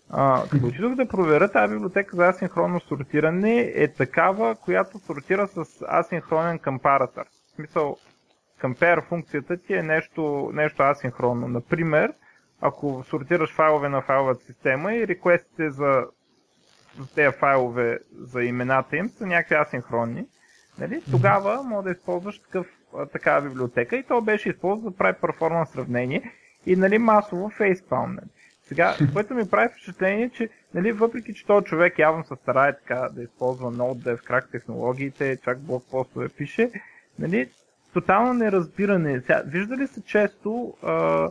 А, 0.09 0.43
като 0.51 0.67
отидох 0.67 0.95
да 0.95 1.07
проверя, 1.07 1.51
тази 1.51 1.73
библиотека 1.73 2.15
за 2.15 2.27
асинхронно 2.27 2.79
сортиране 2.79 3.59
е 3.75 3.87
такава, 3.87 4.55
която 4.55 4.99
сортира 4.99 5.47
с 5.47 5.65
асинхронен 5.91 6.59
компаратор. 6.59 7.23
В 7.23 7.55
смисъл, 7.55 7.97
compare 8.61 9.07
функцията 9.07 9.57
ти 9.57 9.73
е 9.73 9.83
нещо, 9.83 10.51
нещо 10.53 10.83
асинхронно. 10.83 11.47
Например, 11.47 12.13
ако 12.61 13.03
сортираш 13.09 13.53
файлове 13.53 13.89
на 13.89 14.01
файловата 14.01 14.45
система 14.45 14.93
и 14.93 15.07
реквестите 15.07 15.69
за, 15.69 16.05
за 16.99 17.15
тези 17.15 17.37
файлове, 17.37 17.99
за 18.19 18.43
имената 18.43 18.97
им 18.97 19.09
са 19.09 19.25
някакви 19.25 19.55
асинхронни, 19.55 20.25
нали? 20.79 21.03
тогава 21.11 21.63
може 21.63 21.85
да 21.85 21.91
използваш 21.91 22.39
такъв, 22.39 22.67
такава 23.11 23.49
библиотека 23.49 23.95
и 23.95 24.03
то 24.03 24.21
беше 24.21 24.49
използвано 24.49 24.91
да 24.91 24.97
прави 24.97 25.17
перформанс 25.21 25.69
сравнение 25.69 26.31
и 26.65 26.75
нали, 26.75 26.97
масово 26.97 27.49
фейспалм. 27.49 28.13
Нали? 28.13 28.27
Сега, 28.63 28.95
което 29.13 29.33
ми 29.33 29.49
прави 29.49 29.69
впечатление, 29.69 30.29
че 30.29 30.49
нали, 30.73 30.91
въпреки, 30.91 31.33
че 31.33 31.45
този 31.45 31.65
човек 31.65 31.99
явно 31.99 32.23
се 32.23 32.35
старае 32.35 32.77
така 32.77 33.09
да 33.11 33.23
използва 33.23 33.71
Node, 33.71 34.03
да 34.03 34.11
е 34.11 34.15
в 34.15 34.21
крак 34.21 34.51
технологиите, 34.51 35.37
чак 35.43 35.59
блокпостове 35.59 36.29
пише, 36.29 36.71
нали, 37.19 37.49
тотално 37.93 38.33
неразбиране. 38.33 39.21
Сега, 39.21 39.43
виждали 39.45 39.87
се 39.87 40.03
често 40.03 40.73
а, 40.83 41.29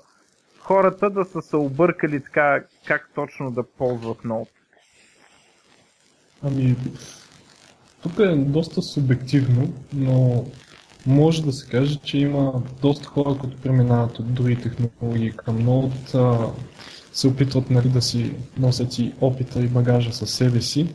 хората 0.65 1.11
да 1.11 1.25
са 1.25 1.43
се 1.43 1.57
объркали 1.57 2.21
така, 2.21 2.65
как 2.87 3.11
точно 3.15 3.51
да 3.51 3.63
ползват 3.63 4.19
Node? 4.19 4.49
Ами, 6.43 6.77
тук 8.03 8.19
е 8.19 8.37
доста 8.37 8.83
субективно, 8.83 9.73
но 9.93 10.45
може 11.07 11.45
да 11.45 11.53
се 11.53 11.71
каже, 11.71 11.97
че 11.97 12.19
има 12.19 12.63
доста 12.83 13.09
хора, 13.09 13.39
които 13.41 13.57
преминават 13.57 14.19
от 14.19 14.35
други 14.35 14.57
технологии 14.57 15.33
към 15.33 15.59
Node, 15.59 16.51
се 17.13 17.29
опитват 17.29 17.71
нали, 17.71 17.89
да 17.89 18.03
си 18.03 18.35
носят 18.59 18.99
и 18.99 19.15
опита 19.21 19.61
и 19.61 19.69
багажа 19.69 20.13
със 20.13 20.31
себе 20.31 20.61
си 20.61 20.95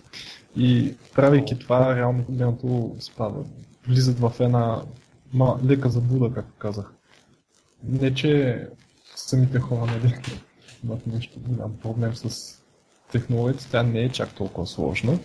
и 0.56 0.94
правейки 1.14 1.58
това, 1.58 1.96
реално 1.96 2.24
погледнато 2.24 2.96
спада. 3.00 3.44
Влизат 3.88 4.18
в 4.18 4.32
една 4.40 4.82
ма, 5.34 5.58
лека 5.66 5.88
заблуда, 5.88 6.34
както 6.34 6.52
казах. 6.58 6.92
Не, 7.84 8.14
че 8.14 8.62
самите 9.26 9.60
хора 9.60 9.86
нали, 9.86 10.14
имат 10.84 11.06
нещо 11.06 11.40
голям 11.40 11.76
проблем 11.76 12.14
с 12.14 12.58
технологията, 13.12 13.68
тя 13.70 13.82
не 13.82 14.00
е 14.00 14.08
чак 14.08 14.34
толкова 14.34 14.66
сложна, 14.66 15.18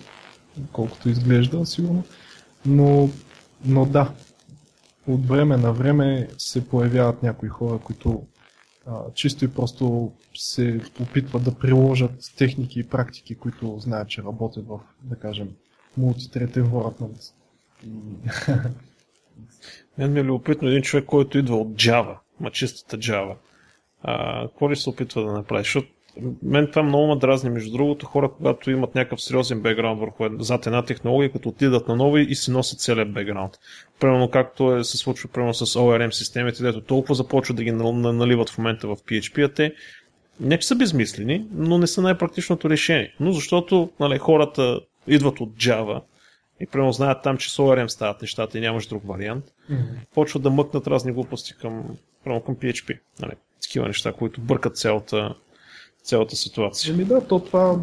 колкото 0.72 1.10
изглежда 1.10 1.66
сигурно, 1.66 2.04
но, 2.66 3.10
но 3.66 3.86
да, 3.86 4.14
от 5.08 5.28
време 5.28 5.58
на 5.58 5.74
време 5.74 6.30
се 6.38 6.68
появяват 6.68 7.24
някои 7.24 7.50
хора, 7.50 7.80
които 7.80 8.28
а, 8.86 9.14
чисто 9.14 9.46
и 9.46 9.48
просто 9.48 10.12
се 10.36 10.82
опитват 11.02 11.44
да 11.44 11.56
приложат 11.56 12.12
техники 12.38 12.80
и 12.80 12.88
практики, 12.88 13.36
които 13.36 13.80
знаят, 13.80 14.10
че 14.10 14.24
работят 14.24 14.68
в, 14.68 14.80
да 15.04 15.16
кажем, 15.16 15.50
мултитретен 15.98 16.66
development. 16.66 17.34
И... 17.86 17.90
Мен 19.98 20.14
ми 20.14 20.20
е 20.20 20.24
любопитно 20.24 20.68
един 20.68 20.82
човек, 20.82 21.06
който 21.06 21.38
идва 21.38 21.58
от 21.58 21.68
Java, 21.68 22.18
ма 22.40 22.52
чистата 22.52 22.98
Java. 22.98 23.36
А, 24.10 24.42
какво 24.48 24.72
ли 24.72 24.76
се 24.76 24.90
опитва 24.90 25.24
да 25.24 25.32
направи? 25.32 25.64
Защото 25.64 25.88
мен 26.44 26.68
това 26.68 26.84
много 26.84 27.08
ме 27.08 27.16
дразни, 27.16 27.50
между 27.50 27.72
другото, 27.72 28.06
хора, 28.06 28.32
когато 28.38 28.72
имат 28.72 28.96
някакъв 28.96 29.22
сериозен 29.22 29.62
бекграунд 29.62 30.00
върху 30.00 30.24
зад 30.40 30.66
една 30.66 30.86
технология, 30.86 31.32
като 31.32 31.50
отидат 31.50 31.88
на 31.88 31.96
нови 31.96 32.22
и 32.22 32.36
си 32.36 32.52
носят 32.52 32.80
целият 32.80 33.14
бекграунд. 33.14 33.54
Примерно 34.00 34.30
както 34.30 34.76
е, 34.76 34.84
се 34.84 34.98
случва 34.98 35.30
примерно 35.30 35.54
с 35.54 35.66
ORM 35.66 36.10
системите, 36.12 36.64
дето 36.64 36.82
толкова 36.82 37.16
започват 37.16 37.58
да 37.58 37.64
ги 37.64 37.72
наливат 37.72 38.50
в 38.50 38.58
момента 38.58 38.88
в 38.88 38.96
PHP, 38.96 39.46
а 39.46 39.54
те 39.54 39.74
не 40.40 40.60
че 40.60 40.68
са 40.68 40.76
безмислени, 40.76 41.46
но 41.52 41.78
не 41.78 41.88
са 41.88 42.02
най-практичното 42.02 42.70
решение. 42.70 43.16
Но 43.20 43.32
защото 43.32 43.90
нали, 44.00 44.18
хората 44.18 44.80
идват 45.08 45.40
от 45.40 45.56
Java 45.56 46.02
и 46.60 46.68
примерно 46.68 46.92
знаят 46.92 47.24
там, 47.24 47.38
че 47.38 47.52
с 47.52 47.58
ORM 47.58 47.88
стават 47.88 48.22
нещата 48.22 48.58
и 48.58 48.62
нямаш 48.62 48.88
друг 48.88 49.08
вариант, 49.08 49.46
mm-hmm. 49.72 49.86
почват 50.14 50.44
да 50.44 50.50
мъкнат 50.50 50.88
разни 50.88 51.12
глупости 51.12 51.54
към, 51.62 51.84
към 52.24 52.56
PHP. 52.56 53.00
Нали, 53.20 53.32
такива 53.62 53.88
неща, 53.88 54.14
които 54.14 54.42
бъркат 54.42 54.78
цялата, 54.78 55.36
цялата 56.04 56.36
ситуация. 56.36 56.94
Еми 56.94 57.06
да, 57.06 57.28
то 57.28 57.40
това, 57.40 57.80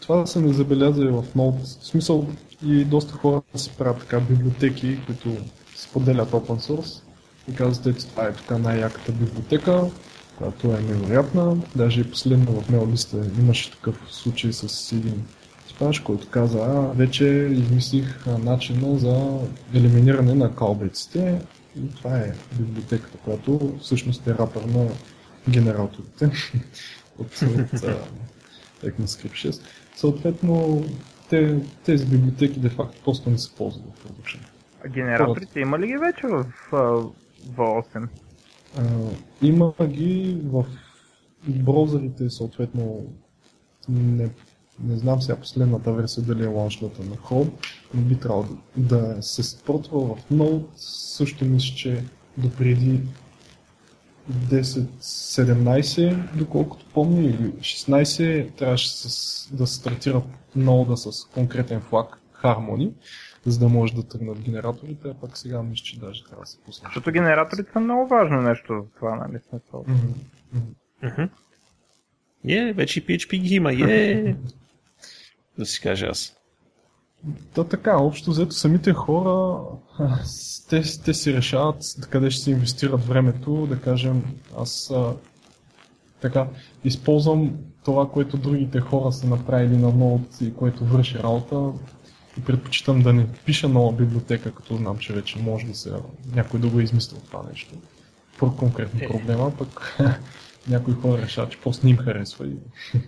това 0.00 0.26
са 0.26 0.40
не 0.40 0.52
забелязали 0.52 1.08
в 1.08 1.24
Node. 1.36 1.62
В 1.62 1.86
смисъл 1.86 2.26
и 2.66 2.84
доста 2.84 3.14
хора 3.14 3.42
си 3.54 3.70
правят 3.78 3.98
така 4.00 4.20
библиотеки, 4.20 4.98
които 5.06 5.36
споделят 5.76 6.30
open 6.30 6.70
source 6.70 7.02
и 7.48 7.54
казват, 7.54 8.00
че 8.00 8.06
това 8.06 8.24
е 8.24 8.32
тук 8.32 8.50
най-яката 8.58 9.12
библиотека, 9.12 9.84
която 10.38 10.66
е 10.66 10.80
невероятна. 10.80 11.56
Даже 11.76 12.00
и 12.00 12.10
последно 12.10 12.60
в 12.60 12.70
мейлиста 12.70 13.16
имаше 13.38 13.70
такъв 13.70 13.96
случай 14.10 14.52
с 14.52 14.92
един 14.92 15.24
типаж, 15.68 16.00
който 16.00 16.28
каза, 16.30 16.58
а, 16.58 16.92
вече 16.94 17.24
измислих 17.52 18.26
начина 18.26 18.98
за 18.98 19.38
елиминиране 19.74 20.34
на 20.34 20.54
калбеците 20.54 21.40
и 21.76 21.94
това 21.96 22.18
е 22.18 22.32
библиотеката, 22.58 23.18
която 23.18 23.78
всъщност 23.80 24.26
е 24.26 24.34
рапър 24.34 24.62
на 24.62 24.88
генераторите 25.48 26.24
от, 27.18 27.26
от 27.26 27.82
ECMAScript 28.82 29.50
6. 29.50 29.62
Съответно, 29.96 30.84
те, 31.30 31.60
тези 31.84 32.06
библиотеки 32.06 32.60
де-факто 32.60 33.02
просто 33.04 33.30
не 33.30 33.38
се 33.38 33.54
ползват 33.54 33.84
в 33.94 34.02
продукшен. 34.02 34.40
А 34.84 34.88
генераторите 34.88 35.60
има 35.60 35.78
ли 35.78 35.86
ги 35.86 35.96
вече 35.96 36.26
в, 36.26 36.46
в 36.70 37.56
8? 37.56 38.08
А, 38.78 38.82
има 39.42 39.74
ги 39.86 40.40
в 40.44 40.64
браузърите, 41.48 42.30
съответно 42.30 43.06
не, 43.88 44.30
не 44.82 44.96
знам 44.96 45.22
сега 45.22 45.40
последната 45.40 45.92
версия 45.92 46.24
дали 46.24 46.44
е 46.44 46.46
лаунчната 46.46 47.02
на 47.02 47.16
Chrome, 47.16 47.50
но 47.94 48.02
би 48.02 48.16
трябвало 48.16 48.44
да, 48.76 48.98
да 48.98 49.22
се 49.22 49.42
спортва 49.42 50.00
в 50.00 50.16
Node. 50.32 50.64
Също 50.76 51.44
мисля, 51.44 51.76
че 51.76 52.04
допреди 52.36 53.00
10-17, 54.30 56.36
доколкото 56.36 56.86
помня, 56.94 57.22
или 57.22 57.52
16, 57.52 58.54
трябваше 58.54 58.90
с, 58.90 59.48
да 59.52 59.66
стартира 59.66 60.22
нода 60.56 60.96
с 60.96 61.24
конкретен 61.24 61.80
флаг 61.80 62.18
Harmony, 62.42 62.92
за 63.46 63.58
да 63.58 63.68
може 63.68 63.94
да 63.94 64.02
тръгнат 64.02 64.40
генераторите, 64.40 65.08
а 65.08 65.14
пък 65.14 65.38
сега 65.38 65.62
мисля, 65.62 65.84
че 65.84 66.00
даже 66.00 66.24
трябва 66.24 66.42
да 66.42 66.46
се 66.46 66.60
пусне. 66.60 66.88
Защото 66.88 67.12
генераторите 67.12 67.72
са 67.72 67.80
много 67.80 68.08
важно 68.08 68.42
нещо 68.42 68.82
за 68.82 68.98
това, 68.98 69.16
нали 69.16 69.38
смисъл. 69.48 69.84
Mm-hmm. 71.04 71.28
Е, 72.48 72.72
вече 72.72 73.06
PHP 73.06 73.40
ги 73.40 73.54
има, 73.54 73.72
е. 73.72 74.36
да 75.58 75.66
си 75.66 75.80
кажа 75.80 76.06
аз. 76.06 76.36
Да, 77.54 77.68
така, 77.68 77.96
общо 77.96 78.30
взето 78.30 78.52
самите 78.52 78.92
хора, 78.92 79.60
те, 80.68 80.82
те 81.04 81.14
си 81.14 81.34
решават 81.34 81.84
къде 82.10 82.30
ще 82.30 82.42
се 82.42 82.50
инвестират 82.50 83.04
времето, 83.06 83.66
да 83.66 83.80
кажем, 83.80 84.24
аз 84.58 84.90
а, 84.90 85.14
така, 86.20 86.48
използвам 86.84 87.52
това, 87.84 88.08
което 88.08 88.36
другите 88.36 88.80
хора 88.80 89.12
са 89.12 89.26
направили 89.26 89.76
на 89.76 89.92
Node 89.92 90.42
и 90.42 90.54
което 90.54 90.84
върши 90.84 91.18
работа 91.18 91.72
и 92.38 92.44
предпочитам 92.44 93.02
да 93.02 93.12
не 93.12 93.26
пиша 93.32 93.68
нова 93.68 93.92
библиотека, 93.92 94.54
като 94.54 94.76
знам, 94.76 94.98
че 94.98 95.12
вече 95.12 95.38
може 95.38 95.66
да 95.66 95.74
се 95.74 95.92
някой 96.34 96.60
да 96.60 96.68
го 96.68 96.80
е 96.80 96.82
измислил 96.82 97.20
това 97.20 97.42
нещо. 97.50 97.74
По 98.38 98.56
конкретно 98.56 99.00
е. 99.02 99.08
проблема, 99.08 99.52
пък 99.58 99.98
някои 100.68 100.94
хора 100.94 101.22
решават, 101.22 101.50
че 101.50 101.60
просто 101.60 101.86
не 101.86 101.90
им 101.90 101.98
харесва 101.98 102.46
и 102.46 102.56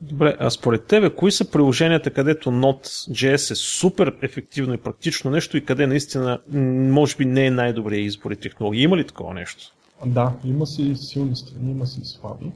Добре, 0.00 0.36
а 0.40 0.50
според 0.50 0.84
тебе, 0.84 1.10
кои 1.10 1.32
са 1.32 1.50
приложенията, 1.50 2.10
където 2.10 2.50
Node.js 2.50 3.50
е 3.50 3.54
супер 3.54 4.16
ефективно 4.22 4.74
и 4.74 4.78
практично 4.78 5.30
нещо 5.30 5.56
и 5.56 5.64
къде 5.64 5.86
наистина 5.86 6.38
може 6.92 7.16
би 7.16 7.24
не 7.24 7.46
е 7.46 7.50
най-добрият 7.50 8.06
избор 8.06 8.30
и 8.30 8.36
технология? 8.36 8.82
Има 8.82 8.96
ли 8.96 9.06
такова 9.06 9.34
нещо? 9.34 9.74
Да, 10.06 10.32
има 10.44 10.66
си 10.66 10.94
силни 10.96 11.36
страни, 11.36 11.70
има 11.70 11.86
си 11.86 12.00
слаби. 12.04 12.52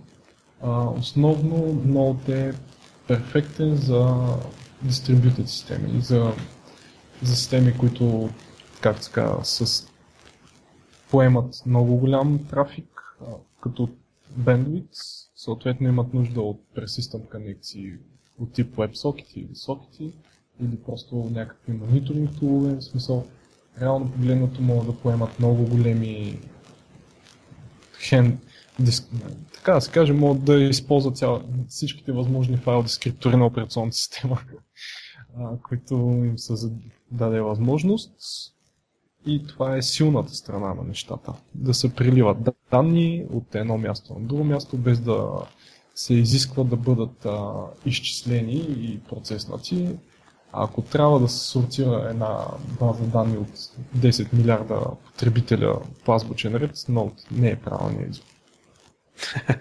А, 0.63 0.89
основно 0.89 1.57
Node 1.87 2.51
е 2.51 2.55
перфектен 3.09 3.77
за 3.77 4.15
дистрибютед 4.83 5.49
системи, 5.49 6.01
за, 6.01 6.33
за 7.23 7.37
системи, 7.37 7.79
които, 7.79 8.29
както 8.81 9.03
така, 9.03 9.37
с 9.43 9.87
поемат 11.11 11.55
много 11.67 11.97
голям 11.97 12.39
трафик, 12.51 13.17
като 13.61 13.89
bandwidth, 14.41 15.24
съответно 15.45 15.89
имат 15.89 16.15
нужда 16.15 16.41
от 16.41 16.61
persistent 16.77 17.29
конекции 17.29 17.93
от 18.39 18.53
тип 18.53 18.77
WebSocket 18.77 19.35
или 19.35 19.55
Socket 19.55 20.13
или 20.61 20.77
просто 20.87 21.31
някакви 21.35 21.73
мониторинг 21.73 22.39
тулове, 22.39 22.75
в 22.75 22.85
смисъл 22.85 23.27
реално 23.81 24.13
погледнато 24.13 24.63
могат 24.63 24.87
да 24.87 25.01
поемат 25.01 25.39
много 25.39 25.67
големи 25.67 26.41
хен, 27.99 28.39
диск, 28.79 29.05
така 29.55 29.73
да 29.75 29.81
се 29.81 29.91
каже, 29.91 30.13
могат 30.13 30.45
да 30.45 30.61
използват 30.61 31.17
цял, 31.17 31.43
всичките 31.69 32.13
възможни 32.13 32.57
файл 32.57 32.83
дескриптори 32.83 33.37
на 33.37 33.47
операционната 33.47 33.97
система, 33.97 34.41
които 35.69 35.95
им 36.25 36.39
се 36.39 36.71
даде 37.11 37.41
възможност 37.41 38.13
и 39.27 39.47
това 39.47 39.77
е 39.77 39.83
силната 39.83 40.35
страна 40.35 40.75
на 40.75 40.83
нещата. 40.83 41.33
Да 41.55 41.75
се 41.75 41.95
приливат 41.95 42.37
данни 42.71 43.27
от 43.33 43.55
едно 43.55 43.79
място 43.79 44.15
на 44.15 44.21
друго 44.21 44.45
място, 44.45 44.77
без 44.77 45.01
да 45.01 45.29
се 45.95 46.15
изисква 46.15 46.65
да 46.65 46.77
бъдат 46.77 47.27
а, 47.27 47.53
изчислени 47.87 48.67
и 48.69 49.01
процеснати. 49.09 49.89
А 50.53 50.65
ако 50.65 50.83
трябва 50.83 51.21
да 51.21 51.29
се 51.29 51.49
сортира 51.49 52.07
една 52.11 52.39
база 52.81 53.05
данни 53.05 53.37
от 53.37 53.57
10 53.97 54.33
милиарда 54.33 54.81
потребителя 55.05 55.79
по 56.05 56.15
азбучен 56.15 56.55
ред, 56.57 56.85
но 56.89 57.13
не 57.31 57.51
е 57.51 57.57
правилният 57.57 58.11
избор. 58.11 58.27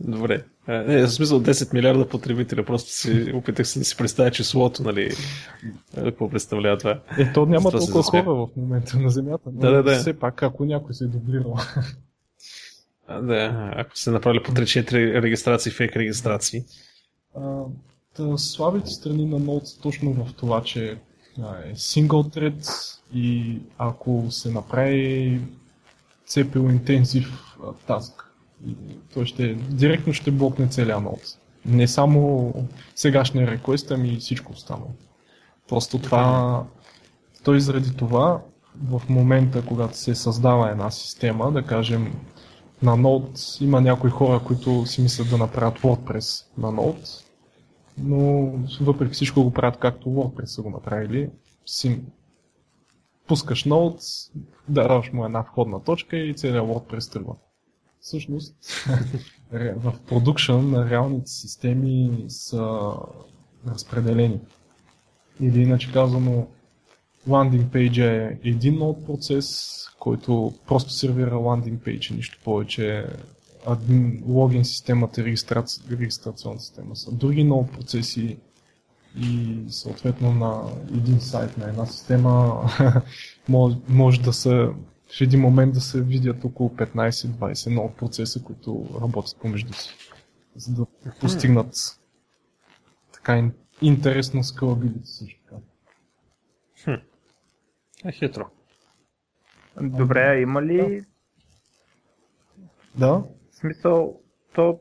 Добре. 0.00 0.44
Не, 0.68 1.06
в 1.06 1.10
смисъл 1.10 1.40
10 1.40 1.74
милиарда 1.74 2.08
потребителя, 2.08 2.64
просто 2.64 2.90
си 2.90 3.32
опитах 3.34 3.68
се 3.68 3.78
да 3.78 3.84
си 3.84 3.96
представя 3.96 4.30
числото, 4.30 4.82
нали, 4.82 5.10
какво 5.94 6.30
представлява 6.30 6.78
това. 6.78 7.00
Е, 7.18 7.32
то 7.32 7.46
няма 7.46 7.70
Защо 7.70 7.78
толкова 7.78 8.02
хора 8.02 8.34
в 8.34 8.48
момента 8.56 8.98
на 8.98 9.10
Земята, 9.10 9.50
но 9.52 9.60
да, 9.60 9.70
да, 9.70 9.82
да. 9.82 9.96
все 9.98 10.18
пак, 10.18 10.42
ако 10.42 10.64
някой 10.64 10.94
се 10.94 11.04
е 11.04 11.08
дублирал. 11.08 11.56
Да, 13.08 13.72
ако 13.76 13.98
се 13.98 14.10
направили 14.10 14.42
по 14.42 14.52
3-4 14.52 15.22
регистрации, 15.22 15.72
фейк 15.72 15.96
регистрации. 15.96 16.64
А, 17.36 17.62
да, 18.18 18.38
слабите 18.38 18.90
страни 18.90 19.26
на 19.26 19.40
Node 19.40 19.64
са 19.64 19.80
точно 19.80 20.12
в 20.12 20.34
това, 20.34 20.62
че 20.62 20.90
е 21.64 21.74
single 21.74 22.36
thread 22.36 22.70
и 23.14 23.58
ако 23.78 24.26
се 24.30 24.50
направи 24.50 25.40
CPU 26.28 26.80
intensive 26.80 27.28
task, 27.88 28.25
той 29.14 29.26
ще, 29.26 29.54
директно 29.54 30.12
ще 30.12 30.30
блокне 30.30 30.68
целият 30.68 31.02
нод. 31.02 31.20
Не 31.66 31.88
само 31.88 32.52
сегашния 32.94 33.58
request, 33.58 33.94
ами 33.94 34.08
и 34.08 34.16
всичко 34.16 34.52
останало. 34.52 34.90
Просто 35.68 35.98
това, 35.98 36.64
той 37.44 37.60
заради 37.60 37.96
това, 37.96 38.40
в 38.84 39.02
момента, 39.08 39.66
когато 39.66 39.96
се 39.96 40.14
създава 40.14 40.70
една 40.70 40.90
система, 40.90 41.52
да 41.52 41.62
кажем, 41.62 42.14
на 42.82 42.98
Node 42.98 43.64
има 43.64 43.80
някои 43.80 44.10
хора, 44.10 44.40
които 44.44 44.86
си 44.86 45.02
мислят 45.02 45.30
да 45.30 45.38
направят 45.38 45.78
WordPress 45.78 46.46
на 46.58 46.72
Node, 46.72 47.24
но 47.98 48.52
въпреки 48.80 49.12
всичко 49.12 49.42
го 49.42 49.52
правят 49.52 49.78
както 49.78 50.08
WordPress 50.08 50.44
са 50.44 50.62
го 50.62 50.70
направили. 50.70 51.30
Си 51.66 52.00
пускаш 53.26 53.64
Node, 53.64 54.30
дараш 54.68 55.12
му 55.12 55.24
една 55.24 55.40
входна 55.40 55.84
точка 55.84 56.16
и 56.16 56.34
целият 56.34 56.66
WordPress 56.66 57.12
тръгва 57.12 57.34
всъщност 58.06 58.54
в 59.52 59.94
продукшн 60.08 60.74
реалните 60.74 61.30
системи 61.30 62.24
са 62.28 62.92
разпределени. 63.68 64.40
Или 65.40 65.62
иначе 65.62 65.92
казано, 65.92 66.46
ландинг 67.28 67.72
пейджа 67.72 68.04
е 68.04 68.38
един 68.44 68.78
нод 68.78 69.06
процес, 69.06 69.70
който 69.98 70.54
просто 70.66 70.90
сервира 70.90 71.36
ландинг 71.36 71.84
пейдж 71.84 72.10
и 72.10 72.14
нищо 72.14 72.38
повече. 72.44 73.06
Админ, 73.66 74.22
логин 74.26 74.64
системата 74.64 75.20
и 75.20 75.24
регистраци... 75.24 75.80
регистрационна 75.90 76.60
система 76.60 76.96
са 76.96 77.12
други 77.12 77.44
нод 77.44 77.72
процеси 77.72 78.36
и 79.20 79.58
съответно 79.68 80.32
на 80.32 80.62
един 80.96 81.20
сайт 81.20 81.58
на 81.58 81.68
една 81.68 81.86
система 81.86 82.62
може, 83.48 83.76
може 83.88 84.20
да 84.20 84.32
са 84.32 84.72
в 85.16 85.20
един 85.20 85.40
момент 85.40 85.74
да 85.74 85.80
се 85.80 86.02
видят 86.02 86.44
около 86.44 86.68
15-20 86.68 87.74
нови 87.74 87.94
процеса, 87.94 88.44
които 88.44 88.88
работят 89.02 89.40
помежду 89.40 89.72
си, 89.72 89.94
за 90.56 90.74
да 90.74 90.86
постигнат 91.20 91.74
така 93.12 93.50
интересно 93.82 94.44
скалабилите 94.44 95.06
също 95.06 95.40
така. 95.44 95.56
Хм. 96.84 97.04
Е 98.08 98.12
хитро. 98.12 98.44
Добре, 99.80 100.40
има 100.40 100.62
ли... 100.62 101.04
Да? 102.94 103.12
В 103.50 103.54
смисъл, 103.54 104.20
то... 104.54 104.80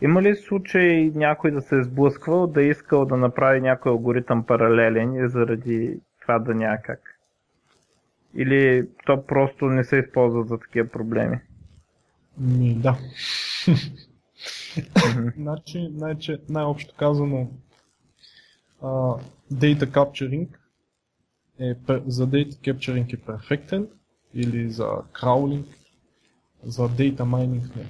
Има 0.00 0.22
ли 0.22 0.36
случай 0.36 1.12
някой 1.14 1.50
да 1.50 1.60
се 1.60 1.78
е 1.78 1.82
сблъсквал, 1.82 2.46
да 2.46 2.62
е 2.62 2.68
искал 2.68 3.04
да 3.04 3.16
направи 3.16 3.60
някой 3.60 3.92
алгоритъм 3.92 4.46
паралелен 4.46 5.14
и 5.14 5.28
заради 5.28 6.00
това 6.20 6.38
да 6.38 6.54
някак? 6.54 7.17
Или 8.34 8.88
то 9.06 9.26
просто 9.26 9.64
не 9.64 9.84
се 9.84 9.96
използва 9.96 10.44
за 10.44 10.58
такива 10.58 10.88
проблеми? 10.88 11.38
Ми, 12.38 12.74
да. 12.74 12.98
значи, 15.36 15.88
най- 15.92 16.16
най-общо 16.48 16.94
казано, 16.98 17.50
uh, 18.82 19.22
data 19.52 19.84
capturing 19.84 20.48
е, 21.60 21.74
за 22.06 22.28
data 22.28 22.52
capturing 22.52 23.14
е 23.14 23.16
перфектен 23.16 23.88
или 24.34 24.70
за 24.70 24.88
краулинг, 25.12 25.66
за 26.62 26.88
data 26.88 27.20
mining 27.20 27.76
не. 27.76 27.86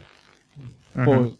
Uh-huh. 0.96 1.36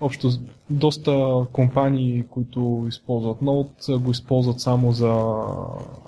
Общо 0.00 0.30
доста 0.70 1.44
компании, 1.52 2.26
които 2.30 2.84
използват 2.88 3.38
Node, 3.38 3.98
го 3.98 4.10
използват 4.10 4.60
само 4.60 4.92
за 4.92 5.42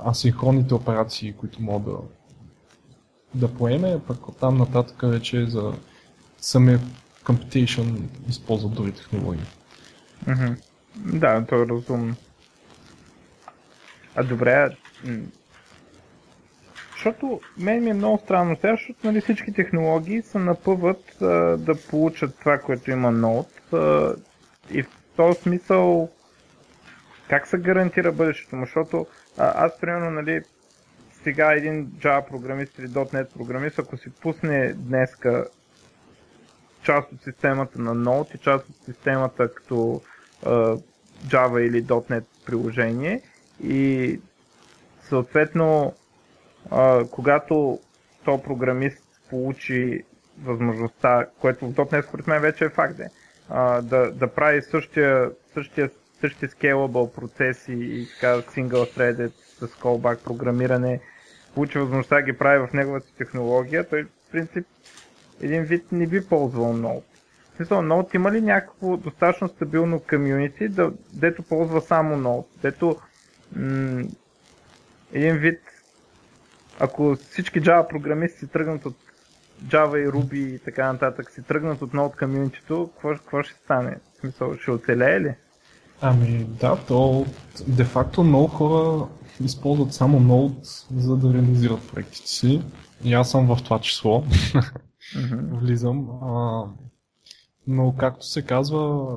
асинхронните 0.07 0.75
операции, 0.75 1.33
които 1.33 1.63
могат 1.63 1.85
да, 1.85 1.99
да 3.35 3.55
поеме, 3.55 4.01
пък 4.07 4.19
там 4.41 4.59
нататък 4.59 4.97
вече 5.03 5.47
за 5.47 5.73
самия 6.41 6.81
computation 7.25 8.03
използват 8.29 8.75
други 8.75 8.93
технологии. 8.93 9.45
Mm-hmm. 10.27 10.57
Да, 10.97 11.47
то 11.49 11.63
е 11.63 11.67
разумно. 11.67 12.15
А 14.15 14.23
добре, 14.23 14.77
защото 16.93 17.41
мен 17.59 17.85
ми 17.85 17.91
е 17.91 17.95
много 17.95 18.19
странно 18.25 18.57
сега, 18.61 18.73
защото 18.73 18.99
нали, 19.05 19.21
всички 19.21 19.53
технологии 19.53 20.23
се 20.23 20.39
напъват 20.39 21.23
а, 21.23 21.27
да 21.57 21.75
получат 21.91 22.39
това, 22.39 22.59
което 22.59 22.91
има. 22.91 23.45
А, 23.73 24.13
и 24.71 24.83
в 24.83 24.89
този 25.17 25.41
смисъл 25.41 26.11
как 27.29 27.47
се 27.47 27.59
гарантира 27.59 28.13
бъдещето 28.13 28.57
му? 28.57 28.65
Защото 28.65 29.07
а, 29.39 29.65
аз 29.65 29.81
примерно 29.81 30.11
нали, 30.11 30.43
сега 31.25 31.53
един 31.53 31.87
Java 31.87 32.29
програмист 32.29 32.79
или 32.79 32.89
.NET 32.89 33.27
програмист, 33.39 33.79
ако 33.79 33.97
си 33.97 34.11
пусне 34.11 34.73
днеска 34.73 35.47
част 36.83 37.13
от 37.13 37.23
системата 37.23 37.81
на 37.81 37.97
Node 37.97 38.35
и 38.35 38.39
част 38.39 38.69
от 38.69 38.77
системата 38.85 39.55
като 39.55 40.03
а, 40.47 40.77
Java 41.27 41.59
или 41.59 41.85
.NET 41.85 42.25
приложение 42.47 43.23
и 43.65 44.21
съответно 45.03 45.95
а, 46.71 47.05
когато 47.11 47.81
то 48.25 48.43
програмист 48.43 49.03
получи 49.31 50.05
възможността, 50.43 51.27
което 51.41 51.67
в 51.67 51.75
.NET 51.75 52.09
според 52.09 52.27
мен 52.27 52.41
вече 52.41 52.65
е 52.65 52.69
факт, 52.69 52.97
де, 52.97 53.07
а, 53.49 53.83
да, 53.83 54.13
да 54.13 54.27
прави 54.35 54.63
същия, 54.63 55.31
същия, 55.55 55.91
същия 56.21 56.49
scalable 56.49 57.15
процеси 57.15 57.73
и 57.73 58.07
така 58.15 58.37
single 58.37 58.97
threaded 58.97 59.33
с 59.61 59.69
callback 59.69 60.25
програмиране, 60.25 61.01
получи 61.55 61.79
възможността 61.79 62.17
да 62.17 62.23
ги 62.23 62.33
прави 62.33 62.67
в 62.67 62.73
неговата 62.73 63.07
технология, 63.19 63.89
той 63.89 64.05
в 64.05 64.31
принцип 64.33 64.67
един 65.41 65.63
вид 65.63 65.93
не 65.93 66.07
би 66.07 66.27
ползвал 66.27 66.75
Node. 66.75 67.03
В 67.53 67.57
смисъл, 67.57 67.79
Node 67.79 68.15
има 68.15 68.33
ли 68.33 68.41
някакво 68.41 68.97
достатъчно 68.97 69.49
стабилно 69.49 70.01
комьюнити, 70.11 70.69
да, 70.69 70.93
дето 71.13 71.43
ползва 71.43 71.81
само 71.81 72.17
Node, 72.17 72.47
дето 72.63 72.97
м- 73.57 74.05
един 75.13 75.37
вид 75.37 75.61
ако 76.81 77.17
всички 77.31 77.63
Java 77.63 77.89
програмисти 77.89 78.39
си 78.39 78.47
тръгнат 78.47 78.87
от 78.87 78.97
Java 79.65 79.97
и 79.97 80.09
Ruby 80.09 80.55
и 80.55 80.59
така 80.59 80.93
нататък, 80.93 81.31
си 81.31 81.43
тръгнат 81.43 81.83
от 81.83 81.93
Node 81.93 82.19
комьюнитито, 82.19 82.91
какво, 82.93 83.43
ще 83.43 83.55
стане? 83.55 83.97
В 84.17 84.21
смисъл, 84.21 84.57
ще 84.63 84.71
оцелее 84.71 85.21
ли? 85.21 85.35
Ами 86.01 86.47
да, 86.61 86.77
то 86.89 87.27
де-факто 87.67 88.25
много 88.25 88.47
хора 88.47 89.07
използват 89.45 89.95
само 89.95 90.21
Node, 90.21 90.85
за 90.97 91.17
да 91.17 91.35
реализират 91.35 91.89
проектите 91.93 92.29
си. 92.29 92.63
И 93.05 93.15
аз 93.15 93.31
съм 93.31 93.47
в 93.47 93.63
това 93.65 93.79
число. 93.79 94.23
Mm-hmm. 94.23 95.59
Влизам. 95.61 96.09
А, 96.23 96.65
но 97.67 97.95
както 97.99 98.27
се 98.27 98.43
казва, 98.43 99.09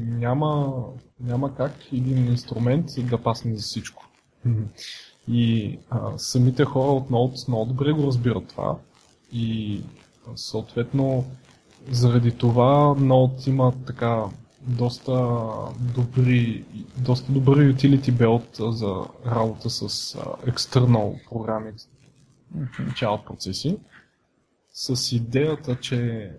няма, 0.00 0.82
няма 1.20 1.54
как 1.54 1.72
един 1.92 2.26
инструмент 2.26 2.86
да 2.98 3.18
пасне 3.18 3.56
за 3.56 3.62
всичко. 3.62 4.04
И 5.28 5.78
а, 5.90 6.18
самите 6.18 6.64
хора 6.64 6.92
от 6.92 7.08
Node 7.08 7.48
много 7.48 7.64
добре 7.64 7.92
го 7.92 8.06
разбират 8.06 8.48
това. 8.48 8.76
И 9.32 9.80
съответно 10.34 11.24
заради 11.90 12.32
това 12.32 12.94
Node 12.98 13.48
има 13.48 13.72
така 13.86 14.24
доста 14.66 15.12
добри, 15.96 16.64
доста 16.98 17.32
добри 17.32 17.74
utility 17.74 18.10
belt 18.10 18.70
за 18.70 18.94
работа 19.26 19.70
с 19.70 19.88
external 20.46 21.28
програми, 21.28 21.72
child 22.92 23.24
процеси, 23.26 23.78
с 24.70 25.12
идеята, 25.16 25.80
че 25.80 26.30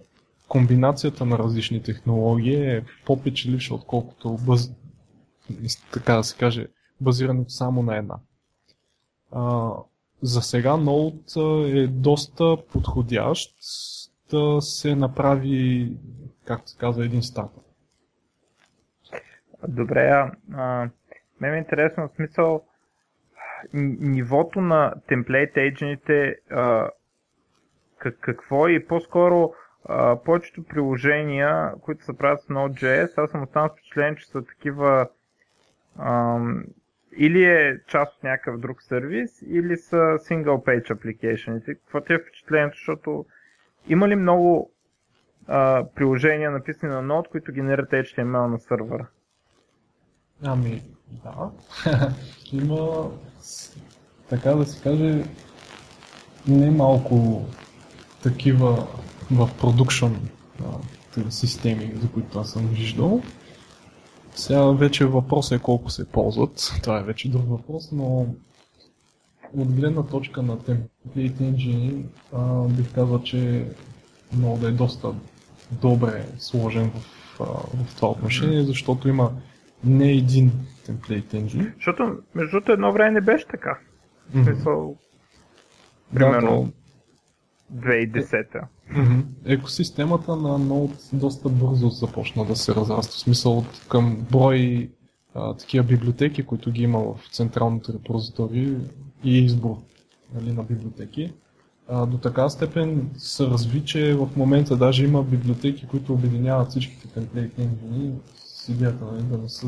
комбинацията 0.48 1.26
на 1.26 1.38
различни 1.38 1.84
технологии 1.84 2.56
е 2.56 2.86
по-печеливша, 3.06 3.76
отколкото 3.76 4.38
бъз... 4.46 4.72
така 5.94 6.16
да 6.16 6.24
се 6.24 6.38
каже, 6.38 6.68
базирането 7.02 7.50
само 7.50 7.84
на 7.84 7.98
една. 7.98 8.16
А, 9.32 9.72
за 10.22 10.42
сега 10.42 10.72
Node 10.72 11.84
е 11.84 11.88
доста 11.88 12.58
подходящ 12.72 13.56
да 14.32 14.62
се 14.62 14.96
направи, 14.96 15.92
както 16.46 16.72
се 16.72 16.78
казва, 16.78 17.06
един 17.06 17.24
стартъп. 17.24 17.67
Добре, 19.68 20.00
а, 20.00 20.32
а 20.54 20.90
мен 21.42 21.54
е 21.54 21.58
интересно 21.58 22.08
в 22.08 22.16
смисъл 22.16 22.64
нивото 23.74 24.62
на 24.62 24.94
темплейт 25.08 25.54
как, 27.98 28.20
какво 28.20 28.68
е 28.68 28.72
и 28.72 28.88
по-скоро 28.88 29.54
а, 29.86 30.16
повечето 30.24 30.64
приложения, 30.64 31.74
които 31.82 32.06
се 32.06 32.18
правят 32.18 32.42
с 32.42 32.48
Node.js, 32.48 33.24
аз 33.24 33.32
съм 33.32 33.44
останал 33.44 33.70
с 33.70 33.72
впечатление, 33.72 34.16
че 34.16 34.28
са 34.28 34.46
такива 34.46 35.08
или 37.18 37.44
е 37.44 37.80
част 37.88 38.18
от 38.18 38.24
някакъв 38.24 38.60
друг 38.60 38.82
сервис, 38.82 39.42
или 39.48 39.78
са 39.78 39.96
single 39.96 40.66
page 40.66 40.92
application. 40.92 41.66
Какво 41.66 42.02
ти 42.02 42.14
е 42.14 42.20
впечатлението, 42.20 42.76
защото 42.76 43.26
има 43.88 44.08
ли 44.08 44.16
много 44.16 44.72
а, 45.48 45.86
приложения 45.96 46.52
написани 46.52 46.94
на 46.94 47.04
Node, 47.04 47.30
които 47.30 47.52
генерират 47.52 47.92
HTML 47.92 48.48
на 48.48 48.60
сървъра? 48.60 49.08
Ами, 50.44 50.82
да. 51.24 51.52
има, 52.52 53.10
така 54.30 54.54
да 54.54 54.66
се 54.66 54.82
каже, 54.82 55.26
не 56.48 56.72
малко 56.72 57.46
такива 58.24 58.88
в 59.32 59.50
продукшн 59.60 60.14
системи, 61.30 61.94
за 62.02 62.10
които 62.10 62.40
аз 62.40 62.50
съм 62.50 62.68
виждал. 62.68 63.22
Сега 64.36 64.66
вече 64.66 65.06
въпросът 65.06 65.60
е 65.60 65.64
колко 65.64 65.90
се 65.90 66.08
ползват. 66.08 66.74
Това 66.84 67.00
е 67.00 67.04
вече 67.04 67.30
друг 67.30 67.50
въпрос, 67.50 67.92
но 67.92 68.26
от 69.58 69.74
гледна 69.74 70.04
точка 70.04 70.42
на 70.42 70.58
Template 70.58 71.38
Engine 71.42 72.04
бих 72.68 72.94
казал, 72.94 73.24
че 73.24 73.68
много 74.34 74.58
да 74.58 74.68
е 74.68 74.72
доста 74.72 75.14
добре 75.72 76.26
сложен 76.38 76.92
в, 76.92 77.46
в 77.86 77.96
това 77.96 78.10
отношение, 78.10 78.64
защото 78.64 79.10
има 79.10 79.32
не 79.84 80.12
един 80.12 80.52
Template 80.88 81.34
Engine. 81.34 81.76
Защото 81.76 82.18
между 82.36 82.52
другото 82.52 82.72
едно 82.72 82.94
време 82.94 83.12
не 83.12 83.22
беше 83.22 83.48
така. 83.48 83.80
Mm-hmm. 84.36 84.44
Смисъл, 84.44 84.98
примерно, 86.14 86.72
2010. 87.76 88.46
Mm-hmm. 88.96 89.24
Екосистемата 89.46 90.36
на 90.36 90.60
Node 90.60 91.16
доста 91.16 91.50
бързо 91.50 91.90
започна 91.90 92.46
да 92.46 92.56
се 92.56 92.76
разраства. 92.76 93.12
В 93.14 93.20
смисъл 93.20 93.58
от 93.58 93.86
към 93.90 94.26
брой 94.32 94.90
а, 95.36 95.54
такива 95.54 95.84
библиотеки, 95.84 96.46
които 96.46 96.72
ги 96.72 96.84
има 96.84 97.00
в 97.00 97.16
централното 97.32 97.94
репозитории 97.94 98.76
и 99.24 99.46
избор 99.46 99.78
нали, 100.34 100.54
на 100.54 100.64
библиотеки. 100.64 101.34
А, 101.88 102.06
до 102.06 102.18
така 102.18 102.50
степен 102.50 103.10
се 103.18 103.46
разви, 103.46 103.86
че 103.86 104.14
в 104.14 104.30
момента 104.36 104.78
даже 104.78 105.06
има 105.06 105.24
библиотеки, 105.24 105.88
които 105.88 106.14
обединяват 106.14 106.70
всичките 106.70 107.08
темплейт 107.08 107.60
енджини 107.60 108.14
идеята 108.70 109.06
нали, 109.06 109.24
да, 109.24 109.38
не 109.38 109.50
са, 109.50 109.68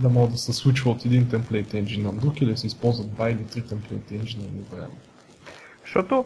да 0.00 0.08
могат 0.08 0.32
да 0.32 0.38
се 0.38 0.52
случва 0.52 0.90
от 0.90 1.04
един 1.04 1.28
темплейт 1.28 1.74
енджин 1.74 2.02
на 2.02 2.12
друг 2.12 2.40
или 2.40 2.50
да 2.50 2.56
се 2.56 2.66
използват 2.66 3.14
два 3.14 3.30
или 3.30 3.46
три 3.46 3.66
темплейт 3.66 4.10
енджина 4.10 4.44
време. 4.72 4.94
Защото 5.82 6.24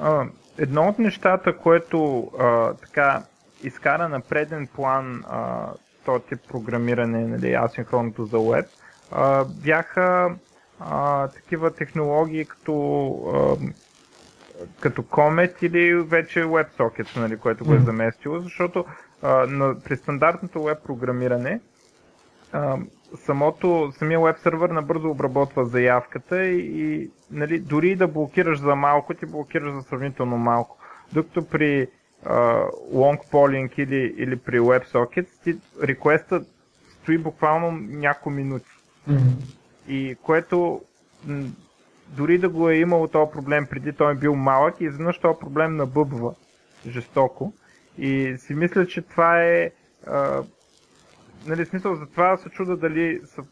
а, 0.00 0.24
едно 0.58 0.88
от 0.88 0.98
нещата, 0.98 1.56
което 1.56 2.30
а, 2.38 2.74
така 2.74 3.22
изкара 3.62 4.08
на 4.08 4.20
преден 4.20 4.66
план 4.66 5.24
а, 5.28 5.68
този 6.04 6.24
тип 6.24 6.38
програмиране, 6.48 7.26
нали, 7.26 7.54
асинхронното 7.54 8.24
за 8.24 8.36
web, 8.36 8.66
а, 9.10 9.44
бяха 9.44 10.36
а, 10.80 11.28
такива 11.28 11.70
технологии 11.70 12.44
като, 12.44 13.12
а, 13.34 13.56
като 14.80 15.02
Comet 15.02 15.62
или 15.62 15.94
вече 15.94 16.44
WebSockets, 16.44 17.16
нали, 17.16 17.36
което 17.36 17.64
го 17.64 17.74
е 17.74 17.78
заместило, 17.78 18.38
защото 18.38 18.84
а, 19.22 19.46
на, 19.46 19.80
при 19.80 19.96
стандартното 19.96 20.58
web 20.58 20.82
програмиране 20.82 21.60
а, 22.52 22.78
самото, 23.16 23.92
самия 23.98 24.20
веб 24.20 24.36
сервер 24.38 24.70
набързо 24.70 25.10
обработва 25.10 25.64
заявката 25.64 26.46
и, 26.46 26.82
и 26.82 27.10
нали, 27.30 27.58
дори 27.58 27.96
да 27.96 28.08
блокираш 28.08 28.58
за 28.58 28.74
малко, 28.74 29.14
ти 29.14 29.26
блокираш 29.26 29.72
за 29.72 29.82
сравнително 29.82 30.38
малко. 30.38 30.76
Докато 31.12 31.48
при 31.48 31.86
uh, 32.26 32.70
long 32.94 33.30
polling 33.30 33.78
или, 33.78 34.14
или 34.16 34.36
при 34.36 34.60
WebSockets, 34.60 35.42
ти 35.44 35.58
реквеста 35.82 36.44
стои 37.02 37.18
буквално 37.18 37.70
няколко 37.80 38.30
минути. 38.30 38.70
Mm-hmm. 39.08 39.56
И 39.88 40.16
което 40.22 40.80
м- 41.26 41.48
дори 42.08 42.38
да 42.38 42.48
го 42.48 42.68
е 42.68 42.74
имало 42.74 43.08
този 43.08 43.32
проблем 43.32 43.66
преди, 43.70 43.92
той 43.92 44.12
е 44.12 44.16
бил 44.16 44.34
малък 44.34 44.80
и 44.80 44.84
изведнъж 44.84 45.18
този 45.18 45.38
проблем 45.40 45.76
набъбва 45.76 46.34
жестоко. 46.86 47.52
И 47.98 48.36
си 48.38 48.54
мисля, 48.54 48.86
че 48.86 49.02
това 49.02 49.42
е 49.42 49.70
а, 50.06 50.42
нали, 51.46 51.66
смисъл 51.66 51.94
за 51.96 52.06
това 52.06 52.36
се 52.36 52.48
чуда 52.48 52.76
дали, 52.76 53.20
са, 53.24 53.42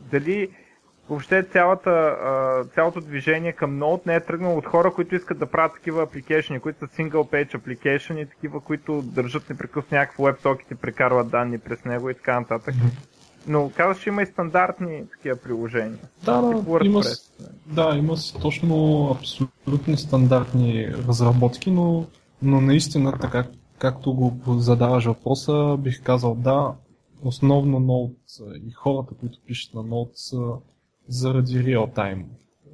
дали 0.00 0.48
въобще 1.08 1.42
цялата, 1.42 2.16
цялото 2.74 3.00
движение 3.00 3.52
към 3.52 3.78
Node 3.78 4.06
не 4.06 4.14
е 4.14 4.20
тръгнало 4.20 4.58
от 4.58 4.66
хора, 4.66 4.92
които 4.94 5.14
искат 5.14 5.38
да 5.38 5.46
правят 5.46 5.74
такива 5.74 6.02
апликейшни, 6.02 6.60
които 6.60 6.78
са 6.78 6.86
single 6.86 7.10
page 7.32 7.56
application 7.56 8.22
и 8.22 8.26
такива, 8.26 8.60
които 8.60 9.02
държат 9.02 9.50
непрекъснато 9.50 9.94
някакво 9.94 10.24
WebSocket 10.24 10.72
и 10.72 10.74
прекарват 10.74 11.30
данни 11.30 11.58
през 11.58 11.84
него 11.84 12.10
и 12.10 12.14
така 12.14 12.40
нататък. 12.40 12.74
Но 13.46 13.70
казваш, 13.76 14.02
че 14.02 14.08
има 14.08 14.22
и 14.22 14.26
стандартни 14.26 15.02
такива 15.10 15.36
приложения. 15.36 15.98
Да, 16.24 16.42
да, 16.42 16.84
има, 16.84 17.02
да, 17.66 17.94
има 17.96 18.14
точно 18.42 19.08
абсолютно 19.18 19.96
стандартни 19.96 20.88
разработки, 21.08 21.70
но, 21.70 22.06
но 22.42 22.60
наистина 22.60 23.18
така, 23.20 23.48
както 23.78 24.14
го 24.14 24.58
задаваш 24.58 25.04
въпроса, 25.04 25.76
бих 25.78 26.02
казал 26.02 26.34
да, 26.34 26.74
основно 27.22 27.80
Node 27.80 28.56
и 28.68 28.70
хората, 28.70 29.14
които 29.14 29.38
пишат 29.46 29.74
на 29.74 29.84
Node 29.84 30.10
са 30.14 30.52
заради 31.08 31.64
реал-тайм 31.64 32.24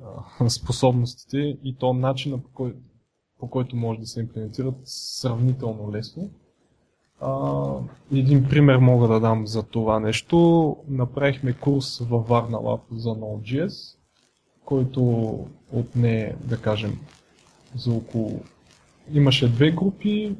способностите 0.48 1.38
и 1.64 1.76
то 1.78 1.92
начина 1.92 2.38
по, 2.38 2.48
кой, 2.54 2.74
по 3.40 3.50
който 3.50 3.76
може 3.76 4.00
да 4.00 4.06
се 4.06 4.20
имплементират 4.20 4.76
сравнително 4.84 5.92
лесно. 5.92 6.30
А, 7.20 7.62
един 8.12 8.48
пример 8.48 8.76
мога 8.76 9.08
да 9.08 9.20
дам 9.20 9.46
за 9.46 9.62
това 9.62 10.00
нещо. 10.00 10.76
Направихме 10.88 11.52
курс 11.52 11.98
във 11.98 12.28
Varna 12.28 12.56
Lab 12.56 12.80
за 12.92 13.08
Node.js, 13.08 13.96
който 14.64 15.00
отне, 15.72 16.36
да 16.44 16.60
кажем, 16.60 17.00
за 17.76 17.92
около... 17.92 18.40
Имаше 19.12 19.48
две 19.48 19.70
групи, 19.70 20.36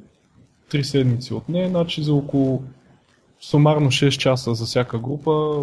три 0.70 0.84
седмици 0.84 1.34
отне, 1.34 1.68
значи 1.68 2.02
за 2.02 2.14
около 2.14 2.62
сумарно 3.40 3.90
6 3.90 4.18
часа 4.18 4.54
за 4.54 4.64
всяка 4.64 4.98
група 4.98 5.62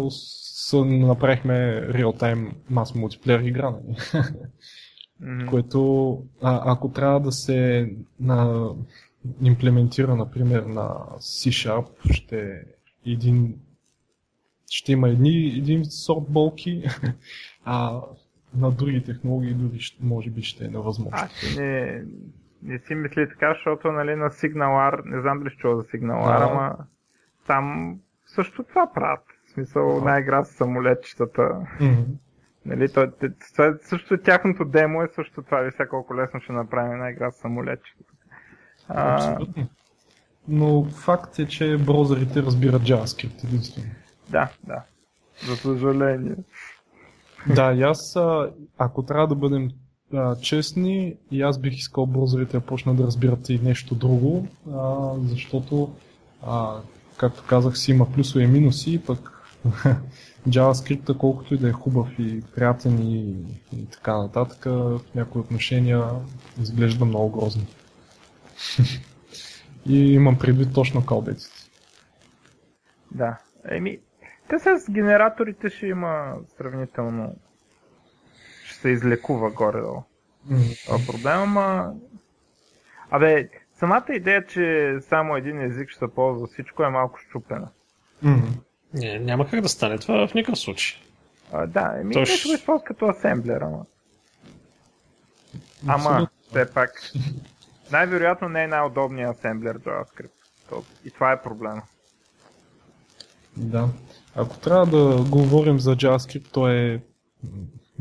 направихме 0.74 1.52
real-time 1.88 2.52
mass 2.72 2.94
мултиплеер 2.94 3.40
игра. 3.40 3.74
Mm-hmm. 5.22 5.46
Което, 5.46 6.12
а, 6.42 6.72
ако 6.72 6.88
трябва 6.92 7.20
да 7.20 7.32
се 7.32 7.90
на, 8.20 8.68
имплементира, 9.42 10.16
например, 10.16 10.62
на 10.62 10.88
C-Sharp, 11.18 11.86
ще, 12.12 12.64
един, 13.06 13.54
ще 14.70 14.92
има 14.92 15.08
едни, 15.08 15.54
един 15.56 15.84
сорт 15.84 16.24
болки, 16.28 16.84
а 17.64 18.00
на 18.54 18.70
други 18.70 19.02
технологии 19.02 19.54
дори 19.54 19.80
може 20.00 20.30
би 20.30 20.42
ще 20.42 20.64
е 20.64 20.68
невъзможно. 20.68 21.12
А, 21.12 21.28
не, 21.56 22.02
не 22.62 22.78
си 22.78 22.94
мисли 22.94 23.28
така, 23.28 23.54
защото 23.54 23.92
нали, 23.92 24.16
на 24.16 24.30
SignalR, 24.30 25.02
не 25.04 25.20
знам 25.20 25.38
дали 25.38 25.50
ще 25.50 25.58
чува 25.58 25.76
за 25.76 25.82
SignalR, 25.82 26.38
да. 26.38 26.44
ама 26.50 26.76
там 27.46 27.96
също 28.26 28.62
това 28.62 28.92
правят. 28.94 29.24
В 29.46 29.50
смисъл, 29.50 29.96
една 29.98 30.18
игра 30.18 30.44
с 30.44 30.52
самолетчетата. 30.52 31.42
Mm-hmm. 31.42 32.04
Нали, 32.66 32.92
то, 32.92 33.12
това, 33.52 33.74
също 33.82 34.18
тяхното 34.18 34.64
демо 34.64 35.02
е 35.02 35.08
също 35.14 35.42
това. 35.42 35.60
Вися 35.60 35.88
колко 35.88 36.16
лесно 36.16 36.40
ще 36.40 36.52
направим 36.52 36.92
една 36.92 37.10
игра 37.10 37.30
с 37.30 37.38
самолетчетата. 37.38 38.12
Абсолютно. 38.88 39.68
Но 40.48 40.84
факт 40.84 41.38
е, 41.38 41.46
че 41.46 41.78
браузърите 41.86 42.42
разбират 42.42 42.82
JavaScript 42.82 43.44
единствено. 43.44 43.90
Да, 44.30 44.50
да. 44.66 44.82
За 45.46 45.56
съжаление. 45.56 46.36
Да, 47.46 47.72
и 47.72 47.82
аз, 47.82 48.16
ако 48.78 49.02
трябва 49.02 49.28
да 49.28 49.34
бъдем 49.34 49.68
а, 50.14 50.36
честни, 50.36 51.14
и 51.30 51.42
аз 51.42 51.58
бих 51.58 51.74
искал 51.74 52.06
браузърите 52.06 52.52
да 52.52 52.60
почнат 52.60 52.96
да 52.96 53.04
разбират 53.04 53.48
и 53.48 53.58
нещо 53.58 53.94
друго, 53.94 54.46
а, 54.72 55.12
защото, 55.18 55.94
а, 56.46 56.76
както 57.16 57.44
казах, 57.46 57.78
си 57.78 57.90
има 57.90 58.12
плюсове 58.12 58.44
и 58.44 58.46
минуси, 58.46 59.02
пък 59.06 59.42
JavaScript, 60.48 61.16
колкото 61.16 61.54
и 61.54 61.58
да 61.58 61.68
е 61.68 61.72
хубав 61.72 62.08
и 62.18 62.42
приятен 62.54 62.98
и, 62.98 63.36
и 63.76 63.86
така 63.86 64.18
нататък, 64.18 64.64
в 64.64 65.00
някои 65.14 65.40
отношения 65.40 66.04
изглежда 66.60 67.04
много 67.04 67.30
грозно. 67.30 67.62
и 69.86 70.12
имам 70.12 70.38
предвид 70.38 70.74
точно 70.74 71.06
калбетите. 71.06 71.62
Да. 73.10 73.38
Еми, 73.70 73.98
те 74.48 74.58
с 74.58 74.90
генераторите 74.90 75.70
ще 75.70 75.86
има 75.86 76.34
сравнително 76.56 77.36
се 78.82 78.88
излекува 78.88 79.50
горе-долу. 79.50 80.02
Mm-hmm. 80.50 81.06
проблема, 81.06 81.42
ама... 81.42 81.94
Абе, 83.10 83.48
самата 83.78 84.04
идея, 84.08 84.46
че 84.46 84.96
само 85.08 85.36
един 85.36 85.60
език 85.60 85.90
ще 85.90 85.98
се 85.98 86.14
ползва 86.14 86.46
всичко 86.46 86.82
е 86.82 86.88
малко 86.88 87.18
щупена. 87.18 87.68
Mm-hmm. 88.24 88.50
Не, 88.94 89.18
няма 89.18 89.48
как 89.48 89.60
да 89.60 89.68
стане 89.68 89.98
това 89.98 90.28
в 90.28 90.34
никакъв 90.34 90.58
случай. 90.58 91.00
А, 91.52 91.66
да, 91.66 91.94
еми 92.00 92.14
Тош... 92.14 92.28
ще 92.28 92.48
го 92.48 92.54
използва 92.54 92.84
като 92.84 93.06
асемблер, 93.06 93.60
ама. 93.60 93.84
Ама, 95.86 96.28
все 96.48 96.70
пак. 96.72 97.12
Най-вероятно 97.92 98.48
не 98.48 98.64
е 98.64 98.66
най-удобният 98.66 99.38
асемблер 99.38 99.78
JavaScript. 99.78 100.30
И 101.04 101.10
това 101.10 101.32
е 101.32 101.42
проблема. 101.42 101.82
Да. 103.56 103.88
Ако 104.34 104.58
трябва 104.58 104.86
да 104.86 105.24
говорим 105.30 105.80
за 105.80 105.96
JavaScript, 105.96 106.52
той 106.52 106.74
е 106.74 107.00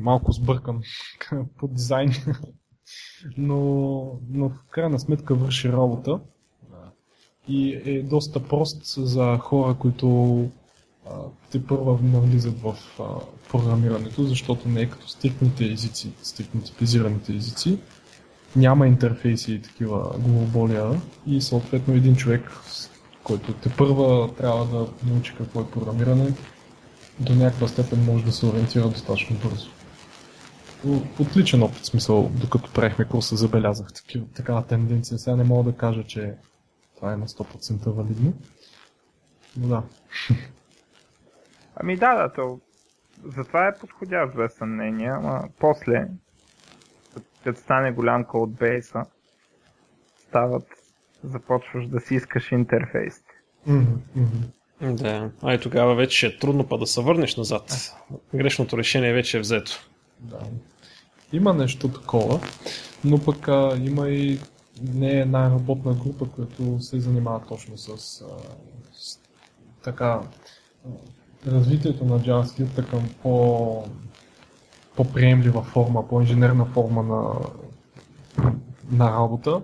малко 0.02 0.32
сбъркан 0.32 0.82
по 1.58 1.68
дизайн. 1.68 2.12
но, 3.38 3.58
но 4.30 4.50
в 4.50 4.64
крайна 4.70 5.00
сметка 5.00 5.36
върши 5.36 5.72
работа. 5.72 6.20
И 7.48 7.82
е 7.86 8.04
доста 8.04 8.48
прост 8.48 8.84
за 8.98 9.38
хора, 9.38 9.76
които 9.80 10.48
те 11.52 11.66
първа 11.66 12.00
навлизат 12.04 12.60
в 12.62 12.76
а, 13.00 13.04
програмирането, 13.52 14.24
защото 14.24 14.70
не 14.70 14.82
е 14.82 14.90
като 14.90 15.08
стрикните 15.08 15.66
езици, 15.66 16.12
типизираните 16.66 17.34
езици. 17.34 17.80
Няма 18.56 18.88
интерфейси 18.88 19.54
и 19.54 19.62
такива 19.62 20.16
глоболия 20.20 21.02
и 21.28 21.42
съответно 21.42 21.94
един 21.94 22.16
човек, 22.16 22.52
който 23.24 23.54
те 23.54 23.70
първа 23.78 24.34
трябва 24.36 24.66
да 24.66 24.88
научи 25.12 25.34
какво 25.38 25.62
е 25.62 25.72
програмиране, 25.72 26.34
до 27.20 27.36
някаква 27.36 27.68
степен 27.68 28.06
може 28.06 28.26
да 28.26 28.32
се 28.32 28.46
ориентира 28.46 28.90
достатъчно 28.90 29.38
бързо. 29.44 29.70
Отличен 31.20 31.64
опит, 31.64 31.86
смисъл, 31.86 32.32
докато 32.42 32.74
правихме 32.74 33.06
курса, 33.06 33.36
забелязах 33.36 33.94
такива, 33.94 34.26
такава 34.36 34.68
тенденция. 34.68 35.18
Сега 35.20 35.36
не 35.36 35.44
мога 35.44 35.72
да 35.72 35.78
кажа, 35.78 36.04
че 36.04 36.34
това 36.96 37.14
е 37.14 37.18
на 37.18 37.28
100% 37.28 37.90
валидно. 37.90 38.34
Но 39.58 39.68
да. 39.68 39.84
Ами 41.76 41.96
да, 41.96 42.16
да, 42.16 42.34
то 42.34 42.60
затова 43.26 43.68
е 43.68 43.78
подходящ 43.80 44.36
без 44.36 44.54
съмнение, 44.54 45.10
ама 45.10 45.50
после, 45.60 46.08
като 47.44 47.60
стане 47.60 47.92
голям 47.92 48.26
бейса, 48.48 49.06
стават, 50.28 50.68
започваш 51.24 51.88
да 51.88 52.00
си 52.00 52.16
искаш 52.16 52.52
интерфейс. 52.52 53.24
Mm-hmm. 53.68 54.94
Да, 54.94 55.32
а 55.44 55.54
и 55.54 55.60
тогава 55.60 55.96
вече 55.96 56.28
е 56.28 56.38
трудно 56.38 56.68
па 56.68 56.78
да 56.78 56.88
се 56.88 57.02
върнеш 57.02 57.38
назад. 57.38 57.94
Грешното 58.36 58.78
решение 58.78 59.14
вече 59.14 59.38
е 59.38 59.40
взето. 59.40 59.91
Да. 60.22 60.40
Има 61.34 61.54
нещо 61.54 61.88
такова, 61.88 62.40
но 63.04 63.20
пък 63.20 63.48
а, 63.48 63.78
има 63.82 64.10
и 64.10 64.40
не 64.82 65.12
една 65.12 65.50
работна 65.50 65.94
група, 65.94 66.26
която 66.26 66.80
се 66.80 67.00
занимава 67.00 67.42
точно 67.48 67.78
с, 67.78 67.90
а, 67.90 67.96
с 68.94 69.20
така 69.84 70.22
развитието 71.48 72.06
на 72.06 72.20
JavaScript 72.20 72.90
към 72.90 73.10
по, 73.22 73.84
по-приемлива 74.96 75.64
форма, 75.64 76.08
по-инженерна 76.08 76.66
форма 76.66 77.04
на 77.04 77.34
на 78.92 79.12
работа 79.12 79.62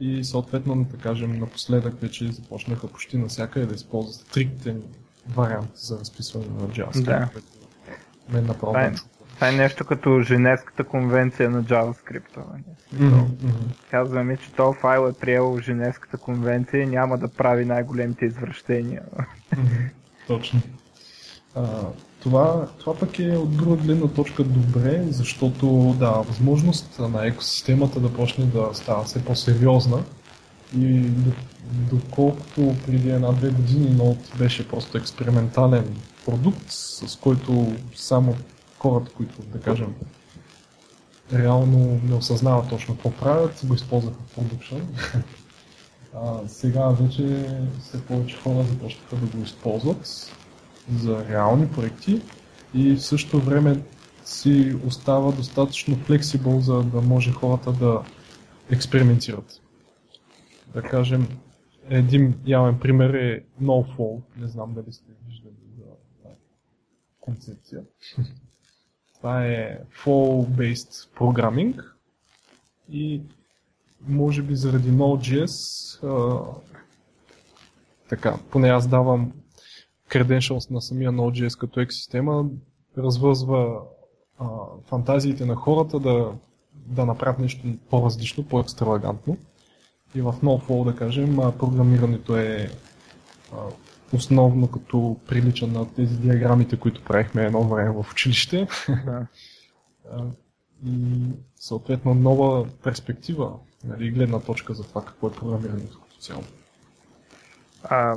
и 0.00 0.24
съответно, 0.24 0.84
да 0.84 0.96
кажем, 0.96 1.38
напоследък 1.38 2.00
вече 2.00 2.32
започнаха 2.32 2.88
почти 2.88 3.18
навсякъде 3.18 3.66
да 3.66 3.74
използват 3.74 4.14
стриктен 4.14 4.82
вариант 5.28 5.70
за 5.74 5.98
разписване 5.98 6.46
на 6.46 6.68
JavaScript, 6.68 7.04
Да. 7.04 7.28
мен 8.28 8.46
направо 8.46 8.78
е. 8.78 8.94
Това 9.38 9.48
е 9.48 9.52
нещо 9.52 9.84
като 9.84 10.20
Женевската 10.20 10.84
конвенция 10.84 11.50
на 11.50 11.64
JavaScript. 11.64 12.36
мгм. 12.92 13.20
Казваме, 13.90 14.36
че 14.36 14.52
този 14.52 14.78
файл 14.78 15.08
е 15.08 15.20
приел 15.20 15.58
Женевската 15.60 16.16
конвенция 16.16 16.82
и 16.82 16.86
няма 16.86 17.18
да 17.18 17.28
прави 17.28 17.64
най-големите 17.64 18.24
извращения. 18.24 19.02
Точно. 20.26 20.60
А, 21.54 21.80
това, 22.20 22.66
това 22.78 22.98
пък 22.98 23.18
е 23.18 23.36
от 23.36 23.56
друга 23.56 23.76
гледна 23.76 24.08
точка 24.08 24.44
добре, 24.44 25.02
защото 25.08 25.96
да, 25.98 26.10
възможност 26.10 26.98
на 26.98 27.26
екосистемата 27.26 28.00
да 28.00 28.12
почне 28.12 28.44
да 28.44 28.68
става 28.72 29.04
все 29.04 29.24
по-сериозна 29.24 30.02
и 30.78 31.00
до- 31.00 31.32
доколкото 31.70 32.74
преди 32.86 33.10
една-две 33.10 33.50
години 33.50 33.96
Node 33.96 34.38
беше 34.38 34.68
просто 34.68 34.98
експериментален 34.98 35.96
продукт, 36.26 36.64
с 36.68 37.16
който 37.16 37.72
само 37.94 38.34
хората, 38.78 39.12
които, 39.12 39.42
да 39.42 39.60
кажем, 39.60 39.94
реално 41.32 42.00
не 42.04 42.14
осъзнават 42.14 42.68
точно 42.68 42.94
какво 42.94 43.10
правят, 43.10 43.60
го 43.64 43.74
използваха 43.74 44.18
в 44.26 44.34
продукшн. 44.34 44.76
А, 46.14 46.48
сега 46.48 46.88
вече 46.88 47.46
все 47.80 48.06
повече 48.06 48.36
хора 48.36 48.64
започнаха 48.64 49.16
да 49.16 49.36
го 49.36 49.42
използват 49.42 50.32
за 50.96 51.28
реални 51.28 51.68
проекти 51.68 52.22
и 52.74 52.94
в 52.94 53.02
същото 53.02 53.40
време 53.40 53.82
си 54.24 54.76
остава 54.86 55.32
достатъчно 55.32 55.96
флексибъл, 55.96 56.60
за 56.60 56.82
да 56.82 57.00
може 57.00 57.32
хората 57.32 57.72
да 57.72 58.02
експериментират. 58.70 59.62
Да 60.74 60.82
кажем, 60.82 61.28
един 61.88 62.34
явен 62.46 62.78
пример 62.78 63.14
е 63.14 63.44
NoFall. 63.62 64.22
Не 64.36 64.48
знам 64.48 64.74
дали 64.74 64.92
сте 64.92 65.12
виждали 65.26 65.54
за 65.78 65.84
тази 66.22 66.36
концепция. 67.20 67.80
Това 69.18 69.46
е 69.46 69.78
Fall-based 70.04 71.16
programming 71.18 71.84
и 72.90 73.22
може 74.08 74.42
би 74.42 74.56
заради 74.56 74.90
Node.js 74.90 75.54
а, 76.04 76.44
така, 78.08 78.38
поне 78.50 78.68
аз 78.68 78.88
давам 78.88 79.32
credentials 80.10 80.70
на 80.70 80.82
самия 80.82 81.12
Node.js 81.12 81.60
като 81.60 81.80
екосистема, 81.80 82.44
развързва 82.98 83.80
а, 84.38 84.46
фантазиите 84.84 85.46
на 85.46 85.54
хората 85.54 86.00
да, 86.00 86.32
да 86.74 87.06
направят 87.06 87.38
нещо 87.38 87.62
по-различно, 87.90 88.44
по-екстравагантно. 88.44 89.36
И 90.14 90.20
в 90.20 90.34
NoFlow, 90.42 90.84
да 90.84 90.96
кажем, 90.96 91.36
програмирането 91.36 92.36
е 92.36 92.70
а, 93.52 93.56
основно 94.12 94.70
като 94.70 95.20
прилича 95.28 95.66
на 95.66 95.94
тези 95.94 96.16
диаграмите, 96.16 96.78
които 96.78 97.04
правихме 97.04 97.44
едно 97.44 97.68
време 97.68 97.90
в 97.90 98.12
училище. 98.12 98.68
Да. 98.88 99.26
И 100.86 101.20
съответно 101.56 102.14
нова 102.14 102.68
перспектива, 102.82 103.52
нали, 103.84 104.10
гледна 104.10 104.40
точка 104.40 104.74
за 104.74 104.82
това 104.88 105.04
какво 105.04 105.28
е 105.28 105.32
програмирането 105.32 106.00
като 106.00 106.20
цяло. 106.20 106.42
А, 107.84 108.16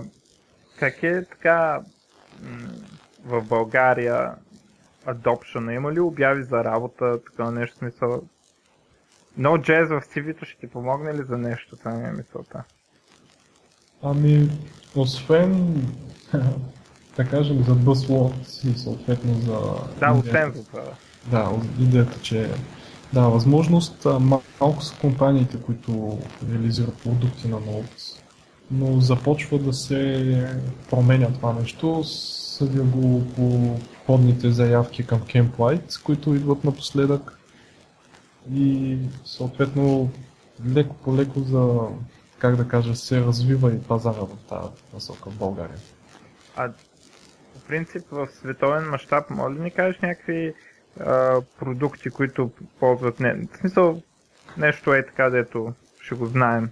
как 0.79 1.03
е 1.03 1.25
така 1.25 1.81
в 3.25 3.41
България 3.41 4.35
adoption? 5.05 5.75
Има 5.75 5.93
ли 5.93 5.99
обяви 5.99 6.43
за 6.43 6.63
работа, 6.63 7.23
такова 7.23 7.51
нещо 7.51 7.77
смисъл? 7.77 8.21
Node.js 9.39 9.99
в 9.99 10.05
CV-то 10.05 10.45
ще 10.45 10.59
ти 10.59 10.67
помогне 10.67 11.13
ли 11.13 11.23
за 11.23 11.37
нещо? 11.37 11.75
Това 11.75 11.91
ми 11.91 12.07
е 12.07 12.11
мисълта. 12.11 12.63
Ами, 14.03 14.49
освен, 14.95 15.73
да 17.17 17.25
кажем, 17.25 17.63
за 17.63 17.75
buzzword 17.75 18.71
и 18.71 18.79
съответно 18.79 19.33
за... 19.33 19.59
Да, 19.99 20.11
освен 20.11 20.51
за 20.55 20.63
това. 20.63 20.81
Да, 21.31 21.51
идеята, 21.79 22.21
че 22.21 22.49
да, 23.13 23.21
възможност, 23.21 24.07
малко 24.59 24.83
са 24.83 24.95
компаниите, 25.01 25.57
които 25.57 26.17
реализират 26.51 26.97
продукти 26.97 27.47
на 27.47 27.57
Node, 27.57 28.19
но 28.71 29.01
започва 29.01 29.59
да 29.59 29.73
се 29.73 30.47
променя 30.89 31.27
това 31.33 31.53
нещо. 31.53 32.03
Съдя 32.03 32.83
го 32.83 33.23
по 33.35 33.75
входните 34.03 34.51
заявки 34.51 35.05
към 35.05 35.21
Camplight, 35.21 36.03
които 36.03 36.35
идват 36.35 36.63
напоследък 36.63 37.39
и 38.53 38.97
съответно 39.25 40.09
леко 40.67 40.95
по 40.95 41.15
леко 41.15 41.39
за, 41.39 41.79
как 42.41 42.55
да 42.55 42.67
кажа, 42.67 42.95
се 42.95 43.21
развива 43.21 43.73
и 43.73 43.83
пазара 43.83 44.21
в 44.21 44.37
тази 44.49 44.69
насока 44.93 45.29
в 45.29 45.37
България. 45.37 45.77
А 46.55 46.71
по 47.53 47.59
принцип 47.67 48.01
в 48.11 48.27
световен 48.31 48.89
мащаб, 48.89 49.29
може 49.29 49.53
ли 49.53 49.57
да 49.57 49.63
ни 49.63 49.71
кажеш 49.71 49.99
някакви 50.01 50.53
а, 50.99 51.41
продукти, 51.59 52.09
които 52.09 52.51
ползват 52.79 53.19
не... 53.19 53.33
В 53.33 53.57
смисъл 53.57 54.01
нещо 54.57 54.93
е 54.93 55.05
така, 55.05 55.29
дето 55.29 55.73
ще 56.01 56.15
го 56.15 56.25
знаем, 56.25 56.69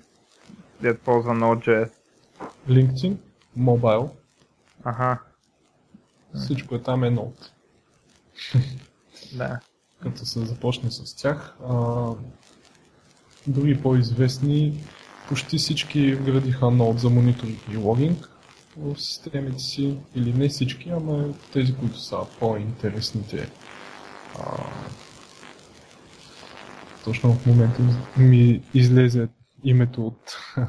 дето 0.82 1.04
ползва 1.04 1.34
Node.js. 1.34 1.92
LinkedIn, 2.70 3.18
Mobile, 3.60 4.10
Аха, 4.84 5.18
всичко 6.36 6.76
е 6.76 6.82
там 6.82 7.04
е 7.04 7.10
Node. 7.10 7.52
да. 9.38 9.60
като 10.04 10.26
се 10.26 10.40
започне 10.40 10.92
с 10.92 11.16
тях. 11.16 11.58
А, 11.70 12.10
други 13.48 13.82
по-известни, 13.82 14.84
почти 15.30 15.58
всички 15.58 16.16
вградиха 16.16 16.66
Node 16.66 16.98
за 16.98 17.10
мониторинг 17.10 17.60
и 17.74 17.78
логинг 17.78 18.30
в 18.78 19.00
системите 19.02 19.60
си, 19.60 19.98
или 20.16 20.34
не 20.34 20.50
всички, 20.50 20.90
ама 20.90 21.34
тези, 21.54 21.76
които 21.76 22.00
са 22.00 22.18
по-интересните. 22.40 23.50
А, 24.40 24.64
точно 27.04 27.34
в 27.34 27.46
момента 27.46 27.82
ми 28.18 28.62
излезе 28.74 29.28
името 29.64 30.08
от... 30.08 30.38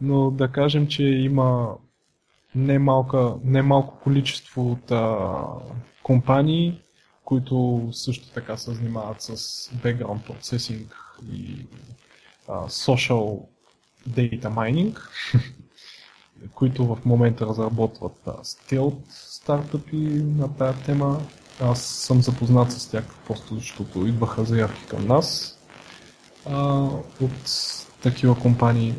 Но 0.00 0.30
да 0.30 0.48
кажем, 0.48 0.86
че 0.86 1.02
има 1.04 1.74
немалка, 2.54 3.34
немалко 3.44 4.00
количество 4.00 4.72
от 4.72 4.90
а, 4.90 5.38
компании, 6.02 6.80
които 7.24 7.88
също 7.92 8.28
така 8.32 8.56
се 8.56 8.74
занимават 8.74 9.22
с 9.22 9.36
background 9.70 10.20
processing 10.28 10.84
и 11.32 11.66
social 12.48 13.48
data 14.08 14.48
mining, 14.48 14.98
които 16.54 16.86
в 16.86 16.98
момента 17.04 17.46
разработват 17.46 18.24
stealth 18.24 19.02
стартъпи 19.08 19.96
на 20.36 20.56
тази 20.56 20.78
тема. 20.78 21.20
Аз 21.60 21.82
съм 21.82 22.22
запознат 22.22 22.72
с 22.72 22.88
тях 22.88 23.04
просто 23.26 23.54
защото 23.54 24.06
идваха 24.06 24.44
заявки 24.44 24.86
към 24.86 25.06
нас 25.06 25.58
а, 26.46 26.88
от 27.20 27.30
такива 28.02 28.40
компании 28.40 28.94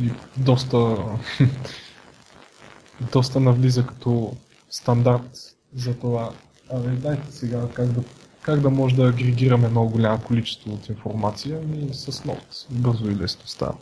и 0.00 0.10
доста 0.36 0.96
доста 3.12 3.40
навлиза 3.40 3.86
като 3.86 4.36
стандарт 4.70 5.30
за 5.74 5.94
това. 5.94 6.30
Абе, 6.70 6.88
дайте 6.88 7.32
сега 7.32 7.68
как 7.74 7.86
да, 7.86 8.00
как 8.46 8.60
да 8.60 8.70
може 8.70 8.96
да 8.96 9.08
агрегираме 9.08 9.68
много 9.68 9.90
голямо 9.90 10.20
количество 10.20 10.72
от 10.72 10.88
информация 10.88 11.60
и 11.90 11.94
с 11.94 12.12
Node. 12.12 12.66
Бързо 12.70 13.10
и 13.10 13.16
лесно 13.16 13.42
става. 13.46 13.74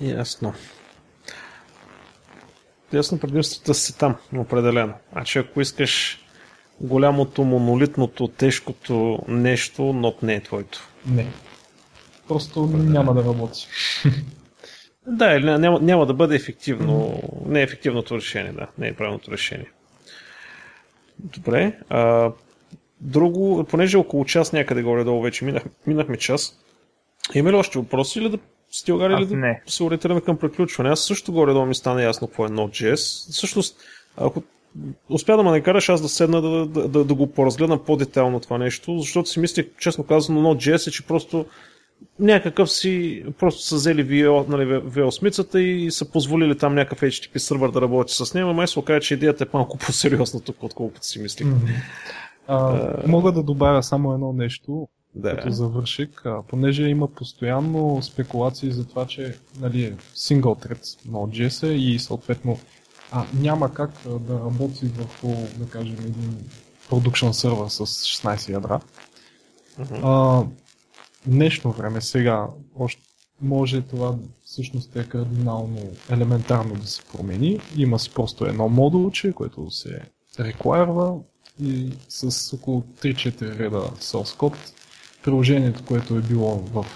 Ясно. 0.00 0.54
Ясно, 2.92 3.18
предимствата 3.18 3.74
си 3.74 3.98
там, 3.98 4.16
определено. 4.36 4.94
Значи 5.12 5.38
ако 5.38 5.60
искаш 5.60 6.18
голямото, 6.80 7.44
монолитното, 7.44 8.28
тежкото 8.28 9.18
нещо, 9.28 9.82
нот 9.82 10.22
не 10.22 10.34
е 10.34 10.42
твоето. 10.42 10.88
Не. 11.06 11.26
Просто 12.28 12.66
няма 12.66 13.14
да 13.14 13.24
работи. 13.24 13.66
Да, 15.06 15.32
или 15.32 15.44
ня- 15.44 15.58
няма, 15.58 15.80
няма 15.80 16.06
да 16.06 16.14
бъде 16.14 16.36
ефективно. 16.36 17.22
Не 17.46 17.60
е 17.60 17.62
ефективното 17.62 18.16
решение, 18.16 18.52
да. 18.52 18.66
Не 18.78 18.88
е 18.88 18.94
правилното 18.94 19.30
решение. 19.30 19.66
Добре. 21.18 21.78
А, 21.88 22.32
друго, 23.00 23.64
понеже 23.64 23.96
около 23.96 24.24
час 24.24 24.52
някъде 24.52 24.82
горе-долу 24.82 25.22
вече 25.22 25.44
минах, 25.44 25.62
минахме 25.86 26.16
час. 26.16 26.58
Има 27.34 27.52
ли 27.52 27.56
още 27.56 27.78
въпроси 27.78 28.18
или 28.18 28.28
да 28.28 28.38
стига 28.70 29.06
или 29.06 29.14
Аз 29.14 29.28
да 29.28 29.54
се 29.66 29.82
ориентираме 29.82 30.20
към 30.20 30.36
приключване? 30.36 30.90
Аз 30.90 31.00
също 31.00 31.32
горе-долу 31.32 31.66
ми 31.66 31.74
стана 31.74 32.02
ясно 32.02 32.26
какво 32.26 32.44
е 32.44 32.48
Node.js. 32.48 33.32
Всъщност, 33.32 33.76
ако 34.16 34.42
успя 35.08 35.36
да 35.36 35.42
ме 35.42 35.50
накараш 35.50 35.88
аз 35.88 36.02
да 36.02 36.08
седна 36.08 36.42
да, 36.42 36.66
да, 36.66 36.88
да, 36.88 37.04
да 37.04 37.14
го 37.14 37.26
поразгледам 37.26 37.84
по-детайлно 37.86 38.40
това 38.40 38.58
нещо, 38.58 38.98
защото 38.98 39.28
си 39.28 39.40
мислех, 39.40 39.66
честно 39.78 40.04
казано, 40.04 40.40
Node.js 40.40 40.88
е, 40.88 40.90
че 40.90 41.06
просто 41.06 41.46
някакъв 42.18 42.70
си, 42.70 43.24
просто 43.38 43.62
са 43.62 43.74
взели 43.74 44.06
VL, 44.06 44.48
нали, 44.48 44.64
VL-смицата 44.64 45.56
и 45.56 45.90
са 45.90 46.10
позволили 46.10 46.58
там 46.58 46.74
някакъв 46.74 47.00
HTTP 47.00 47.38
сервер 47.38 47.68
да 47.68 47.80
работи 47.80 48.14
с 48.14 48.34
него, 48.34 48.54
май 48.54 48.66
се 48.66 48.78
оказа, 48.78 49.00
че 49.00 49.14
идеята 49.14 49.44
е 49.44 49.46
малко 49.52 49.78
по-сериозна 49.86 50.40
тук, 50.40 50.62
отколкото 50.62 51.06
си 51.06 51.18
мислих. 51.18 51.46
Мгм. 51.46 51.66
А, 52.48 52.88
мога 53.06 53.32
да 53.32 53.42
добавя 53.42 53.82
само 53.82 54.14
едно 54.14 54.32
нещо, 54.32 54.88
да. 55.14 55.36
като 55.36 55.50
завършик, 55.50 56.22
а, 56.26 56.42
понеже 56.48 56.82
има 56.82 57.08
постоянно 57.08 58.02
спекулации 58.02 58.70
за 58.70 58.88
това, 58.88 59.06
че 59.06 59.34
нали, 59.60 59.94
сингъл 60.14 60.54
тред 60.54 60.80
на 61.08 61.18
OGS 61.18 61.66
и 61.66 61.98
съответно 61.98 62.58
а, 63.12 63.24
няма 63.34 63.74
как 63.74 63.90
а, 64.06 64.18
да 64.18 64.34
работи 64.34 64.86
върху, 64.86 65.34
да 65.58 65.68
кажем, 65.70 65.96
един 66.00 66.38
продукшн 66.88 67.30
сервер 67.30 67.68
с 67.68 67.86
16 67.86 68.48
ядра. 68.48 68.80
Uh-huh. 69.80 70.00
А, 70.02 70.46
днешно 71.26 71.72
време, 71.72 72.00
сега, 72.00 72.46
още 72.74 73.02
може 73.42 73.82
това 73.82 74.14
всъщност 74.44 74.96
е 74.96 75.08
кардинално 75.08 75.78
елементарно 76.10 76.74
да 76.74 76.86
се 76.86 77.02
промени. 77.12 77.60
Има 77.76 77.98
си 77.98 78.10
просто 78.14 78.46
едно 78.46 78.68
модулче, 78.68 79.32
което 79.32 79.70
се 79.70 80.00
реквайрва 80.40 81.18
и 81.62 81.90
с 82.08 82.52
около 82.56 82.80
3-4 82.80 83.58
реда 83.58 83.90
source 84.00 84.38
code 84.38 84.74
приложението, 85.22 85.84
което 85.84 86.16
е 86.16 86.20
било 86.20 86.56
в 86.56 86.86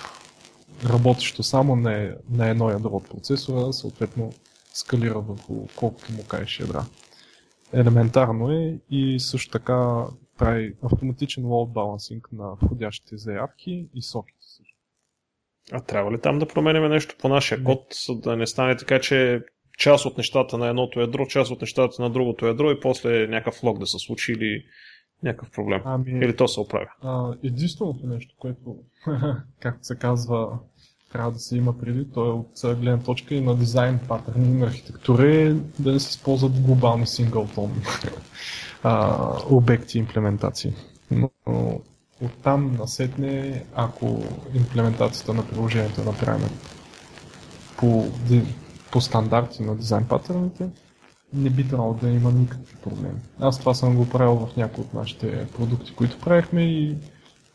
работещо 0.85 1.43
само 1.43 1.76
на, 1.76 2.14
на 2.31 2.49
едно 2.49 2.70
ядро 2.70 2.91
от 2.91 3.11
процесора, 3.11 3.72
съответно 3.72 4.33
скалира 4.74 5.20
върху 5.20 5.66
колкото 5.76 6.12
му 6.12 6.24
кажеш 6.24 6.61
ядра. 6.61 6.85
Елементарно 7.72 8.51
е 8.51 8.79
и 8.91 9.20
също 9.20 9.51
така 9.51 10.05
прави 10.39 10.74
автоматичен 10.82 11.45
load 11.45 11.72
balancing 11.72 12.22
на 12.32 12.55
входящите 12.62 13.16
заявки 13.16 13.89
и 13.95 14.03
соките 14.03 14.39
също. 14.41 14.76
А 15.72 15.80
трябва 15.80 16.12
ли 16.12 16.20
там 16.20 16.39
да 16.39 16.49
променяме 16.49 16.89
нещо 16.89 17.14
по 17.20 17.28
нашия 17.28 17.64
код, 17.64 17.80
за 18.07 18.14
да 18.14 18.36
не 18.36 18.47
стане 18.47 18.76
така, 18.76 19.01
че 19.01 19.43
част 19.78 20.07
от 20.07 20.16
нещата 20.16 20.59
на 20.59 20.68
едното 20.68 21.01
ядро, 21.01 21.26
част 21.26 21.51
от 21.51 21.61
нещата 21.61 22.03
на 22.03 22.11
другото 22.11 22.47
ядро 22.47 22.70
и 22.70 22.80
после 22.80 23.26
някакъв 23.26 23.62
лог 23.62 23.78
да 23.78 23.86
се 23.86 23.99
случи 23.99 24.32
или 24.32 24.64
някакъв 25.22 25.51
проблем. 25.51 25.82
Ами, 25.84 26.11
или 26.11 26.36
то 26.36 26.49
се 26.49 26.61
оправя. 26.61 26.89
А, 27.03 27.34
единственото 27.43 28.07
нещо, 28.07 28.34
което, 28.39 28.76
както 29.61 29.86
се 29.86 29.97
казва, 29.97 30.59
трябва 31.12 31.32
да 31.32 31.39
се 31.39 31.57
има 31.57 31.78
преди, 31.78 32.11
то 32.11 32.26
е 32.26 32.30
от 32.30 32.78
гледна 32.80 33.03
точка 33.03 33.34
и 33.34 33.41
на 33.41 33.57
дизайн 33.57 34.01
патърни 34.09 34.59
на 34.59 34.66
архитектура 34.66 35.26
е 35.26 35.53
да 35.78 35.93
не 35.93 36.01
се 36.01 36.11
използват 36.11 36.61
глобални 36.61 37.07
синглтон 37.07 37.82
обекти 39.51 39.99
и 39.99 40.01
имплементации. 40.01 40.74
Но, 41.11 41.31
но 41.47 41.81
оттам 42.24 42.76
насетне, 42.79 43.64
ако 43.74 44.22
имплементацията 44.55 45.35
на 45.35 45.47
приложението 45.47 46.05
направена 46.05 46.49
по 47.76 48.05
по 48.93 49.01
стандарти 49.01 49.62
на 49.62 49.76
дизайн 49.76 50.05
патърните, 50.07 50.68
не 51.33 51.51
би 51.51 51.68
трябвало 51.68 51.95
да 51.95 52.09
има 52.09 52.33
никакви 52.33 52.76
проблеми. 52.76 53.18
Аз 53.41 53.59
това 53.59 53.74
съм 53.74 53.97
го 53.97 54.09
правил 54.09 54.35
в 54.37 54.57
някои 54.57 54.85
от 54.85 54.95
нашите 54.95 55.47
продукти, 55.49 55.95
които 55.95 56.18
правихме 56.20 56.62
и 56.62 56.97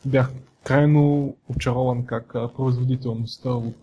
бях 0.05 0.31
крайно 0.63 1.35
очарован 1.49 2.05
как 2.05 2.33
производителността 2.55 3.49
от, 3.49 3.75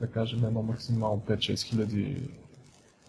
да 0.00 0.06
кажем, 0.14 0.44
едно 0.44 0.62
максимално 0.62 1.22
5-6 1.28 1.62
хиляди 1.62 2.16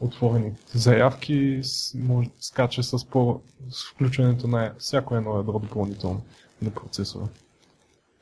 отворени 0.01 0.51
заявки 0.73 1.61
може 1.95 2.27
да 2.27 2.35
скача 2.39 2.83
с, 2.83 3.05
по, 3.05 3.41
с 3.69 3.89
включването 3.89 4.47
на 4.47 4.73
всяко 4.77 5.15
едно 5.15 5.37
ядро 5.37 5.59
допълнително 5.59 6.21
на 6.61 6.69
процесора. 6.69 7.25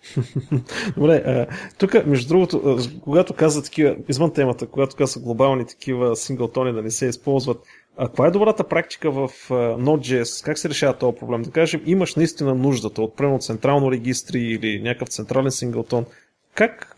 Добре, 0.97 1.47
тук, 1.77 2.05
между 2.05 2.27
другото, 2.27 2.77
когато 3.03 3.33
каза 3.33 3.63
такива, 3.63 3.95
извън 4.09 4.33
темата, 4.33 4.67
когато 4.67 4.95
каза 4.95 5.19
глобални 5.19 5.65
такива 5.65 6.15
синглтони 6.15 6.73
да 6.73 6.81
не 6.81 6.91
се 6.91 7.05
използват, 7.05 7.57
а 7.97 8.07
каква 8.07 8.27
е 8.27 8.31
добрата 8.31 8.67
практика 8.67 9.11
в 9.11 9.29
Node.js? 9.49 10.45
Как 10.45 10.57
се 10.57 10.69
решава 10.69 10.97
този 10.97 11.17
проблем? 11.17 11.41
Да 11.41 11.51
кажем, 11.51 11.81
имаш 11.85 12.15
наистина 12.15 12.55
нуждата 12.55 13.01
от 13.01 13.15
примерно 13.15 13.39
централно 13.39 13.91
регистри 13.91 14.39
или 14.39 14.81
някакъв 14.81 15.09
централен 15.09 15.51
синглтон. 15.51 16.05
Как? 16.53 16.94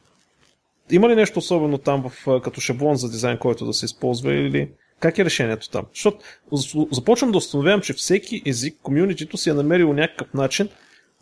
Има 0.92 1.10
ли 1.10 1.16
нещо 1.16 1.40
особено 1.40 1.78
там 1.78 2.10
в, 2.10 2.42
като 2.42 2.62
шаблон 2.62 2.96
за 2.96 3.10
дизайн, 3.10 3.38
който 3.38 3.66
да 3.66 3.74
се 3.74 3.86
използва 3.86 4.34
или 4.34 4.70
как 5.00 5.18
е 5.18 5.26
решението 5.26 5.70
там? 5.70 5.86
Защото 5.94 6.18
започвам 6.92 7.32
да 7.32 7.38
установявам, 7.38 7.82
че 7.82 7.94
всеки 7.94 8.42
език, 8.46 8.78
комьюнитито 8.84 9.38
си 9.38 9.50
е 9.50 9.54
намерил 9.54 9.94
някакъв 9.94 10.34
начин 10.34 10.70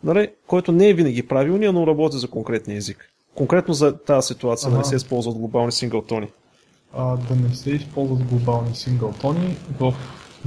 нали, 0.05 0.27
който 0.47 0.71
не 0.71 0.89
е 0.89 0.93
винаги 0.93 1.27
правилния, 1.27 1.73
но 1.73 1.87
работи 1.87 2.17
за 2.17 2.27
конкретния 2.27 2.77
език. 2.77 3.09
Конкретно 3.35 3.73
за 3.73 3.97
тази 3.97 4.27
ситуация 4.27 4.67
ага. 4.67 4.75
да 4.75 4.77
не 4.77 4.85
се 4.85 4.95
използват 4.95 5.37
глобални 5.37 5.71
синглтони. 5.71 6.27
А, 6.93 7.17
да 7.17 7.35
не 7.35 7.55
се 7.55 7.69
използват 7.69 8.23
глобални 8.23 8.75
синглтони 8.75 9.57
в 9.79 9.93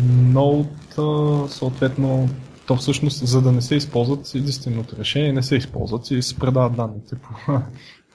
Node, 0.07 1.47
съответно, 1.47 2.29
то 2.66 2.77
всъщност, 2.77 3.27
за 3.27 3.43
да 3.43 3.53
не 3.53 3.62
се 3.62 3.75
използват, 3.75 4.35
единственото 4.35 4.97
решение 4.97 5.33
не 5.33 5.43
се 5.43 5.57
използват 5.57 6.11
и 6.11 6.23
се 6.23 6.39
предават 6.39 6.77
данните 6.77 7.16
по, 7.16 7.53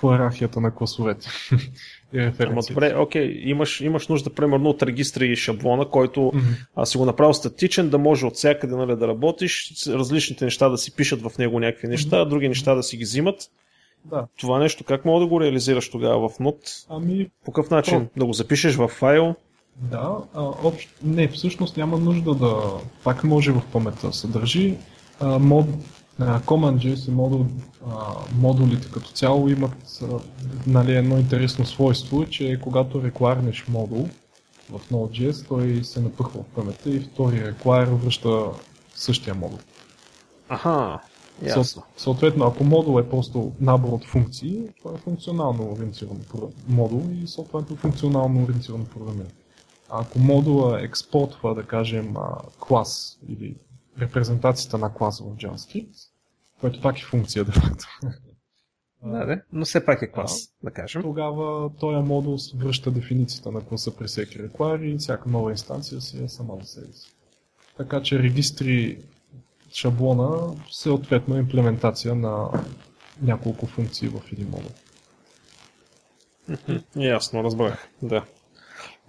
по 0.04 0.12
иерархията 0.12 0.62
на 0.62 0.76
класовете. 0.76 1.28
и 2.14 2.32
Ама 2.40 2.62
добре, 2.70 2.96
окей, 2.98 3.42
имаш, 3.44 3.82
имаш 3.82 4.08
нужда 4.08 4.30
примерно 4.30 4.70
от 4.70 4.84
регистри 4.84 5.28
и 5.28 5.36
шаблона, 5.36 5.86
който 5.86 6.20
mm-hmm. 6.20 6.66
а, 6.76 6.86
си 6.86 6.98
го 6.98 7.06
направил 7.06 7.34
статичен, 7.34 7.90
да 7.90 7.98
може 7.98 8.26
от 8.26 8.36
всякъде 8.36 8.76
нали, 8.76 8.96
да 8.96 9.08
работиш, 9.08 9.74
различните 9.88 10.46
неща 10.46 10.70
да 10.70 10.78
си 10.78 10.96
пишат 10.96 11.22
в 11.22 11.38
него 11.38 11.60
някакви 11.60 11.88
неща, 11.88 12.16
mm-hmm. 12.16 12.30
други 12.30 12.48
неща 12.48 12.76
да 12.76 12.84
си 12.84 12.98
ги 12.98 13.04
взимат. 13.04 13.50
Да. 14.06 14.28
Това 14.40 14.60
нещо 14.60 14.84
как 14.84 15.06
мога 15.06 15.20
да 15.20 15.28
го 15.28 15.42
реализираш 15.42 15.90
тогава 15.90 16.30
в 16.30 16.38
Node? 16.38 16.86
Ами, 16.90 17.30
По 17.46 17.52
какъв 17.52 17.72
начин? 17.72 18.00
То... 18.00 18.20
Да 18.20 18.26
го 18.26 18.34
запишеш 18.34 18.76
в 18.76 18.88
файл? 18.88 19.36
Да, 19.76 20.18
а, 20.34 20.42
общ... 20.64 20.90
не, 21.04 21.28
всъщност 21.28 21.78
няма 21.78 21.98
нужда 21.98 22.36
да 22.36 22.56
пак 23.04 23.24
може 23.24 23.52
в 23.52 23.62
паметта 23.72 24.14
съдържи 24.14 24.76
а, 25.20 25.40
мод, 25.40 25.66
CommonJS 26.20 27.08
и 27.08 27.12
модул, 27.12 27.46
модулите 28.36 28.92
като 28.92 29.12
цяло 29.12 29.50
имат 29.50 30.04
нали, 30.68 30.96
едно 30.96 31.18
интересно 31.18 31.66
свойство, 31.66 32.26
че 32.26 32.60
когато 32.64 33.04
реквайрнеш 33.04 33.68
модул 33.68 34.10
в 34.70 34.80
Node.js, 34.92 35.48
той 35.48 35.84
се 35.84 36.02
напъхва 36.02 36.44
в 36.44 36.56
паметта 36.56 36.90
и 36.90 37.00
втория 37.00 37.48
реклайр 37.48 37.88
връща 37.88 38.46
същия 38.96 39.36
модул. 39.36 39.60
Аха, 40.50 41.00
ясно. 41.42 41.84
Съответно, 41.98 42.46
ако 42.46 42.64
модул 42.64 43.00
е 43.00 43.10
просто 43.10 43.52
набор 43.60 43.90
от 43.90 44.06
функции, 44.06 44.62
това 44.82 44.96
е 44.96 45.02
функционално 45.02 45.72
ориентиран 45.72 46.22
модул 46.68 47.04
и 47.24 47.28
съответно 47.28 47.76
функционално 47.76 48.44
ориентирано 48.44 48.86
програмиране. 48.86 49.34
А 49.90 50.02
ако 50.02 50.20
модула 50.20 50.82
експортва, 50.82 51.56
да 51.56 51.64
кажем, 51.64 52.16
клас 52.60 53.20
или 53.28 53.56
репрезентацията 54.02 54.78
на 54.78 54.94
клас 54.94 55.20
в 55.20 55.24
JavaScript, 55.24 56.10
което 56.62 56.82
пак 56.82 57.00
е 57.00 57.04
функция, 57.04 57.46
де 57.46 57.52
факто. 57.52 57.86
Да, 59.06 59.26
да, 59.26 59.42
но 59.52 59.66
все 59.66 59.86
пак 59.86 60.02
е 60.02 60.12
клас, 60.12 60.48
да, 60.48 60.70
да 60.70 60.74
кажем. 60.74 61.02
Тогава 61.02 61.72
този 61.80 61.98
модул 61.98 62.38
връща 62.56 62.92
дефиницията 62.92 63.52
на 63.52 63.62
класа 63.62 63.96
при 63.96 64.08
всеки 64.08 64.40
require 64.40 64.82
и 64.82 64.98
всяка 64.98 65.30
нова 65.30 65.52
инстанция 65.52 66.02
си 66.02 66.24
е 66.24 66.30
сама 66.30 66.58
за 66.62 66.68
себе 66.68 66.94
си. 66.94 67.16
Така 67.78 68.02
че 68.02 68.20
регистри 68.20 68.98
шаблона 69.74 70.56
съответно 70.72 71.38
имплементация 71.38 72.16
на 72.16 72.50
няколко 73.22 73.66
функции 73.66 74.08
в 74.08 74.22
един 74.32 74.50
модул. 74.50 74.72
Ясно, 76.96 77.44
разбрах. 77.44 77.88
Да. 78.02 78.26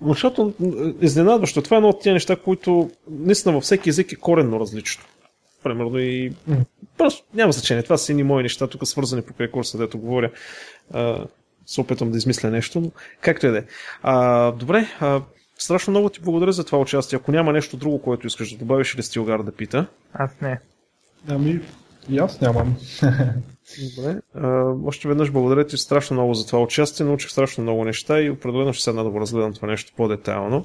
Защото 0.03 0.53
изненадващо, 1.01 1.63
това 1.63 1.77
е 1.77 1.79
едно 1.79 1.89
от 1.89 2.01
тези 2.03 2.13
неща, 2.13 2.37
които 2.37 2.91
наистина 3.11 3.55
във 3.55 3.63
всеки 3.63 3.91
език 3.91 4.13
е 4.13 4.17
коренно 4.17 4.61
различно. 4.61 5.05
Примерно 5.63 5.99
и... 5.99 6.33
Mm. 6.51 6.65
Просто 6.99 7.25
няма 7.35 7.53
значение. 7.53 7.83
Това 7.83 7.99
са 7.99 8.13
едни 8.13 8.23
мои 8.23 8.43
неща, 8.43 8.67
тук 8.67 8.87
свързани 8.87 9.23
по 9.23 9.51
курса, 9.53 9.79
дето 9.79 9.99
говоря. 9.99 10.31
А, 10.93 11.25
се 11.67 11.81
опитвам 11.81 12.11
да 12.11 12.19
измисля 12.19 12.51
нещо, 12.51 12.81
но 12.81 12.91
както 13.21 13.47
и 13.47 13.51
да 13.51 13.59
е. 13.59 13.63
Добре, 14.59 14.87
а, 15.01 15.23
страшно 15.59 15.91
много 15.91 16.09
ти 16.09 16.21
благодаря 16.21 16.53
за 16.53 16.65
това 16.65 16.79
участие. 16.79 17.17
Ако 17.17 17.33
няма 17.33 17.53
нещо 17.53 17.77
друго, 17.77 18.03
което 18.03 18.27
искаш 18.27 18.53
да 18.53 18.59
добавиш 18.59 18.95
или 18.95 19.03
Стилгар 19.03 19.43
да 19.43 19.53
пита? 19.53 19.87
Аз 20.13 20.31
не. 20.41 20.61
Ами, 21.29 21.61
и 22.11 22.19
аз 22.19 22.41
нямам. 22.41 22.77
Добре. 23.97 24.21
А, 24.35 24.75
още 24.85 25.09
веднъж 25.09 25.31
благодаря 25.31 25.67
ти 25.67 25.77
страшно 25.77 26.15
много 26.15 26.35
за 26.35 26.47
това 26.47 26.63
участие. 26.63 27.07
Научих 27.07 27.31
страшно 27.31 27.63
много 27.63 27.85
неща 27.85 28.21
и 28.21 28.31
определено 28.31 28.73
ще 28.73 28.85
седна 28.85 29.05
да 29.05 29.11
го 29.11 29.21
разгледам 29.21 29.53
това 29.53 29.69
нещо 29.69 29.93
по-детайлно. 29.97 30.65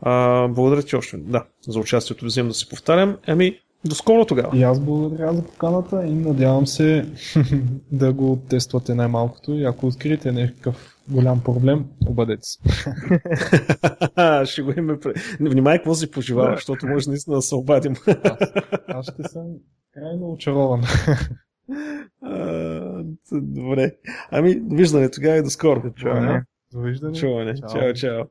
А, 0.00 0.48
благодаря 0.48 0.82
ти 0.82 0.96
още 0.96 1.16
да, 1.16 1.44
за 1.68 1.80
участието. 1.80 2.24
Взимам 2.24 2.48
да 2.48 2.54
се 2.54 2.68
повтарям. 2.68 3.16
Ами, 3.26 3.58
до 3.84 3.94
скоро 3.94 4.24
тогава. 4.24 4.56
И 4.56 4.62
аз 4.62 4.80
благодаря 4.80 5.34
за 5.34 5.44
поканата 5.44 6.06
и 6.06 6.12
надявам 6.12 6.66
се 6.66 7.06
да 7.92 8.12
го 8.12 8.42
тествате 8.48 8.94
най-малкото 8.94 9.52
и 9.52 9.64
ако 9.64 9.86
откриете 9.86 10.32
някакъв 10.32 10.96
голям 11.08 11.40
проблем, 11.40 11.84
обадете 12.06 12.42
се. 12.42 12.58
ще 14.52 14.62
го 14.62 14.72
имаме. 14.76 14.98
Внимай 15.40 15.78
какво 15.78 15.94
си 15.94 16.10
пожелава, 16.10 16.54
защото 16.54 16.86
може 16.86 17.10
наистина 17.10 17.36
да 17.36 17.42
се 17.42 17.54
обадим. 17.54 17.94
аз, 18.06 18.38
аз 18.88 19.06
ще 19.06 19.22
съм 19.22 19.44
крайно 19.92 20.32
очарован. 20.32 20.84
Добре. 23.32 23.96
Ами, 24.30 24.54
довиждане 24.54 25.08
тогава 25.08 25.36
и 25.36 25.42
до 25.42 25.50
скоро. 25.50 25.80
Довиждане. 25.80 26.44
Довиждане. 26.72 27.14
Чуване. 27.14 27.54
Чао. 27.56 27.94
чао. 27.94 28.26